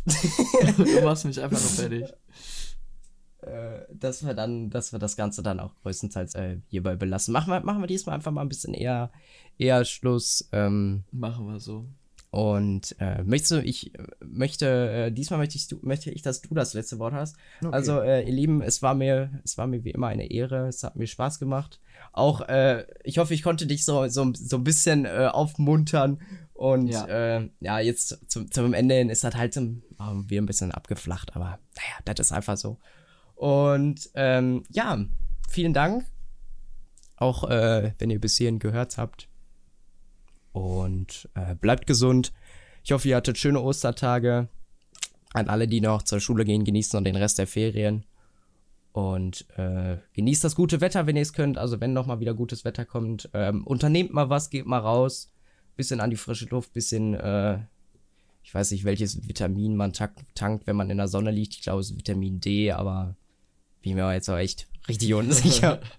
Du 0.05 1.01
machst 1.01 1.25
mich 1.25 1.41
einfach 1.41 1.59
nur 1.59 1.69
fertig. 1.69 2.05
äh, 3.41 3.81
dass 3.91 4.25
wir 4.25 4.33
dann, 4.33 4.69
dass 4.69 4.91
wir 4.91 4.99
das 4.99 5.15
Ganze 5.15 5.41
dann 5.43 5.59
auch 5.59 5.73
größtenteils 5.81 6.35
äh, 6.35 6.57
hierbei 6.67 6.95
belassen. 6.95 7.31
Machen 7.33 7.51
wir, 7.51 7.61
machen 7.61 7.81
wir 7.81 7.87
diesmal 7.87 8.15
einfach 8.15 8.31
mal 8.31 8.41
ein 8.41 8.49
bisschen 8.49 8.73
eher, 8.73 9.11
eher 9.57 9.83
Schluss. 9.85 10.47
Ähm, 10.51 11.03
Machen 11.11 11.47
wir 11.47 11.59
so. 11.59 11.87
Und 12.33 12.95
äh, 12.97 13.21
möchtest 13.21 13.51
du, 13.51 13.61
ich 13.61 13.93
äh, 13.93 14.01
möchte, 14.25 14.65
äh, 14.65 15.11
diesmal 15.11 15.37
möchte 15.37 15.55
ich, 15.55 15.67
du, 15.67 15.77
möchte 15.83 16.09
ich, 16.09 16.23
dass 16.23 16.41
du 16.41 16.55
das 16.55 16.73
letzte 16.73 16.97
Wort 16.97 17.13
hast. 17.13 17.35
Okay. 17.63 17.71
Also, 17.71 18.01
äh, 18.01 18.23
ihr 18.23 18.33
Lieben, 18.33 18.63
es 18.63 18.81
war 18.81 18.95
mir, 18.95 19.39
es 19.43 19.59
war 19.59 19.67
mir 19.67 19.83
wie 19.83 19.91
immer 19.91 20.07
eine 20.07 20.31
Ehre. 20.31 20.67
Es 20.67 20.83
hat 20.83 20.95
mir 20.95 21.05
Spaß 21.05 21.37
gemacht. 21.37 21.79
Auch, 22.11 22.41
äh, 22.41 22.87
ich 23.03 23.19
hoffe, 23.19 23.35
ich 23.35 23.43
konnte 23.43 23.67
dich 23.67 23.85
so, 23.85 24.07
so, 24.07 24.33
so 24.33 24.57
ein 24.57 24.63
bisschen 24.63 25.05
äh, 25.05 25.29
aufmuntern. 25.31 26.21
Und 26.55 26.87
Ja. 26.87 27.07
ja, 27.07 27.37
äh, 27.37 27.49
ja 27.59 27.79
jetzt 27.79 28.19
zum, 28.31 28.49
zum 28.49 28.73
Ende 28.73 28.95
hin 28.95 29.11
ist 29.11 29.23
das 29.23 29.35
halt 29.35 29.53
so, 29.53 29.61
ähm, 29.61 30.27
wieder 30.27 30.41
ein 30.41 30.47
bisschen 30.47 30.71
abgeflacht. 30.71 31.35
Aber 31.35 31.59
naja, 31.75 31.99
das 32.03 32.19
ist 32.19 32.31
einfach 32.31 32.57
so. 32.57 32.79
Und 33.35 34.09
ähm, 34.15 34.63
ja, 34.71 35.05
vielen 35.49 35.73
Dank. 35.73 36.03
Auch 37.15 37.47
äh, 37.47 37.93
wenn 37.99 38.09
ihr 38.09 38.19
bis 38.19 38.37
hierhin 38.37 38.57
gehört 38.57 38.97
habt. 38.97 39.27
Und 40.53 41.27
äh, 41.33 41.55
bleibt 41.55 41.87
gesund. 41.87 42.31
Ich 42.83 42.91
hoffe, 42.91 43.09
ihr 43.09 43.17
hattet 43.17 43.37
schöne 43.37 43.61
Ostertage. 43.61 44.47
An 45.33 45.49
alle, 45.49 45.67
die 45.67 45.81
noch 45.81 46.03
zur 46.03 46.19
Schule 46.19 46.45
gehen, 46.45 46.63
genießen 46.63 46.95
und 46.97 47.05
den 47.05 47.15
Rest 47.15 47.39
der 47.39 47.47
Ferien. 47.47 48.05
Und 48.91 49.47
äh, 49.57 49.97
genießt 50.13 50.43
das 50.43 50.55
gute 50.55 50.79
Wetter, 50.79 51.07
wenn 51.07 51.15
ihr 51.15 51.23
es 51.23 51.33
könnt. 51.33 51.57
Also 51.57 51.81
wenn 51.81 51.93
noch 51.93 52.05
mal 52.05 52.19
wieder 52.19 52.35
gutes 52.35 52.63
Wetter 52.63 52.85
kommt, 52.85 53.29
ähm, 53.33 53.65
unternehmt 53.65 54.13
mal 54.13 54.29
was, 54.29 54.51
geht 54.51 54.67
mal 54.67 54.77
raus. 54.77 55.31
Bisschen 55.75 55.99
an 55.99 56.11
die 56.11 56.17
frische 56.17 56.45
Luft, 56.45 56.71
bisschen, 56.73 57.15
äh, 57.15 57.57
ich 58.43 58.53
weiß 58.53 58.69
nicht, 58.69 58.83
welches 58.83 59.27
Vitamin 59.27 59.75
man 59.75 59.93
tankt, 59.93 60.67
wenn 60.67 60.75
man 60.75 60.91
in 60.91 60.97
der 60.97 61.07
Sonne 61.07 61.31
liegt. 61.31 61.55
Ich 61.55 61.63
glaube, 61.63 61.81
es 61.81 61.89
ist 61.89 61.97
Vitamin 61.97 62.39
D, 62.39 62.71
aber 62.71 63.15
bin 63.81 63.95
mir 63.95 64.13
jetzt 64.13 64.29
auch 64.29 64.37
echt 64.37 64.67
richtig 64.87 65.13
unsicher. 65.13 65.79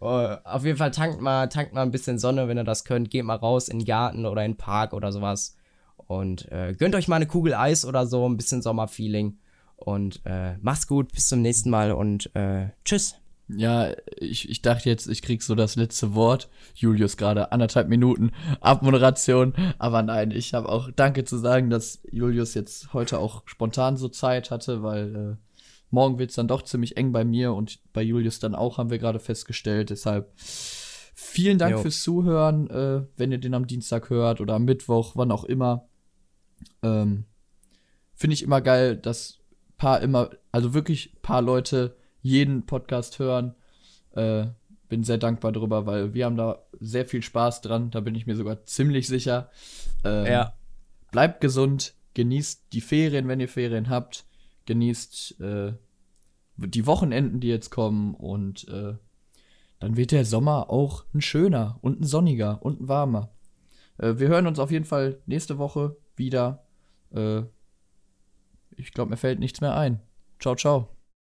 Oh, 0.00 0.28
Auf 0.44 0.64
jeden 0.64 0.78
Fall 0.78 0.90
tankt 0.90 1.20
mal, 1.20 1.48
tankt 1.48 1.74
mal 1.74 1.82
ein 1.82 1.90
bisschen 1.90 2.18
Sonne, 2.18 2.48
wenn 2.48 2.56
ihr 2.56 2.64
das 2.64 2.84
könnt. 2.84 3.10
Geht 3.10 3.24
mal 3.24 3.36
raus 3.36 3.68
in 3.68 3.80
den 3.80 3.84
Garten 3.84 4.26
oder 4.26 4.44
in 4.44 4.52
den 4.52 4.56
Park 4.56 4.92
oder 4.92 5.12
sowas. 5.12 5.56
Und 5.96 6.50
äh, 6.50 6.74
gönnt 6.78 6.94
euch 6.94 7.08
mal 7.08 7.16
eine 7.16 7.26
Kugel 7.26 7.54
Eis 7.54 7.84
oder 7.84 8.06
so, 8.06 8.26
ein 8.28 8.36
bisschen 8.36 8.62
Sommerfeeling. 8.62 9.38
Und 9.76 10.20
äh, 10.24 10.56
macht's 10.58 10.86
gut, 10.86 11.12
bis 11.12 11.28
zum 11.28 11.42
nächsten 11.42 11.70
Mal 11.70 11.92
und 11.92 12.34
äh, 12.34 12.68
tschüss. 12.84 13.16
Ja, 13.48 13.92
ich, 14.16 14.48
ich 14.50 14.60
dachte 14.60 14.90
jetzt, 14.90 15.06
ich 15.08 15.22
krieg 15.22 15.42
so 15.42 15.54
das 15.54 15.76
letzte 15.76 16.14
Wort. 16.14 16.50
Julius 16.74 17.16
gerade 17.16 17.50
anderthalb 17.50 17.88
Minuten 17.88 18.32
Abmoderation. 18.60 19.54
Aber 19.78 20.02
nein, 20.02 20.30
ich 20.30 20.52
habe 20.52 20.68
auch 20.68 20.90
Danke 20.94 21.24
zu 21.24 21.38
sagen, 21.38 21.70
dass 21.70 22.00
Julius 22.10 22.54
jetzt 22.54 22.92
heute 22.92 23.18
auch 23.18 23.42
spontan 23.46 23.96
so 23.96 24.08
Zeit 24.08 24.50
hatte, 24.50 24.82
weil 24.82 25.16
äh, 25.16 25.47
morgen 25.90 26.18
wird's 26.18 26.34
dann 26.34 26.48
doch 26.48 26.62
ziemlich 26.62 26.96
eng 26.96 27.12
bei 27.12 27.24
mir 27.24 27.52
und 27.54 27.80
bei 27.92 28.02
Julius 28.02 28.40
dann 28.40 28.54
auch, 28.54 28.78
haben 28.78 28.90
wir 28.90 28.98
gerade 28.98 29.18
festgestellt. 29.20 29.90
Deshalb 29.90 30.32
vielen 30.36 31.58
Dank 31.58 31.72
Jo. 31.72 31.78
fürs 31.82 32.02
Zuhören, 32.02 32.68
äh, 32.70 33.02
wenn 33.16 33.32
ihr 33.32 33.38
den 33.38 33.54
am 33.54 33.66
Dienstag 33.66 34.10
hört 34.10 34.40
oder 34.40 34.54
am 34.54 34.64
Mittwoch, 34.64 35.16
wann 35.16 35.32
auch 35.32 35.44
immer. 35.44 35.88
Ähm, 36.82 37.24
Finde 38.14 38.34
ich 38.34 38.42
immer 38.42 38.60
geil, 38.60 38.96
dass 38.96 39.38
paar 39.76 40.00
immer, 40.00 40.30
also 40.52 40.74
wirklich 40.74 41.14
paar 41.22 41.40
Leute 41.42 41.96
jeden 42.20 42.66
Podcast 42.66 43.18
hören. 43.18 43.54
Äh, 44.12 44.46
bin 44.88 45.04
sehr 45.04 45.18
dankbar 45.18 45.52
drüber, 45.52 45.86
weil 45.86 46.14
wir 46.14 46.24
haben 46.24 46.36
da 46.36 46.64
sehr 46.80 47.06
viel 47.06 47.22
Spaß 47.22 47.60
dran. 47.60 47.90
Da 47.90 48.00
bin 48.00 48.14
ich 48.14 48.26
mir 48.26 48.36
sogar 48.36 48.64
ziemlich 48.64 49.06
sicher. 49.06 49.50
Ähm, 50.04 50.26
Ja. 50.26 50.54
Bleibt 51.10 51.40
gesund, 51.40 51.94
genießt 52.14 52.72
die 52.72 52.80
Ferien, 52.80 53.28
wenn 53.28 53.40
ihr 53.40 53.48
Ferien 53.48 53.88
habt. 53.88 54.26
Genießt 54.68 55.40
äh, 55.40 55.72
die 56.56 56.86
Wochenenden, 56.86 57.40
die 57.40 57.48
jetzt 57.48 57.70
kommen. 57.70 58.14
Und 58.14 58.68
äh, 58.68 58.96
dann 59.78 59.96
wird 59.96 60.12
der 60.12 60.26
Sommer 60.26 60.68
auch 60.68 61.06
ein 61.14 61.22
schöner 61.22 61.78
und 61.80 62.00
ein 62.00 62.04
sonniger 62.04 62.62
und 62.62 62.82
ein 62.82 62.88
warmer. 62.88 63.30
Äh, 63.96 64.18
wir 64.18 64.28
hören 64.28 64.46
uns 64.46 64.58
auf 64.58 64.70
jeden 64.70 64.84
Fall 64.84 65.22
nächste 65.24 65.56
Woche 65.56 65.96
wieder. 66.16 66.66
Äh, 67.14 67.44
ich 68.76 68.92
glaube, 68.92 69.10
mir 69.10 69.16
fällt 69.16 69.38
nichts 69.38 69.62
mehr 69.62 69.74
ein. 69.74 70.00
Ciao, 70.38 70.54
ciao. 70.54 70.97